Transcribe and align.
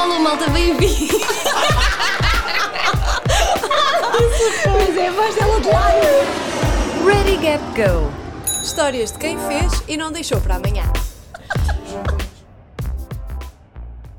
Alô, 0.00 0.18
malta, 0.18 0.48
bem-vindo! 0.48 1.20
Pois 4.64 4.96
é, 4.96 5.08
a 5.08 5.12
voz 5.12 5.34
dela 5.34 5.60
de 5.60 5.68
lado. 5.68 7.04
Ready, 7.04 7.36
Gap, 7.36 7.62
Go! 7.76 8.10
Histórias 8.62 9.12
de 9.12 9.18
quem 9.18 9.38
fez 9.40 9.82
e 9.86 9.98
não 9.98 10.10
deixou 10.10 10.40
para 10.40 10.54
amanhã. 10.54 10.90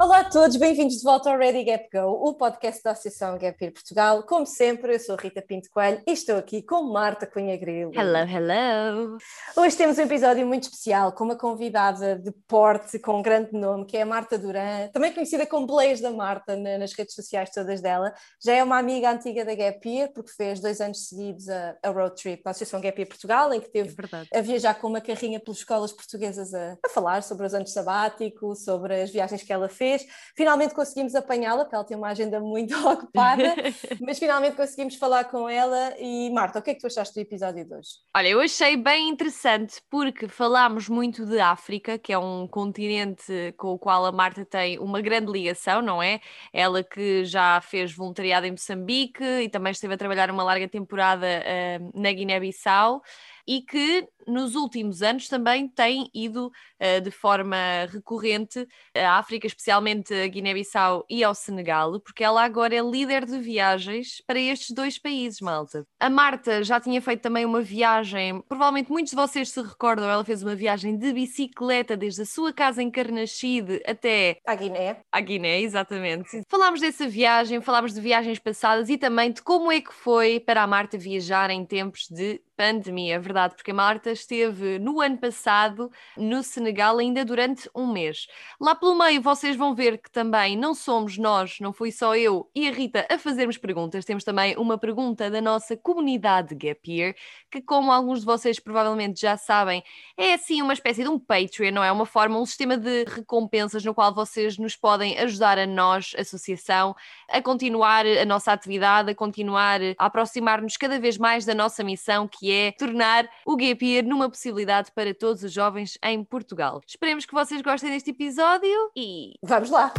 Olá 0.02 0.22
a 0.22 0.24
todos, 0.24 0.58
bem-vindos 0.58 0.96
de 0.98 1.04
volta 1.04 1.30
ao 1.30 1.38
Ready 1.38 1.64
Gap 1.64 1.88
Go, 1.94 2.28
o 2.28 2.34
podcast 2.34 2.82
da 2.82 2.90
Associação 2.90 3.38
Gap 3.38 3.56
Year 3.62 3.72
Portugal. 3.72 4.24
Como 4.24 4.48
sempre, 4.48 4.96
eu 4.96 5.00
sou 5.00 5.16
Rita 5.16 5.44
Pinto 5.44 5.70
Coelho 5.70 6.02
e 6.08 6.14
estou 6.14 6.38
aqui 6.38 6.64
com 6.64 6.92
Marta 6.92 7.28
Cunha 7.28 7.56
Grilo. 7.56 7.92
Hello, 7.94 8.18
hello! 8.28 9.18
Hoje 9.56 9.78
temos 9.78 10.00
um 10.00 10.02
episódio 10.02 10.44
muito 10.48 10.64
especial 10.64 11.12
com 11.12 11.24
uma 11.26 11.36
convidada 11.36 12.16
de 12.18 12.32
porte 12.48 12.98
com 12.98 13.20
um 13.20 13.22
grande 13.22 13.52
nome, 13.54 13.86
que 13.86 13.96
é 13.96 14.02
a 14.02 14.06
Marta 14.06 14.40
Duran, 14.40 14.88
também 14.92 15.14
conhecida 15.14 15.46
como 15.46 15.68
Blaze 15.68 16.02
da 16.02 16.10
Marta 16.10 16.56
na- 16.56 16.80
nas 16.80 16.94
redes 16.94 17.14
sociais 17.14 17.52
todas 17.52 17.80
dela. 17.80 18.12
Já 18.44 18.54
é 18.56 18.64
uma 18.64 18.80
amiga 18.80 19.12
antiga 19.12 19.46
da 19.46 19.54
Gap 19.54 19.88
Year, 19.88 20.12
porque 20.12 20.32
fez 20.32 20.60
dois 20.60 20.82
anos 20.82 21.10
seguidos 21.10 21.48
a, 21.48 21.78
a 21.84 21.90
road 21.92 22.16
trip 22.16 22.42
na 22.44 22.50
Associação 22.50 22.82
Gap 22.82 23.00
Year 23.00 23.08
Portugal, 23.08 23.54
em 23.54 23.62
que 23.62 23.70
teve 23.70 23.90
verdade. 23.90 24.28
a 24.34 24.42
viajar 24.42 24.74
com 24.74 24.88
uma 24.88 25.00
carrinha 25.00 25.40
pelas 25.40 25.60
escolas 25.60 25.92
portuguesas 25.94 26.56
a, 26.56 26.76
a 26.84 26.90
falar 26.90 27.22
sobre 27.22 27.46
os 27.46 27.54
anos 27.54 27.72
sabáticos, 27.72 28.64
sobre 28.64 29.00
as 29.00 29.12
viagens 29.12 29.44
que 29.44 29.54
ela 29.54 29.70
fez. 29.70 29.91
Finalmente 30.36 30.74
conseguimos 30.74 31.16
apanhá-la, 31.16 31.64
porque 31.64 31.76
ela 31.76 31.86
tem 31.86 31.98
uma 31.98 32.10
agenda 32.10 32.40
muito 32.40 32.76
ocupada, 32.88 33.56
mas 34.02 34.20
finalmente 34.20 34.56
conseguimos 34.56 34.96
falar 34.96 35.26
com 35.26 35.50
ela. 35.50 35.94
E 36.00 36.30
Marta, 36.32 36.60
o 36.60 36.62
que 36.62 36.72
é 36.72 36.74
que 36.74 36.82
tu 36.82 36.88
achaste 36.88 37.16
do 37.16 37.22
episódio 37.22 37.66
de 37.66 37.74
hoje? 37.74 37.90
Olha, 38.16 38.28
eu 38.28 38.40
achei 38.40 38.78
bem 38.78 39.10
interessante 39.10 39.82
porque 39.90 40.28
falámos 40.28 40.88
muito 40.88 41.26
de 41.26 41.40
África, 41.40 41.98
que 41.98 42.14
é 42.14 42.18
um 42.18 42.48
continente 42.48 43.54
com 43.58 43.70
o 43.70 43.80
qual 43.80 44.06
a 44.06 44.12
Marta 44.12 44.46
tem 44.46 44.80
uma 44.80 45.02
grande 45.02 45.32
ligação, 45.32 45.82
não 45.82 46.02
é? 46.02 46.20
Ela 46.54 46.84
que 46.84 47.26
já 47.26 47.60
fez 47.62 47.94
voluntariado 47.94 48.46
em 48.46 48.52
Moçambique 48.52 49.24
e 49.24 49.50
também 49.50 49.72
esteve 49.72 49.94
a 49.94 49.98
trabalhar 49.98 50.30
uma 50.32 50.44
larga 50.44 50.68
temporada 50.68 51.26
eh, 51.26 51.80
na 51.94 52.12
Guiné-Bissau 52.12 53.02
e 53.48 53.62
que 53.62 54.08
nos 54.28 54.56
últimos 54.56 55.02
anos 55.02 55.28
também 55.28 55.68
tem 55.68 56.10
ido 56.14 56.52
eh, 56.80 57.00
de 57.00 57.12
forma 57.12 57.58
recorrente 57.92 58.68
à 58.96 59.18
África, 59.18 59.48
especialmente 59.48 60.14
a 60.14 60.28
Guiné-Bissau 60.28 61.06
e 61.10 61.24
ao 61.24 61.34
Senegal, 61.34 62.00
porque 62.00 62.24
ela 62.24 62.44
agora 62.44 62.76
é 62.76 62.82
líder 62.82 63.26
de 63.26 63.38
viagens 63.40 64.22
para 64.26 64.40
estes 64.40 64.72
dois 64.72 64.98
países, 64.98 65.42
malta. 65.42 65.86
A 66.00 66.10
Marta 66.10 66.64
já 66.64 66.80
tinha 66.80 67.02
feito 67.02 67.22
também 67.22 67.46
uma 67.46 67.62
viagem, 67.62 68.42
provavelmente 68.48 68.92
muitos 68.92 69.12
de 69.12 69.16
vocês 69.16 69.50
se 69.50 69.62
recordam, 69.62 70.10
ela 70.10 70.26
fez 70.26 70.44
uma 70.44 70.56
viagem 70.56 70.98
de 70.98 71.14
bicicleta 71.14 71.96
desde 71.98 72.22
a 72.22 72.26
sua 72.26 72.52
casa 72.54 72.82
em 72.82 72.90
Carnaxide 72.90 73.82
até 73.86 74.38
À 74.46 74.56
Guiné. 74.56 74.98
à 75.12 75.20
Guiné, 75.22 75.62
exatamente. 75.62 76.42
Falámos 76.50 76.80
dessa 76.82 77.08
viagem, 77.08 77.62
falámos 77.62 77.94
de 77.94 78.02
viagens 78.02 78.40
passadas 78.40 78.90
e 78.90 78.98
também 78.98 79.32
de 79.32 79.42
como 79.42 79.72
é 79.72 79.82
que 79.82 79.94
foi 79.94 80.40
para 80.40 80.64
a 80.64 80.68
Marta 80.68 80.98
viajar 80.98 81.50
em 81.50 81.66
tempos 81.66 82.08
de 82.10 82.42
pandemia, 82.56 83.16
é 83.16 83.20
verdade, 83.20 83.56
porque 83.56 83.72
a 83.72 83.74
Marta 83.74 84.11
esteve 84.12 84.80
no 84.80 85.02
ano 85.02 85.18
passado 85.18 85.92
no 86.18 86.44
Senegal 86.44 86.98
ainda 86.98 87.24
durante 87.26 87.70
um 87.76 87.92
mês. 87.92 88.28
Lá 88.60 88.76
pelo 88.76 88.96
meio 88.96 89.22
vocês 89.22 89.56
vão 89.56 89.74
ver 89.74 89.98
que 89.98 90.10
também 90.12 90.58
não 90.58 90.74
somos 90.74 91.18
nós, 91.18 91.60
não 91.60 91.74
fui 91.74 91.92
só 91.92 92.16
eu 92.16 92.50
e 92.56 92.68
a 92.68 92.72
Rita 92.72 93.06
a 93.10 93.18
fazermos 93.18 93.58
perguntas, 93.58 94.06
temos 94.06 94.24
também 94.24 94.56
uma 94.58 94.78
pergunta 94.78 95.30
da 95.30 95.42
nossa 95.42 95.76
comunidade 95.76 96.56
Gap 96.56 96.80
Year, 96.92 97.16
que 97.50 97.62
como 97.62 97.92
alguns 97.92 98.22
de 98.22 98.26
vocês 98.26 98.60
provavelmente 98.60 99.22
já 99.22 99.38
sabem, 99.38 99.84
é 100.18 100.34
assim 100.34 100.62
uma 100.62 100.74
espécie 100.74 101.04
de 101.04 101.10
um 101.10 101.20
Patreon, 101.20 101.72
não 101.72 101.84
é? 101.84 101.92
Uma 101.92 102.06
forma, 102.06 102.40
um 102.40 102.46
sistema 102.46 102.78
de 102.78 103.06
recompensas 103.06 103.84
no 103.84 103.94
qual 103.94 104.14
vocês 104.14 104.58
nos 104.58 104.76
podem 104.76 105.18
ajudar 105.20 105.58
a 105.58 105.66
nós, 105.66 106.14
associação, 106.18 106.96
a 107.30 107.42
continuar 107.42 108.06
a 108.06 108.26
nossa 108.26 108.52
atividade, 108.52 109.12
a 109.12 109.16
continuar 109.16 109.80
a 109.98 110.06
aproximar-nos 110.06 110.78
cada 110.78 111.00
vez 111.00 111.18
mais 111.18 111.46
da 111.46 111.56
nossa 111.56 111.84
missão, 111.84 112.28
que 112.28 112.52
é 112.52 112.72
tornar 112.72 113.30
o 113.46 113.56
Gap 113.56 113.86
Year 113.86 114.01
numa 114.08 114.30
possibilidade 114.30 114.92
para 114.94 115.14
todos 115.14 115.44
os 115.44 115.52
jovens 115.52 115.98
em 116.04 116.24
Portugal. 116.24 116.82
Esperemos 116.88 117.26
que 117.26 117.34
vocês 117.34 117.62
gostem 117.62 117.90
deste 117.92 118.12
episódio 118.12 118.92
e 118.96 119.34
Vamos 119.44 119.70
lá! 119.70 119.94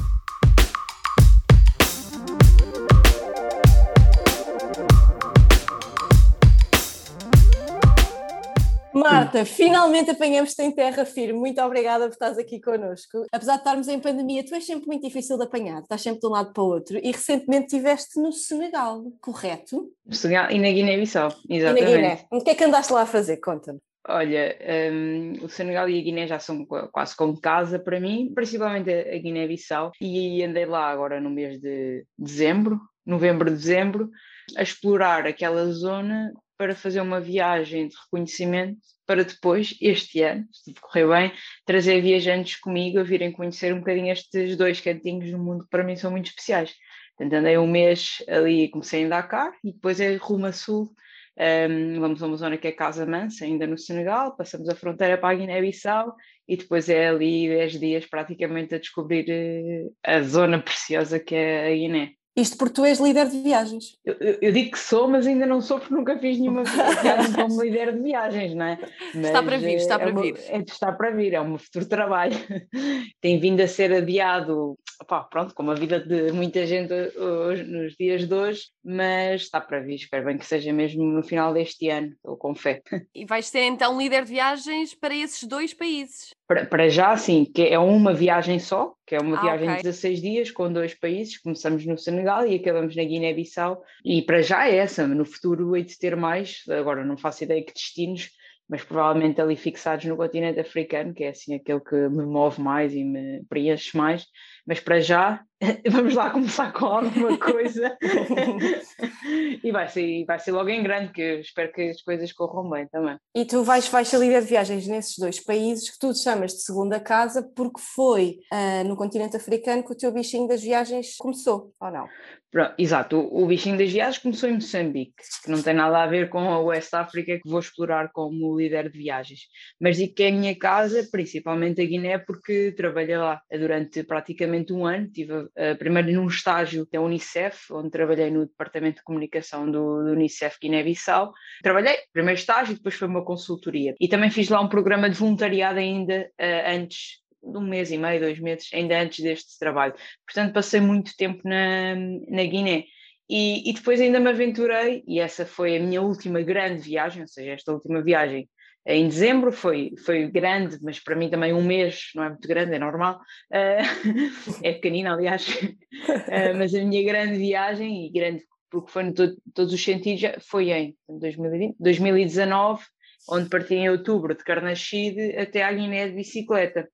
Marta, 8.95 9.47
finalmente 9.47 10.11
apanhamos-te 10.11 10.63
em 10.63 10.71
terra 10.71 11.05
firme. 11.07 11.39
Muito 11.39 11.61
obrigada 11.63 12.05
por 12.07 12.13
estás 12.13 12.37
aqui 12.37 12.61
connosco. 12.61 13.25
Apesar 13.33 13.55
de 13.55 13.59
estarmos 13.61 13.89
em 13.89 13.99
pandemia, 13.99 14.45
tu 14.45 14.55
és 14.55 14.67
sempre 14.67 14.87
muito 14.87 15.03
difícil 15.03 15.39
de 15.39 15.45
apanhar, 15.45 15.81
estás 15.81 16.03
sempre 16.03 16.21
de 16.21 16.27
um 16.27 16.31
lado 16.31 16.53
para 16.53 16.63
o 16.63 16.67
outro. 16.67 16.99
E 16.99 17.11
recentemente 17.11 17.67
estiveste 17.75 18.21
no 18.21 18.31
Senegal, 18.33 19.03
correto? 19.21 19.91
Senegal 20.11 20.51
e 20.51 20.59
na 20.59 20.71
Guiné-Bissau, 20.71 21.33
E 21.49 21.57
exatamente. 21.57 21.85
na 21.85 21.91
Guiné. 21.97 22.27
O 22.31 22.45
que 22.45 22.51
é 22.51 22.55
que 22.55 22.65
andaste 22.65 22.93
lá 22.93 23.03
a 23.03 23.07
fazer? 23.07 23.39
Conta-me. 23.39 23.79
Olha, 24.09 24.59
hum, 24.93 25.35
o 25.43 25.49
Senegal 25.49 25.89
e 25.89 25.99
a 25.99 26.03
Guiné 26.03 26.27
já 26.27 26.39
são 26.39 26.67
qua- 26.67 26.89
quase 26.89 27.15
como 27.17 27.41
casa 27.41 27.79
para 27.79 28.01
mim, 28.01 28.33
principalmente 28.35 28.91
a 28.91 29.15
a 29.15 29.19
Guiné-Bissau, 29.19 29.93
e 30.01 30.43
andei 30.43 30.67
lá 30.67 30.91
agora 30.91 31.21
no 31.21 31.31
mês 31.31 31.61
de 31.61 32.05
dezembro, 32.19 32.81
novembro, 33.07 33.49
dezembro, 33.51 34.11
a 34.57 34.63
explorar 34.63 35.27
aquela 35.27 35.67
zona 35.71 36.33
para 36.59 36.75
fazer 36.75 37.01
uma 37.01 37.21
viagem 37.21 37.89
de 37.89 37.95
reconhecimento 38.05 38.79
para 39.07 39.25
depois, 39.25 39.77
este 39.81 40.21
ano, 40.23 40.47
se 40.53 40.73
tudo 40.73 40.81
correr 40.81 41.07
bem, 41.09 41.33
trazer 41.65 42.01
viajantes 42.01 42.57
comigo 42.57 42.99
a 42.99 43.03
virem 43.03 43.31
conhecer 43.33 43.73
um 43.75 43.79
bocadinho 43.79 44.13
estes 44.13 44.57
dois 44.57 44.81
cantinhos 44.81 45.31
do 45.31 45.39
mundo 45.39 45.65
que 45.65 45.71
para 45.71 45.85
mim 45.85 45.97
são 45.97 46.11
muito 46.11 46.27
especiais. 46.27 46.73
Portanto, 47.17 47.35
andei 47.39 47.59
um 47.59 47.67
mês 47.67 48.23
ali, 48.29 48.69
comecei 48.69 49.03
em 49.03 49.09
Dakar 49.09 49.53
e 49.63 49.73
depois 49.73 50.01
é 50.01 50.17
rumo 50.17 50.47
a 50.47 50.53
sul, 50.53 50.93
um, 51.39 52.01
vamos 52.01 52.23
a 52.23 52.27
uma 52.27 52.37
zona 52.37 52.59
que 52.59 52.69
é 52.69 52.73
Casa 52.73 53.07
Mansa, 53.07 53.45
ainda 53.45 53.67
no 53.67 53.79
Senegal, 53.79 54.37
passamos 54.37 54.69
a 54.69 54.75
fronteira 54.75 55.17
para 55.17 55.31
a 55.31 55.35
Guiné-Bissau 55.35 56.15
e 56.47 56.57
depois 56.57 56.89
é 56.89 57.09
ali 57.09 57.49
10 57.49 57.81
dias 57.81 58.07
praticamente 58.07 58.75
a 58.75 58.79
descobrir 58.79 59.27
eh, 59.29 59.89
a 60.03 60.23
zona 60.23 60.61
preciosa 60.61 61.19
que 61.19 61.35
é 61.35 61.73
a 61.73 61.75
Guiné. 61.75 62.15
Isto 62.35 62.57
porque 62.57 62.73
tu 62.75 62.85
és 62.85 62.99
líder 62.99 63.29
de 63.29 63.43
viagens. 63.43 63.99
Eu, 64.05 64.15
eu- 64.41 64.53
digo 64.53 64.71
que 64.71 64.79
sou, 64.79 65.07
mas 65.07 65.27
ainda 65.27 65.45
não 65.45 65.61
sou 65.61 65.79
porque 65.79 65.93
nunca 65.95 66.19
fiz 66.19 66.39
nenhuma 66.39 66.63
viagem 67.03 67.33
como 67.35 67.63
líder 67.63 67.93
de 67.93 68.01
viagens, 68.01 68.55
não 68.55 68.65
é? 68.65 68.79
Está 69.15 69.43
Mas, 69.43 69.45
para 69.45 69.59
vir, 69.59 69.69
eh, 69.73 69.75
está 69.77 69.95
é 69.97 69.99
para 69.99 70.11
uma- 70.11 70.23
vir. 70.23 70.35
É, 70.49 70.59
está 70.59 70.93
para 70.93 71.11
vir, 71.11 71.35
é 71.35 71.41
um 71.43 71.59
futuro 71.59 71.85
trabalho. 71.87 72.35
Tem 73.21 73.39
vindo 73.39 73.61
a 73.61 73.69
ser 73.69 73.93
adiado, 73.93 74.79
opá, 75.01 75.23
pronto, 75.25 75.55
como 75.55 75.71
a 75.73 75.75
vida 75.75 76.01
de 76.01 76.33
muita 76.33 76.67
gente 76.67 76.93
hoje, 77.19 77.65
nos 77.65 77.95
dias 77.97 78.27
de 78.27 78.35
hoje, 78.35 78.63
mas 78.83 79.43
está 79.43 79.61
para 79.61 79.81
vir. 79.81 79.97
Espero 79.97 80.25
bem 80.25 80.39
que 80.39 80.47
seja 80.47 80.73
mesmo 80.73 81.05
no 81.05 81.23
final 81.23 81.53
deste 81.53 81.89
ano, 81.91 82.09
estou 82.17 82.37
com 82.39 82.55
fé. 82.55 82.81
e 83.15 83.27
vais 83.27 83.47
ser 83.47 83.65
então 83.65 83.99
líder 83.99 84.25
de 84.25 84.31
viagens 84.31 84.95
para 84.95 85.15
esses 85.15 85.45
dois 85.47 85.75
países. 85.75 86.35
Para, 86.69 86.89
já, 86.89 87.17
sim, 87.17 87.45
que 87.45 87.63
é 87.63 87.79
uma 87.79 88.13
viagem 88.13 88.59
só, 88.59 88.95
que 89.07 89.15
é 89.15 89.21
uma 89.21 89.39
Ah, 89.39 89.43
viagem 89.43 89.77
de 89.77 89.83
16 89.83 90.21
dias 90.21 90.51
com 90.51 90.73
dois 90.73 90.95
países. 90.95 91.39
Começamos 91.39 91.85
no 91.87 91.99
Senegal 91.99 92.47
e 92.47 92.57
acabamos 92.57 92.97
na 92.97 93.05
Guiné-Bissau. 93.05 93.83
E 94.05 94.23
para 94.23 94.43
já 94.43 94.69
é 94.69 94.77
essa, 94.77 95.07
no 95.07 95.25
futuro 95.25 95.77
hei 95.77 95.85
de 95.85 95.99
ter 95.99 96.17
mais. 96.17 96.63
Agora 96.69 97.05
não 97.05 97.17
faço 97.17 97.45
ideia 97.45 97.65
que 97.65 97.73
destinos, 97.73 98.31
mas 98.69 98.83
provavelmente 98.83 99.41
ali 99.41 99.57
fixados 99.57 100.05
no 100.07 100.17
continente 100.17 100.61
africano, 100.61 101.13
que 101.13 101.25
é 101.25 101.29
assim 101.29 101.55
aquele 101.55 101.81
que 101.81 102.09
me 102.09 102.25
move 102.25 102.61
mais 102.61 102.95
e 102.95 103.05
me 103.05 103.45
preenche 103.49 103.97
mais. 103.97 104.27
Mas 104.67 104.81
para 104.81 105.01
já, 105.01 105.45
vamos 105.91 106.15
lá 106.15 106.31
começar 106.31 106.73
com 106.73 106.87
alguma 106.87 107.39
coisa. 107.39 107.97
e 109.63 109.71
vai 109.71 109.89
ser, 109.89 110.25
vai 110.25 110.39
ser 110.39 110.53
logo 110.53 110.69
em 110.69 110.83
grande, 110.83 111.13
que 111.13 111.21
eu 111.21 111.41
espero 111.41 111.73
que 111.73 111.91
as 111.91 112.03
coisas 112.03 112.33
corram 112.33 112.69
bem 112.69 112.87
também. 112.89 113.17
E 113.35 113.45
tu 113.45 113.63
vais, 113.63 113.87
vais 113.89 114.09
ser 114.09 114.19
líder 114.19 114.43
de 114.43 114.49
viagens 114.49 114.87
nesses 114.87 115.17
dois 115.19 115.41
países 115.41 115.91
que 115.91 115.99
tu 115.99 116.15
chamas 116.15 116.53
de 116.53 116.63
segunda 116.63 117.01
casa 117.01 117.43
porque 117.55 117.81
foi 117.81 118.39
ah, 118.51 118.85
no 118.85 118.97
continente 118.97 119.37
africano 119.37 119.85
que 119.85 119.93
o 119.93 119.97
teu 119.97 120.13
bichinho 120.13 120.49
das 120.49 120.63
viagens 120.63 121.17
começou, 121.17 121.73
ou 121.81 121.91
não? 121.91 122.09
Pronto, 122.53 122.75
exato, 122.77 123.17
o, 123.17 123.45
o 123.45 123.47
bichinho 123.47 123.79
das 123.79 123.91
viagens 123.91 124.19
começou 124.19 124.47
em 124.47 124.55
Moçambique, 124.55 125.15
que 125.43 125.51
não 125.51 125.63
tem 125.63 125.73
nada 125.73 126.03
a 126.03 126.07
ver 126.07 126.29
com 126.29 126.39
a 126.39 126.61
West 126.61 126.93
África 126.93 127.41
que 127.41 127.49
vou 127.49 127.59
explorar 127.59 128.11
como 128.13 128.59
líder 128.59 128.91
de 128.91 128.99
viagens. 128.99 129.41
Mas 129.81 129.97
digo 129.97 130.15
que 130.15 130.25
é 130.25 130.29
a 130.29 130.33
minha 130.33 130.55
casa, 130.55 131.09
principalmente 131.11 131.81
a 131.81 131.85
Guiné, 131.87 132.19
porque 132.19 132.75
trabalhei 132.77 133.17
lá 133.17 133.41
durante 133.51 134.05
praticamente 134.05 134.52
um 134.73 134.87
ano. 134.87 135.07
Estive 135.07 135.49
eh, 135.57 135.75
primeiro 135.75 136.13
num 136.13 136.27
estágio 136.27 136.87
da 136.93 137.01
Unicef, 137.01 137.73
onde 137.73 137.91
trabalhei 137.91 138.31
no 138.31 138.47
departamento 138.47 138.97
de 138.97 139.05
comunicação 139.05 139.67
do, 139.67 140.05
do 140.05 140.13
Unicef 140.13 140.59
Guiné-Bissau. 140.61 141.33
Trabalhei, 141.63 141.97
primeiro 142.13 142.39
estágio, 142.39 142.75
depois 142.75 142.95
foi 142.95 143.09
uma 143.09 143.25
consultoria. 143.25 143.95
E 144.01 144.09
também 144.09 144.31
fiz 144.31 144.49
lá 144.49 144.61
um 144.61 144.69
programa 144.69 145.09
de 145.09 145.17
voluntariado 145.17 145.79
ainda 145.79 146.31
eh, 146.39 146.75
antes 146.75 147.23
de 147.43 147.59
um 147.59 147.67
mês 147.67 147.91
e 147.91 147.99
meio, 147.99 148.21
dois 148.21 148.39
meses, 148.39 148.69
ainda 148.73 149.01
antes 149.01 149.23
deste 149.25 149.59
trabalho. 149.59 149.95
Portanto, 150.27 150.53
passei 150.53 150.81
muito 150.81 151.13
tempo 151.17 151.41
na, 151.45 151.95
na 151.95 152.45
Guiné. 152.45 152.85
E, 153.29 153.69
e 153.69 153.73
depois 153.73 154.01
ainda 154.01 154.21
me 154.21 154.29
aventurei, 154.29 155.03
e 155.07 155.19
essa 155.19 155.47
foi 155.47 155.77
a 155.77 155.81
minha 155.81 156.03
última 156.03 156.43
grande 156.43 156.83
viagem, 156.83 157.23
ou 157.23 157.29
seja, 157.29 157.53
esta 157.53 157.73
última 157.73 158.03
viagem 158.03 158.49
em 158.87 159.09
dezembro, 159.09 159.53
foi, 159.53 159.93
foi 160.05 160.29
grande, 160.29 160.79
mas 160.83 160.99
para 160.99 161.15
mim 161.15 161.31
também 161.31 161.53
um 161.53 161.63
mês 161.63 162.11
não 162.15 162.25
é 162.25 162.29
muito 162.31 162.49
grande, 162.49 162.75
é 162.75 162.79
normal, 162.79 163.21
uh, 163.53 164.59
é 164.63 164.73
pequenina, 164.73 165.15
aliás, 165.15 165.47
uh, 165.49 166.57
mas 166.57 166.75
a 166.75 166.85
minha 166.85 167.05
grande 167.05 167.39
viagem, 167.39 168.07
e 168.07 168.11
grande 168.11 168.45
porque 168.73 168.91
foi 168.91 169.05
em 169.05 169.13
todos 169.13 169.73
os 169.73 169.85
sentidos, 169.85 170.23
foi 170.49 170.71
em 170.71 170.97
2020, 171.07 171.77
2019, 171.79 172.83
onde 173.29 173.51
parti 173.51 173.75
em 173.75 173.91
outubro 173.91 174.35
de 174.35 174.43
Carnaxide 174.43 175.37
até 175.37 175.63
à 175.63 175.71
Guiné 175.71 176.09
de 176.09 176.15
bicicleta. 176.15 176.89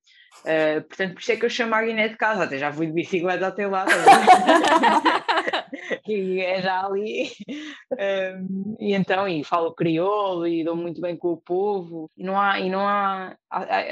Uh, 0.45 0.83
portanto, 0.83 1.15
por 1.15 1.21
isso 1.21 1.33
é 1.33 1.37
que 1.37 1.45
eu 1.45 1.51
chamo 1.51 1.75
a 1.75 1.83
Guiné 1.83 2.09
de 2.09 2.17
casa, 2.17 2.45
até 2.45 2.59
já 2.59 2.73
fui 2.73 2.87
de 2.87 2.93
bicicleta 2.93 3.47
até 3.47 3.67
lá. 3.67 3.85
que 6.05 6.41
é 6.41 6.63
já 6.63 6.85
ali. 6.85 7.31
E 8.79 8.95
então, 8.95 9.29
e 9.29 9.45
falo 9.45 9.75
crioulo 9.75 10.47
e 10.47 10.65
dou 10.65 10.77
muito 10.77 11.01
bem 11.01 11.17
com 11.17 11.33
o 11.33 11.37
povo. 11.37 12.11
E 12.17 12.25
não 12.25 12.39
há, 12.39 12.61
e 12.61 12.71
não 12.71 12.87
há, 12.87 13.37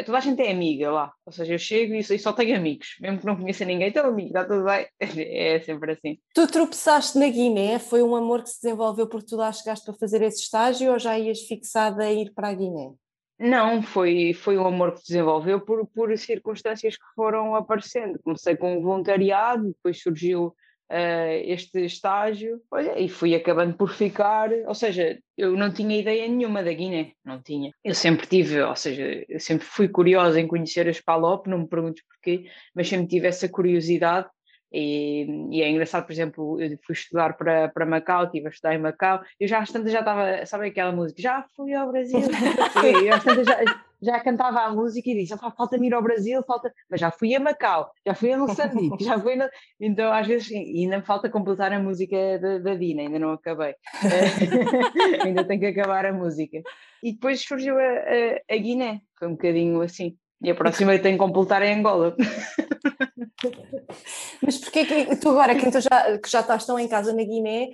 toda 0.05 0.19
a 0.19 0.21
gente 0.21 0.41
é 0.43 0.51
amiga 0.51 0.91
lá. 0.91 1.13
Ou 1.25 1.33
seja, 1.33 1.55
eu 1.55 1.59
chego 1.59 1.95
e, 1.95 2.01
e 2.01 2.19
só 2.19 2.33
tenho 2.33 2.57
amigos, 2.57 2.97
mesmo 3.01 3.21
que 3.21 3.27
não 3.27 3.37
conheça 3.37 3.65
ninguém, 3.65 3.89
então 3.89 4.07
amigo, 4.07 4.29
está 4.29 4.45
tudo 4.45 4.65
bem. 4.65 4.87
É 5.37 5.61
sempre 5.61 5.93
assim. 5.93 6.19
Tu 6.35 6.47
tropeçaste 6.47 7.19
na 7.19 7.29
Guiné, 7.29 7.79
foi 7.79 8.03
um 8.03 8.15
amor 8.15 8.43
que 8.43 8.51
se 8.51 8.63
desenvolveu 8.63 9.09
porque 9.09 9.27
tu 9.27 9.37
lá 9.37 9.53
chegaste 9.53 9.85
para 9.85 9.95
fazer 9.95 10.23
esse 10.23 10.43
estágio 10.43 10.93
ou 10.93 10.99
já 10.99 11.19
ias 11.19 11.41
fixada 11.41 12.05
a 12.05 12.13
ir 12.13 12.33
para 12.35 12.49
a 12.49 12.55
Guiné? 12.55 12.93
Não, 13.39 13.83
foi, 13.83 14.33
foi 14.33 14.57
um 14.57 14.67
amor 14.67 14.93
que 14.93 15.01
se 15.01 15.09
desenvolveu 15.09 15.61
por, 15.61 15.87
por 15.89 16.17
circunstâncias 16.17 16.97
que 16.97 17.05
foram 17.15 17.55
aparecendo. 17.55 18.19
Comecei 18.23 18.57
com 18.57 18.79
o 18.79 18.83
voluntariado, 18.83 19.69
depois 19.69 20.01
surgiu 20.01 20.55
uh, 20.91 21.43
este 21.45 21.85
estágio, 21.85 22.61
olha, 22.71 22.99
e 22.99 23.09
fui 23.09 23.35
acabando 23.35 23.75
por 23.75 23.91
ficar, 23.91 24.51
ou 24.67 24.75
seja, 24.75 25.19
eu 25.37 25.57
não 25.57 25.73
tinha 25.73 25.99
ideia 25.99 26.27
nenhuma 26.27 26.63
da 26.63 26.73
Guiné, 26.73 27.13
não 27.25 27.41
tinha. 27.43 27.73
Eu 27.85 27.95
sempre 27.95 28.27
tive, 28.27 28.61
ou 28.63 28.77
seja, 28.77 29.25
eu 29.29 29.41
sempre 29.41 29.67
fui 29.67 29.89
curiosa 29.89 30.41
em 30.41 30.47
conhecer 30.47 30.89
as 30.89 31.01
PALOP, 31.01 31.47
não 31.47 31.59
me 31.59 31.69
perguntes 31.69 32.03
porquê, 32.07 32.49
mas 32.75 32.89
sempre 32.89 33.07
tive 33.07 33.29
essa 33.29 33.49
curiosidade 33.49 34.29
e, 34.73 35.27
e, 35.51 35.63
é 35.63 35.71
engraçado, 35.71 36.05
por 36.05 36.13
exemplo, 36.13 36.61
eu 36.61 36.79
fui 36.85 36.93
estudar 36.93 37.37
para, 37.37 37.69
para 37.69 37.87
Macau, 37.87 38.25
estive 38.25 38.47
a 38.47 38.51
estudar 38.51 38.75
em 38.75 38.79
Macau, 38.79 39.21
eu 39.39 39.47
já 39.47 39.61
às 39.61 39.71
tantas 39.71 39.93
já 39.93 40.01
estava, 40.01 40.45
sabe 40.45 40.67
aquela 40.67 40.93
música? 40.93 41.23
Já 41.23 41.45
fui 41.55 41.73
ao 41.73 41.91
Brasil, 41.91 42.19
eu 43.05 43.15
às 43.15 43.23
tantas 43.23 43.47
já, 43.47 43.65
já 44.03 44.21
cantava 44.21 44.61
a 44.61 44.73
música 44.73 45.09
e 45.09 45.15
disse, 45.15 45.37
falta-me 45.39 45.87
ir 45.87 45.95
ao 45.95 46.03
Brasil, 46.03 46.43
falta, 46.43 46.73
mas 46.91 47.01
já 47.01 47.11
fui 47.11 47.35
a 47.35 47.41
Macau, 47.41 47.91
já 48.05 48.15
fui 48.15 48.33
a 48.33 48.39
Moçambique, 48.39 49.05
já 49.05 49.19
fui, 49.19 49.39
então 49.81 50.13
às 50.13 50.27
vezes 50.27 50.51
ainda 50.53 50.99
me 50.99 51.05
falta 51.05 51.31
completar 51.31 51.73
a 51.73 51.79
música 51.79 52.39
da, 52.39 52.59
da 52.59 52.75
Dina, 52.75 53.03
ainda 53.03 53.19
não 53.19 53.33
acabei, 53.33 53.75
ainda 55.25 55.45
tenho 55.45 55.61
que 55.61 55.67
acabar 55.67 56.07
a 56.07 56.13
música. 56.13 56.61
E 57.03 57.13
depois 57.13 57.41
surgiu 57.41 57.79
a, 57.79 57.83
a, 57.83 58.55
a 58.55 58.57
Guiné, 58.57 59.01
foi 59.19 59.29
um 59.29 59.33
bocadinho 59.33 59.81
assim. 59.81 60.17
E 60.43 60.51
a 60.51 60.55
próxima 60.55 60.95
eu 60.95 61.01
tenho 61.01 61.17
que 61.17 61.25
completar 61.25 61.63
em 61.63 61.79
Angola. 61.79 62.15
Mas 64.43 64.59
porquê 64.59 64.85
que 64.85 65.17
tu 65.17 65.31
agora, 65.31 65.55
que, 65.55 65.71
tu 65.71 65.81
já, 65.81 66.19
que 66.19 66.29
já 66.29 66.41
estás 66.41 66.65
tão 66.65 66.79
em 66.79 66.89
casa 66.89 67.13
na 67.13 67.23
Guiné, 67.23 67.69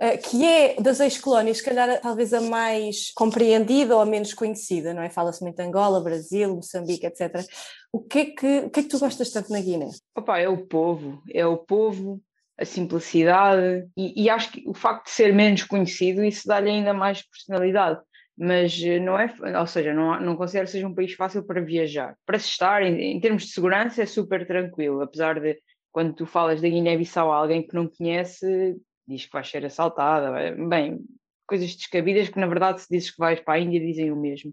eh, 0.00 0.16
que 0.16 0.44
é 0.44 0.74
das 0.80 0.98
ex-colónias, 1.00 1.58
se 1.58 1.64
calhar 1.64 2.00
talvez 2.00 2.32
a 2.32 2.40
mais 2.40 3.12
compreendida 3.14 3.94
ou 3.94 4.02
a 4.02 4.06
menos 4.06 4.34
conhecida, 4.34 4.92
não 4.92 5.02
é? 5.02 5.10
Fala-se 5.10 5.42
muito 5.42 5.56
de 5.56 5.62
Angola, 5.62 6.02
Brasil, 6.02 6.56
Moçambique, 6.56 7.06
etc. 7.06 7.46
O 7.92 8.00
que 8.00 8.18
é 8.18 8.24
que, 8.26 8.58
o 8.60 8.70
que, 8.70 8.80
é 8.80 8.82
que 8.82 8.88
tu 8.88 8.98
gostas 8.98 9.30
tanto 9.30 9.52
na 9.52 9.60
Guiné? 9.60 9.90
Opa, 10.16 10.38
é 10.38 10.48
o 10.48 10.66
povo, 10.66 11.22
é 11.32 11.46
o 11.46 11.56
povo, 11.56 12.20
a 12.58 12.64
simplicidade 12.64 13.88
e, 13.96 14.24
e 14.24 14.30
acho 14.30 14.50
que 14.50 14.64
o 14.66 14.74
facto 14.74 15.06
de 15.06 15.12
ser 15.12 15.32
menos 15.32 15.62
conhecido, 15.62 16.24
isso 16.24 16.46
dá-lhe 16.46 16.70
ainda 16.70 16.92
mais 16.92 17.22
personalidade 17.22 18.00
mas 18.36 18.80
eh, 18.82 18.98
não 18.98 19.18
é, 19.18 19.32
ou 19.58 19.66
seja, 19.66 19.92
não, 19.92 20.20
não 20.20 20.36
considero 20.36 20.66
que 20.66 20.72
seja 20.72 20.88
um 20.88 20.94
país 20.94 21.12
fácil 21.14 21.44
para 21.44 21.60
viajar. 21.60 22.16
Para 22.26 22.38
se 22.38 22.48
estar, 22.48 22.82
em, 22.82 23.16
em 23.16 23.20
termos 23.20 23.44
de 23.44 23.52
segurança, 23.52 24.02
é 24.02 24.06
super 24.06 24.46
tranquilo, 24.46 25.00
apesar 25.00 25.40
de 25.40 25.58
quando 25.92 26.14
tu 26.14 26.26
falas 26.26 26.60
da 26.60 26.68
Guiné-Bissau 26.68 27.32
a 27.32 27.36
alguém 27.36 27.66
que 27.66 27.74
não 27.74 27.88
conhece, 27.88 28.76
diz 29.06 29.26
que 29.26 29.32
vais 29.32 29.48
ser 29.48 29.64
assaltada, 29.64 30.32
bem, 30.68 30.98
coisas 31.46 31.74
descabidas 31.76 32.28
que 32.28 32.40
na 32.40 32.46
verdade 32.46 32.80
se 32.80 32.88
dizes 32.90 33.10
que 33.10 33.18
vais 33.18 33.40
para 33.40 33.54
a 33.54 33.60
Índia 33.60 33.78
dizem 33.80 34.10
o 34.10 34.16
mesmo 34.16 34.52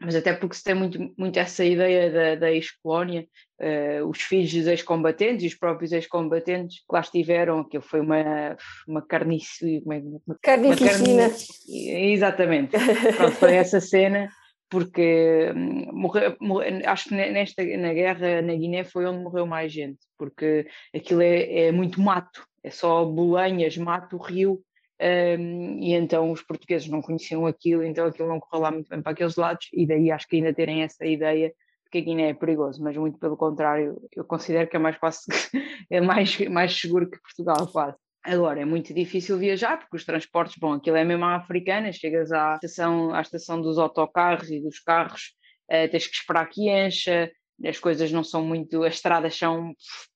mas 0.00 0.14
até 0.14 0.32
porque 0.32 0.56
se 0.56 0.64
tem 0.64 0.74
muito, 0.74 1.12
muito 1.16 1.38
essa 1.38 1.64
ideia 1.64 2.10
da, 2.10 2.34
da 2.34 2.52
ex-colónia, 2.52 3.26
uh, 3.60 4.06
os 4.08 4.20
filhos 4.20 4.52
dos 4.52 4.66
ex-combatentes 4.66 5.44
e 5.44 5.46
os 5.46 5.54
próprios 5.54 5.92
ex-combatentes 5.92 6.78
que 6.78 6.92
lá 6.92 7.00
estiveram, 7.00 7.60
aquilo 7.60 7.82
foi 7.82 8.00
uma, 8.00 8.56
uma 8.86 9.02
carnice... 9.02 9.82
Uma, 9.84 10.36
Carnificina. 10.42 11.28
Uma 11.28 11.32
exatamente, 11.68 12.76
Pronto, 13.16 13.36
foi 13.36 13.54
essa 13.54 13.80
cena, 13.80 14.28
porque 14.68 15.52
hum, 15.54 15.86
morreu, 15.92 16.36
morreu, 16.40 16.80
acho 16.86 17.08
que 17.08 17.14
nesta, 17.14 17.64
na 17.64 17.92
guerra 17.92 18.42
na 18.42 18.54
Guiné 18.54 18.84
foi 18.84 19.06
onde 19.06 19.22
morreu 19.22 19.46
mais 19.46 19.72
gente, 19.72 20.00
porque 20.18 20.66
aquilo 20.94 21.22
é, 21.22 21.66
é 21.66 21.72
muito 21.72 22.00
mato, 22.00 22.44
é 22.62 22.70
só 22.70 23.04
bolanhas, 23.04 23.76
mato, 23.76 24.16
rio, 24.16 24.60
um, 25.00 25.78
e 25.82 25.92
então 25.92 26.30
os 26.30 26.42
portugueses 26.42 26.88
não 26.88 27.02
conheciam 27.02 27.46
aquilo, 27.46 27.82
então 27.82 28.06
aquilo 28.06 28.28
não 28.28 28.40
correu 28.40 28.62
lá 28.62 28.70
muito 28.70 28.88
bem 28.88 29.02
para 29.02 29.12
aqueles 29.12 29.36
lados, 29.36 29.68
e 29.72 29.86
daí 29.86 30.10
acho 30.10 30.28
que 30.28 30.36
ainda 30.36 30.54
terem 30.54 30.82
essa 30.82 31.04
ideia 31.04 31.48
de 31.48 31.90
que 31.90 31.98
a 31.98 32.00
Guiné 32.00 32.30
é 32.30 32.34
perigoso, 32.34 32.82
mas 32.82 32.96
muito 32.96 33.18
pelo 33.18 33.36
contrário, 33.36 34.00
eu 34.14 34.24
considero 34.24 34.68
que 34.68 34.76
é 34.76 34.78
mais 34.78 34.96
fácil, 34.96 35.32
é 35.90 36.00
mais, 36.00 36.38
mais 36.48 36.78
seguro 36.78 37.10
que 37.10 37.20
Portugal, 37.20 37.66
quase. 37.66 37.96
Agora, 38.24 38.60
é 38.60 38.64
muito 38.64 38.94
difícil 38.94 39.36
viajar 39.36 39.78
porque 39.78 39.96
os 39.96 40.04
transportes, 40.04 40.56
bom, 40.58 40.72
aquilo 40.72 40.96
é 40.96 41.04
mesmo 41.04 41.24
à 41.26 41.36
africana, 41.36 41.92
chegas 41.92 42.32
à 42.32 42.54
estação, 42.54 43.14
à 43.14 43.20
estação 43.20 43.60
dos 43.60 43.78
autocarros 43.78 44.50
e 44.50 44.60
dos 44.62 44.80
carros, 44.80 45.34
uh, 45.70 45.90
tens 45.90 46.06
que 46.06 46.16
esperar 46.16 46.48
que 46.48 46.70
encha, 46.70 47.30
as 47.62 47.78
coisas 47.78 48.10
não 48.10 48.24
são 48.24 48.42
muito, 48.42 48.82
as 48.82 48.94
estradas 48.94 49.36
são 49.36 49.74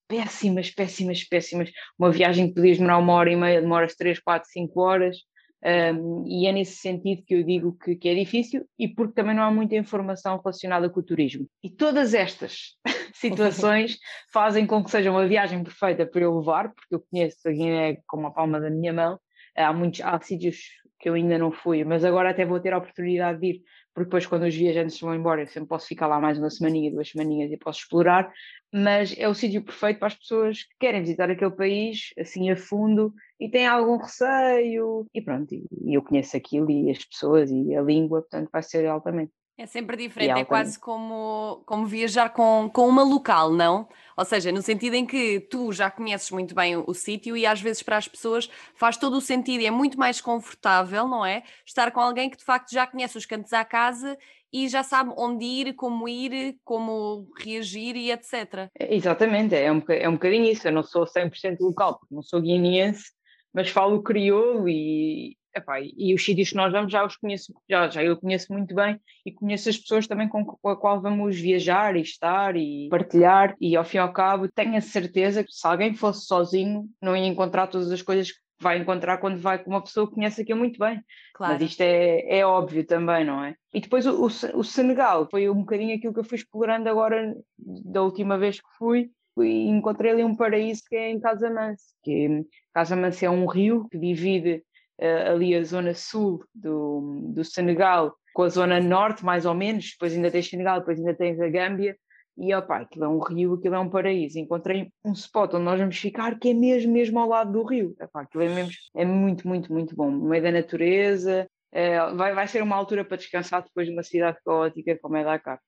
péssimas, 0.08 0.70
péssimas, 0.70 1.22
péssimas. 1.22 1.70
Uma 1.98 2.10
viagem 2.10 2.48
que 2.48 2.54
podias 2.54 2.78
demorar 2.78 2.98
uma 2.98 3.12
hora 3.12 3.30
e 3.30 3.36
meia, 3.36 3.60
demoras 3.60 3.94
três, 3.94 4.18
quatro, 4.18 4.48
cinco 4.50 4.80
horas. 4.80 5.18
Um, 5.62 6.24
e 6.26 6.46
é 6.46 6.52
nesse 6.52 6.76
sentido 6.76 7.22
que 7.26 7.34
eu 7.34 7.42
digo 7.42 7.76
que, 7.76 7.96
que, 7.96 8.08
é 8.08 8.14
difícil 8.14 8.64
e 8.78 8.86
porque 8.86 9.14
também 9.14 9.34
não 9.34 9.42
há 9.42 9.50
muita 9.50 9.74
informação 9.74 10.38
relacionada 10.38 10.88
com 10.88 11.00
o 11.00 11.02
turismo. 11.02 11.48
E 11.62 11.68
todas 11.68 12.14
estas 12.14 12.76
situações 13.12 13.98
fazem 14.32 14.66
com 14.66 14.82
que 14.84 14.90
seja 14.90 15.10
uma 15.10 15.26
viagem 15.26 15.62
perfeita 15.64 16.06
para 16.06 16.22
eu 16.22 16.38
levar, 16.38 16.72
porque 16.72 16.94
eu 16.94 17.04
conheço 17.10 17.48
a 17.48 17.50
Guiné 17.50 17.98
com 18.06 18.24
a 18.26 18.30
palma 18.30 18.60
da 18.60 18.70
minha 18.70 18.92
mão. 18.92 19.18
Há 19.56 19.72
muitos 19.72 20.00
há 20.00 20.20
sítios 20.20 20.58
que 21.00 21.08
eu 21.08 21.14
ainda 21.14 21.38
não 21.38 21.50
fui, 21.50 21.84
mas 21.84 22.04
agora 22.04 22.30
até 22.30 22.44
vou 22.44 22.60
ter 22.60 22.72
a 22.72 22.78
oportunidade 22.78 23.40
de 23.40 23.46
ir, 23.46 23.62
porque 23.98 24.10
depois 24.10 24.26
quando 24.26 24.44
os 24.44 24.54
viajantes 24.54 25.00
vão 25.00 25.14
embora 25.14 25.42
eu 25.42 25.46
sempre 25.48 25.68
posso 25.68 25.88
ficar 25.88 26.06
lá 26.06 26.20
mais 26.20 26.38
uma 26.38 26.50
semaninha, 26.50 26.92
duas 26.92 27.08
semaninhas 27.10 27.50
e 27.50 27.56
posso 27.56 27.80
explorar, 27.80 28.32
mas 28.72 29.12
é 29.18 29.28
o 29.28 29.34
sítio 29.34 29.62
perfeito 29.64 29.98
para 29.98 30.08
as 30.08 30.14
pessoas 30.14 30.62
que 30.62 30.74
querem 30.78 31.00
visitar 31.00 31.28
aquele 31.28 31.50
país 31.50 32.12
assim 32.16 32.48
a 32.50 32.56
fundo 32.56 33.12
e 33.40 33.50
têm 33.50 33.66
algum 33.66 33.96
receio 33.96 35.06
e 35.12 35.20
pronto, 35.20 35.52
e, 35.52 35.66
eu 35.86 36.02
conheço 36.02 36.36
aquilo 36.36 36.70
e 36.70 36.90
as 36.90 37.04
pessoas 37.04 37.50
e 37.50 37.74
a 37.74 37.82
língua, 37.82 38.20
portanto 38.20 38.48
vai 38.52 38.62
ser 38.62 38.86
altamente. 38.86 39.32
É 39.58 39.66
sempre 39.66 39.96
diferente, 39.96 40.38
é 40.38 40.44
quase 40.44 40.78
como, 40.78 41.64
como 41.66 41.84
viajar 41.84 42.30
com, 42.30 42.70
com 42.72 42.86
uma 42.88 43.02
local, 43.02 43.52
não? 43.52 43.88
Ou 44.16 44.24
seja, 44.24 44.52
no 44.52 44.62
sentido 44.62 44.94
em 44.94 45.04
que 45.04 45.40
tu 45.40 45.72
já 45.72 45.90
conheces 45.90 46.30
muito 46.30 46.54
bem 46.54 46.76
o, 46.76 46.84
o 46.86 46.94
sítio 46.94 47.36
e 47.36 47.44
às 47.44 47.60
vezes 47.60 47.82
para 47.82 47.96
as 47.96 48.06
pessoas 48.06 48.48
faz 48.76 48.96
todo 48.96 49.16
o 49.16 49.20
sentido 49.20 49.60
e 49.62 49.66
é 49.66 49.70
muito 49.72 49.98
mais 49.98 50.20
confortável, 50.20 51.08
não 51.08 51.26
é? 51.26 51.42
Estar 51.66 51.90
com 51.90 51.98
alguém 51.98 52.30
que 52.30 52.36
de 52.36 52.44
facto 52.44 52.70
já 52.70 52.86
conhece 52.86 53.18
os 53.18 53.26
cantos 53.26 53.52
à 53.52 53.64
casa 53.64 54.16
e 54.52 54.68
já 54.68 54.84
sabe 54.84 55.12
onde 55.16 55.44
ir, 55.44 55.74
como 55.74 56.08
ir, 56.08 56.56
como 56.64 57.28
reagir 57.36 57.96
e 57.96 58.12
etc. 58.12 58.70
É, 58.78 58.94
exatamente, 58.94 59.56
é 59.56 59.72
um, 59.72 59.82
é 59.88 60.08
um 60.08 60.12
bocadinho 60.12 60.52
isso. 60.52 60.68
Eu 60.68 60.72
não 60.72 60.84
sou 60.84 61.04
100% 61.04 61.56
local, 61.58 61.98
porque 61.98 62.14
não 62.14 62.22
sou 62.22 62.40
guineense, 62.40 63.10
mas 63.52 63.68
falo 63.70 64.04
crioulo 64.04 64.68
e, 64.68 65.36
epá, 65.58 65.80
e 65.80 66.14
os 66.14 66.24
sítios 66.24 66.50
que 66.50 66.56
nós 66.56 66.72
vamos 66.72 66.90
já 66.90 67.04
os 67.04 67.16
conheço, 67.16 67.52
já, 67.68 67.88
já 67.88 68.02
eu 68.02 68.16
conheço 68.16 68.52
muito 68.52 68.74
bem 68.74 69.00
e 69.24 69.32
conheço 69.32 69.68
as 69.68 69.76
pessoas 69.76 70.06
também 70.06 70.28
com, 70.28 70.44
com 70.44 70.68
a 70.68 70.76
qual 70.76 71.00
vamos 71.00 71.38
viajar 71.38 71.96
e 71.96 72.00
estar 72.00 72.56
e 72.56 72.88
partilhar 72.90 73.54
e 73.60 73.76
ao 73.76 73.84
fim 73.84 73.98
e 73.98 74.00
ao 74.00 74.12
cabo 74.12 74.48
tenho 74.48 74.76
a 74.76 74.80
certeza 74.80 75.44
que 75.44 75.52
se 75.52 75.66
alguém 75.66 75.94
fosse 75.94 76.26
sozinho 76.26 76.88
não 77.02 77.16
ia 77.16 77.26
encontrar 77.26 77.66
todas 77.66 77.90
as 77.90 78.02
coisas 78.02 78.32
que 78.32 78.38
vai 78.60 78.78
encontrar 78.78 79.18
quando 79.18 79.38
vai 79.38 79.62
com 79.62 79.70
uma 79.70 79.82
pessoa 79.82 80.08
que 80.08 80.14
conhece 80.14 80.42
aquilo 80.42 80.58
muito 80.58 80.78
bem. 80.78 81.00
Claro. 81.34 81.52
Mas 81.54 81.62
isto 81.62 81.80
é, 81.80 82.38
é 82.38 82.44
óbvio 82.44 82.84
também, 82.84 83.24
não 83.24 83.44
é? 83.44 83.54
E 83.72 83.80
depois 83.80 84.06
o, 84.06 84.24
o, 84.24 84.26
o, 84.26 84.64
Senegal 84.64 85.28
foi 85.30 85.48
um 85.48 85.60
bocadinho 85.60 85.96
aquilo 85.96 86.12
que 86.12 86.20
eu 86.20 86.24
fui 86.24 86.36
explorando 86.36 86.88
agora 86.88 87.34
da 87.56 88.02
última 88.02 88.36
vez 88.36 88.60
que 88.60 88.68
fui 88.76 89.10
e 89.38 89.68
encontrei 89.68 90.10
ali 90.10 90.24
um 90.24 90.34
paraíso 90.34 90.82
que 90.88 90.96
é 90.96 91.10
em 91.10 91.20
Casamance, 91.20 91.94
que 92.02 92.44
Casamance 92.74 93.24
é 93.24 93.30
um 93.30 93.46
rio 93.46 93.86
que 93.90 93.98
divide 93.98 94.64
ali 95.00 95.54
a 95.54 95.62
zona 95.62 95.94
sul 95.94 96.44
do, 96.54 97.30
do 97.34 97.44
Senegal 97.44 98.14
com 98.34 98.42
a 98.42 98.48
zona 98.48 98.80
norte, 98.80 99.24
mais 99.24 99.44
ou 99.46 99.54
menos, 99.54 99.92
depois 99.92 100.12
ainda 100.12 100.30
tens 100.30 100.48
Senegal, 100.48 100.80
depois 100.80 100.98
ainda 100.98 101.14
tens 101.14 101.40
a 101.40 101.48
Gâmbia, 101.48 101.96
e 102.36 102.54
opa, 102.54 102.76
aquilo 102.76 103.04
é 103.04 103.08
um 103.08 103.18
rio, 103.18 103.54
aquilo 103.54 103.74
é 103.74 103.78
um 103.80 103.90
paraíso. 103.90 104.38
Encontrei 104.38 104.92
um 105.04 105.12
spot 105.12 105.54
onde 105.54 105.64
nós 105.64 105.80
vamos 105.80 105.98
ficar 105.98 106.38
que 106.38 106.50
é 106.50 106.54
mesmo, 106.54 106.92
mesmo 106.92 107.18
ao 107.18 107.28
lado 107.28 107.50
do 107.50 107.64
rio. 107.64 107.96
Opa, 108.00 108.22
aquilo 108.22 108.44
é 108.44 108.48
mesmo, 108.48 108.72
é 108.94 109.04
muito, 109.04 109.46
muito, 109.48 109.72
muito 109.72 109.96
bom. 109.96 110.08
No 110.08 110.28
meio 110.28 110.42
da 110.42 110.52
natureza, 110.52 111.50
é, 111.72 111.98
vai, 112.14 112.34
vai 112.34 112.46
ser 112.46 112.62
uma 112.62 112.76
altura 112.76 113.04
para 113.04 113.16
descansar 113.16 113.62
depois 113.62 113.86
de 113.86 113.92
uma 113.92 114.02
cidade 114.02 114.38
caótica 114.44 114.98
como 115.00 115.16
é 115.16 115.24
Dakar. 115.24 115.60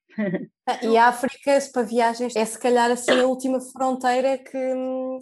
Ah, 0.66 0.78
e 0.84 0.96
a 0.96 1.06
África, 1.08 1.58
para 1.72 1.82
viagens, 1.82 2.36
é 2.36 2.44
se 2.44 2.58
calhar 2.58 2.90
assim 2.90 3.10
a 3.18 3.26
última 3.26 3.60
fronteira 3.60 4.38
que, 4.38 4.74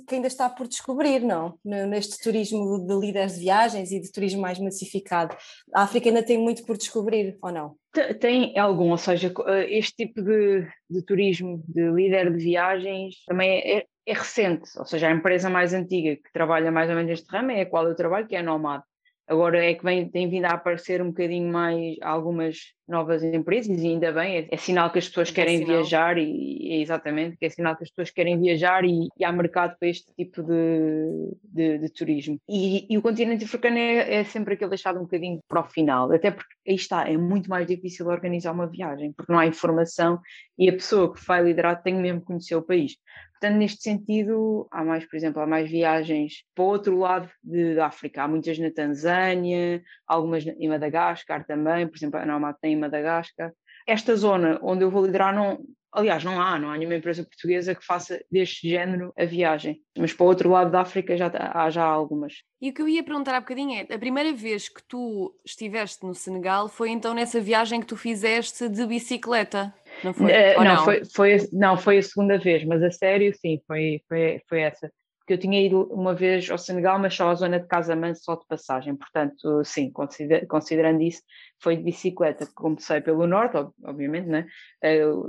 que 0.06 0.14
ainda 0.14 0.26
está 0.26 0.48
por 0.48 0.68
descobrir, 0.68 1.20
não? 1.20 1.58
Neste 1.64 2.22
turismo 2.22 2.86
de 2.86 2.94
líderes 2.94 3.34
de 3.34 3.40
viagens 3.40 3.90
e 3.90 4.00
de 4.00 4.12
turismo 4.12 4.42
mais 4.42 4.58
massificado. 4.58 5.34
A 5.74 5.82
África 5.82 6.08
ainda 6.08 6.22
tem 6.22 6.38
muito 6.38 6.64
por 6.64 6.76
descobrir, 6.76 7.38
ou 7.42 7.50
não? 7.50 7.76
Tem 8.20 8.58
algum, 8.58 8.90
ou 8.90 8.98
seja, 8.98 9.32
eh, 9.46 9.78
este 9.78 10.06
tipo 10.06 10.22
de, 10.22 10.66
de 10.88 11.02
turismo 11.02 11.62
de 11.66 11.90
líder 11.90 12.30
de 12.30 12.44
viagens 12.44 13.16
também 13.26 13.58
é, 13.58 13.84
é 14.06 14.12
recente, 14.12 14.70
ou 14.78 14.84
seja, 14.84 15.08
a 15.08 15.12
empresa 15.12 15.50
mais 15.50 15.72
antiga 15.72 16.16
que 16.16 16.32
trabalha 16.32 16.70
mais 16.70 16.88
ou 16.90 16.96
menos 16.96 17.10
neste 17.10 17.30
ramo 17.30 17.50
é 17.50 17.62
a 17.62 17.66
qual 17.66 17.86
eu 17.86 17.96
trabalho, 17.96 18.26
que 18.26 18.36
é 18.36 18.40
a 18.40 18.42
Nomad. 18.42 18.82
Agora 19.28 19.62
é 19.62 19.74
que 19.74 19.84
vem, 19.84 20.08
tem 20.08 20.28
vindo 20.28 20.46
a 20.46 20.54
aparecer 20.54 21.02
um 21.02 21.08
bocadinho 21.08 21.52
mais 21.52 21.96
algumas 22.00 22.72
novas 22.88 23.22
empresas 23.22 23.78
e 23.82 23.86
ainda 23.86 24.10
bem, 24.10 24.38
é, 24.38 24.48
é 24.50 24.56
sinal 24.56 24.90
que 24.90 24.98
as 24.98 25.06
pessoas 25.06 25.28
é 25.28 25.32
querem 25.34 25.62
viajar 25.62 26.16
e 26.16 26.72
é 26.72 26.80
exatamente, 26.80 27.36
que 27.36 27.44
é 27.44 27.50
sinal 27.50 27.76
que 27.76 27.84
as 27.84 27.90
pessoas 27.90 28.10
querem 28.10 28.40
viajar 28.40 28.84
e, 28.84 29.08
e 29.18 29.24
há 29.24 29.30
mercado 29.30 29.76
para 29.78 29.88
este 29.88 30.10
tipo 30.14 30.42
de, 30.42 31.36
de, 31.44 31.78
de 31.78 31.88
turismo. 31.90 32.40
E, 32.48 32.86
e, 32.88 32.96
o 32.96 33.02
continente 33.02 33.44
africano 33.44 33.76
é, 33.76 34.14
é, 34.14 34.24
sempre 34.24 34.54
aquele 34.54 34.70
deixado 34.70 34.98
um 34.98 35.02
bocadinho 35.02 35.40
para 35.46 35.60
o 35.60 35.64
final, 35.64 36.10
até 36.10 36.30
porque 36.30 36.54
aí 36.66 36.76
está, 36.76 37.06
é 37.06 37.16
muito 37.18 37.50
mais 37.50 37.66
difícil 37.66 38.06
organizar 38.06 38.52
uma 38.52 38.66
viagem, 38.66 39.12
porque 39.12 39.30
não 39.30 39.38
há 39.38 39.46
informação 39.46 40.18
e 40.58 40.70
a 40.70 40.72
pessoa 40.72 41.12
que 41.12 41.22
vai 41.26 41.42
liderar 41.42 41.82
tem 41.82 41.94
mesmo 41.94 42.20
que 42.20 42.26
conhecer 42.26 42.56
o 42.56 42.62
país. 42.62 42.96
Portanto, 43.40 43.56
neste 43.56 43.82
sentido, 43.82 44.66
há 44.68 44.84
mais, 44.84 45.06
por 45.06 45.16
exemplo, 45.16 45.40
há 45.40 45.46
mais 45.46 45.70
viagens 45.70 46.42
para 46.54 46.64
o 46.64 46.68
outro 46.68 46.98
lado 46.98 47.30
de, 47.42 47.76
da 47.76 47.86
África. 47.86 48.22
Há 48.22 48.28
muitas 48.28 48.58
na 48.58 48.70
Tanzânia, 48.70 49.80
algumas 50.06 50.44
em 50.44 50.68
Madagascar 50.68 51.46
também, 51.46 51.86
por 51.86 51.96
exemplo, 51.96 52.18
a 52.18 52.26
Nomad 52.26 52.56
tem 52.60 52.72
em 52.72 52.76
Madagascar. 52.76 53.52
Esta 53.86 54.16
zona 54.16 54.58
onde 54.60 54.82
eu 54.82 54.90
vou 54.90 55.06
liderar 55.06 55.32
não, 55.32 55.64
Aliás, 55.90 56.22
não 56.22 56.40
há, 56.40 56.58
não 56.58 56.70
há 56.70 56.76
nenhuma 56.76 56.96
empresa 56.96 57.24
portuguesa 57.24 57.74
que 57.74 57.84
faça 57.84 58.22
deste 58.30 58.68
género 58.68 59.12
a 59.18 59.24
viagem. 59.24 59.80
Mas 59.96 60.12
para 60.12 60.24
o 60.24 60.28
outro 60.28 60.50
lado 60.50 60.70
da 60.70 60.82
África 60.82 61.16
já 61.16 61.30
há 61.54 61.70
já 61.70 61.82
algumas. 61.82 62.42
E 62.60 62.68
o 62.68 62.74
que 62.74 62.82
eu 62.82 62.88
ia 62.88 63.02
perguntar 63.02 63.34
há 63.34 63.40
bocadinho 63.40 63.74
é: 63.74 63.94
a 63.94 63.98
primeira 63.98 64.32
vez 64.32 64.68
que 64.68 64.82
tu 64.86 65.34
estiveste 65.44 66.04
no 66.04 66.14
Senegal 66.14 66.68
foi 66.68 66.90
então 66.90 67.14
nessa 67.14 67.40
viagem 67.40 67.80
que 67.80 67.86
tu 67.86 67.96
fizeste 67.96 68.68
de 68.68 68.86
bicicleta? 68.86 69.74
Não 70.02 70.14
foi? 70.14 70.30
Uh, 70.30 70.56
não, 70.58 70.64
não, 70.64 70.84
Foi, 70.84 71.02
foi, 71.04 71.36
não, 71.52 71.76
foi 71.76 71.98
a 71.98 72.02
segunda 72.02 72.38
vez, 72.38 72.64
mas 72.64 72.82
a 72.82 72.90
sério, 72.90 73.34
sim, 73.34 73.60
foi, 73.66 74.00
foi, 74.08 74.40
foi 74.48 74.60
essa. 74.60 74.90
Porque 75.18 75.34
eu 75.34 75.38
tinha 75.38 75.60
ido 75.60 75.82
uma 75.92 76.14
vez 76.14 76.50
ao 76.50 76.56
Senegal, 76.56 76.98
mas 76.98 77.14
só 77.14 77.28
à 77.28 77.34
zona 77.34 77.60
de 77.60 77.66
Casamance, 77.66 78.24
só 78.24 78.34
de 78.34 78.46
passagem. 78.46 78.96
Portanto, 78.96 79.62
sim, 79.64 79.92
considerando 80.48 81.02
isso, 81.02 81.20
foi 81.60 81.76
de 81.76 81.82
bicicleta. 81.82 82.46
Comecei 82.54 83.00
pelo 83.00 83.26
norte, 83.26 83.56
obviamente, 83.84 84.28
né? 84.28 84.46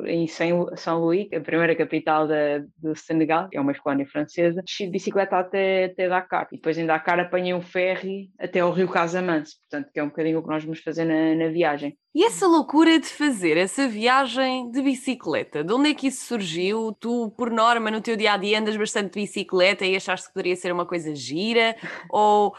em 0.05 0.27
São 0.27 1.00
Luís, 1.00 1.27
a 1.33 1.39
primeira 1.39 1.75
capital 1.75 2.27
da, 2.27 2.59
do 2.77 2.95
Senegal, 2.95 3.50
que 3.50 3.57
é 3.57 3.62
uma 3.62 3.74
colónia 3.74 4.05
francesa. 4.05 4.62
Desci 4.62 4.86
de 4.86 4.91
bicicleta 4.91 5.38
até, 5.38 5.86
até 5.86 6.07
Dakar. 6.07 6.48
E 6.51 6.55
depois 6.55 6.77
em 6.77 6.86
Dakar 6.86 7.19
apanhei 7.19 7.53
um 7.53 7.62
ferry 7.62 8.29
até 8.39 8.59
ao 8.59 8.71
rio 8.71 8.88
Casamance, 8.88 9.55
portanto, 9.62 9.91
que 9.91 10.00
é 10.00 10.03
um 10.03 10.09
bocadinho 10.09 10.39
o 10.39 10.43
que 10.43 10.50
nós 10.50 10.63
vamos 10.63 10.79
fazer 10.79 11.05
na, 11.05 11.36
na 11.36 11.51
viagem. 11.51 11.98
E 12.13 12.24
essa 12.24 12.48
loucura 12.48 13.00
de 13.00 13.07
fazer 13.07 13.55
essa 13.55 13.88
viagem 13.88 14.71
de 14.71 14.81
bicicleta, 14.81 15.63
de 15.63 15.74
onde 15.74 15.91
é 15.91 15.93
que 15.93 16.07
isso 16.07 16.25
surgiu? 16.25 16.91
Tu, 17.00 17.31
por 17.38 17.51
norma, 17.51 17.91
no 17.91 18.01
teu 18.01 18.15
dia 18.15 18.33
a 18.33 18.38
dia 18.38 18.59
andas 18.59 18.75
bastante 18.75 19.13
de 19.13 19.21
bicicleta 19.21 19.86
e 19.86 19.95
achaste 19.95 20.27
que 20.27 20.33
poderia 20.33 20.55
ser 20.55 20.71
uma 20.71 20.86
coisa 20.86 21.13
gira? 21.15 21.75
Ou 22.09 22.53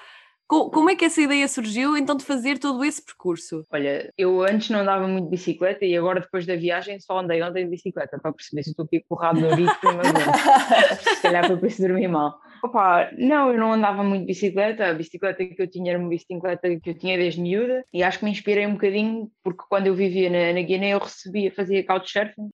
como 0.51 0.91
é 0.91 0.97
que 0.97 1.05
essa 1.05 1.21
ideia 1.21 1.47
surgiu 1.47 1.97
então 1.97 2.17
de 2.17 2.25
fazer 2.25 2.59
todo 2.59 2.85
esse 2.85 3.05
percurso? 3.05 3.65
Olha, 3.71 4.13
eu 4.19 4.43
antes 4.43 4.69
não 4.71 4.81
andava 4.81 5.07
muito 5.07 5.27
de 5.27 5.31
bicicleta 5.31 5.85
e 5.85 5.97
agora 5.97 6.21
depois 6.21 6.45
da 6.45 6.57
viagem 6.57 6.99
só 6.99 7.21
andei 7.21 7.41
ontem 7.41 7.65
de 7.65 7.71
bicicleta 7.71 8.19
para 8.19 8.33
perceber 8.33 8.65
se 8.65 8.71
estou 8.71 8.85
aqui 8.85 9.05
com 9.09 9.15
o 9.15 9.19
rabo 9.19 9.41
no 9.41 9.55
ritmo, 9.55 9.91
mas 9.97 10.99
se 10.99 11.23
calhar 11.23 11.47
por 11.47 11.65
isso 11.65 11.81
dormir 11.81 12.09
mal. 12.09 12.37
Opa, 12.63 13.11
não, 13.17 13.53
eu 13.53 13.59
não 13.59 13.73
andava 13.73 14.03
muito 14.03 14.23
de 14.23 14.27
bicicleta, 14.27 14.89
a 14.89 14.95
bicicleta 14.95 15.45
que 15.45 15.63
eu 15.63 15.71
tinha 15.71 15.93
era 15.93 15.99
uma 15.99 16.09
bicicleta 16.09 16.69
que 16.81 16.91
eu 16.91 16.99
tinha 16.99 17.17
desde 17.17 17.41
miúda 17.41 17.85
e 17.93 18.03
acho 18.03 18.19
que 18.19 18.25
me 18.25 18.31
inspirei 18.33 18.67
um 18.67 18.73
bocadinho 18.73 19.31
porque 19.43 19.63
quando 19.69 19.87
eu 19.87 19.95
vivia 19.95 20.29
na, 20.29 20.53
na 20.53 20.67
Guiné 20.67 20.91
eu 20.91 20.99
recebia, 20.99 21.53
fazia 21.53 21.87
couchsurfing, 21.87 22.51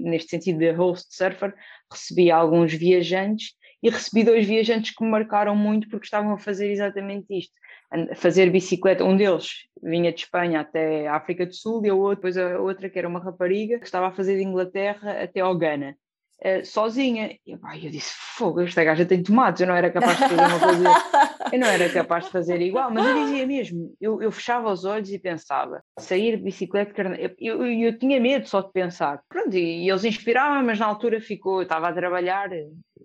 neste 0.00 0.30
sentido 0.30 0.58
de 0.58 0.70
host 0.70 1.06
surfer, 1.10 1.54
recebia 1.90 2.36
alguns 2.36 2.72
viajantes 2.74 3.54
e 3.82 3.90
recebi 3.90 4.24
dois 4.24 4.46
viajantes 4.46 4.94
que 4.94 5.04
me 5.04 5.10
marcaram 5.10 5.54
muito 5.54 5.88
porque 5.88 6.06
estavam 6.06 6.32
a 6.32 6.38
fazer 6.38 6.70
exatamente 6.70 7.26
isto. 7.30 7.52
A 7.90 8.14
fazer 8.14 8.50
bicicleta, 8.50 9.04
um 9.04 9.16
deles 9.16 9.66
vinha 9.82 10.12
de 10.12 10.20
Espanha 10.20 10.60
até 10.60 11.06
a 11.06 11.16
África 11.16 11.46
do 11.46 11.54
Sul 11.54 11.84
e 11.84 11.88
a 11.88 11.94
outra, 11.94 12.16
depois 12.16 12.36
a 12.36 12.58
outra 12.58 12.90
que 12.90 12.98
era 12.98 13.08
uma 13.08 13.20
rapariga 13.20 13.78
que 13.78 13.86
estava 13.86 14.08
a 14.08 14.12
fazer 14.12 14.36
de 14.36 14.42
Inglaterra 14.42 15.22
até 15.22 15.40
ao 15.40 15.56
Ghana. 15.56 15.96
Uh, 16.40 16.64
sozinha. 16.64 17.36
E 17.44 17.50
eu, 17.50 17.58
eu 17.82 17.90
disse: 17.90 18.14
Fogo, 18.36 18.60
esta 18.60 18.84
gaja 18.84 19.04
tem 19.04 19.22
tomates. 19.24 19.60
Eu 19.60 19.66
não 19.66 19.74
era 19.74 19.90
capaz 19.90 20.18
de 20.18 20.28
fazer 20.28 20.40
uma 20.40 20.60
coisa, 20.60 20.88
eu 21.52 21.58
não 21.58 21.66
era 21.66 21.88
capaz 21.90 22.26
de 22.26 22.30
fazer 22.30 22.60
igual, 22.60 22.92
mas 22.92 23.04
eu 23.04 23.24
dizia 23.24 23.44
mesmo. 23.44 23.96
Eu, 24.00 24.22
eu 24.22 24.30
fechava 24.30 24.70
os 24.70 24.84
olhos 24.84 25.10
e 25.10 25.18
pensava: 25.18 25.82
sair 25.98 26.36
de 26.36 26.44
bicicleta, 26.44 26.92
eu, 27.18 27.34
eu, 27.40 27.66
eu 27.66 27.98
tinha 27.98 28.20
medo 28.20 28.46
só 28.46 28.60
de 28.60 28.70
pensar. 28.70 29.20
Pronto, 29.28 29.56
e, 29.56 29.84
e 29.84 29.90
eles 29.90 30.04
inspiravam, 30.04 30.62
mas 30.62 30.78
na 30.78 30.86
altura 30.86 31.20
ficou, 31.20 31.58
eu 31.58 31.62
estava 31.64 31.88
a 31.88 31.92
trabalhar, 31.92 32.50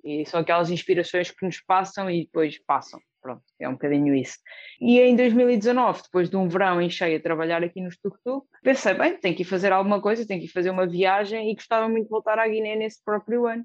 e 0.03 0.25
são 0.25 0.41
aquelas 0.41 0.69
inspirações 0.69 1.31
que 1.31 1.45
nos 1.45 1.59
passam 1.61 2.09
e 2.09 2.25
depois 2.25 2.57
passam. 2.65 2.99
Pronto, 3.21 3.41
é 3.57 3.69
um 3.69 3.73
bocadinho 3.73 4.13
isso. 4.13 4.37
E 4.81 4.99
em 4.99 5.15
2019, 5.15 6.01
depois 6.03 6.29
de 6.29 6.35
um 6.35 6.49
verão 6.49 6.81
em 6.81 6.89
cheio 6.89 7.17
a 7.17 7.21
trabalhar 7.21 7.63
aqui 7.63 7.79
no 7.79 7.89
Tuk-Tuk, 7.89 8.45
pensei, 8.61 8.93
bem, 8.93 9.17
tenho 9.17 9.33
que 9.33 9.43
ir 9.43 9.45
fazer 9.45 9.71
alguma 9.71 10.01
coisa, 10.01 10.27
tenho 10.27 10.41
que 10.41 10.47
ir 10.47 10.51
fazer 10.51 10.69
uma 10.69 10.85
viagem 10.85 11.49
e 11.49 11.55
gostava 11.55 11.87
muito 11.87 12.03
de 12.03 12.09
voltar 12.09 12.37
à 12.37 12.45
Guiné 12.45 12.75
nesse 12.75 13.01
próprio 13.03 13.47
ano. 13.47 13.63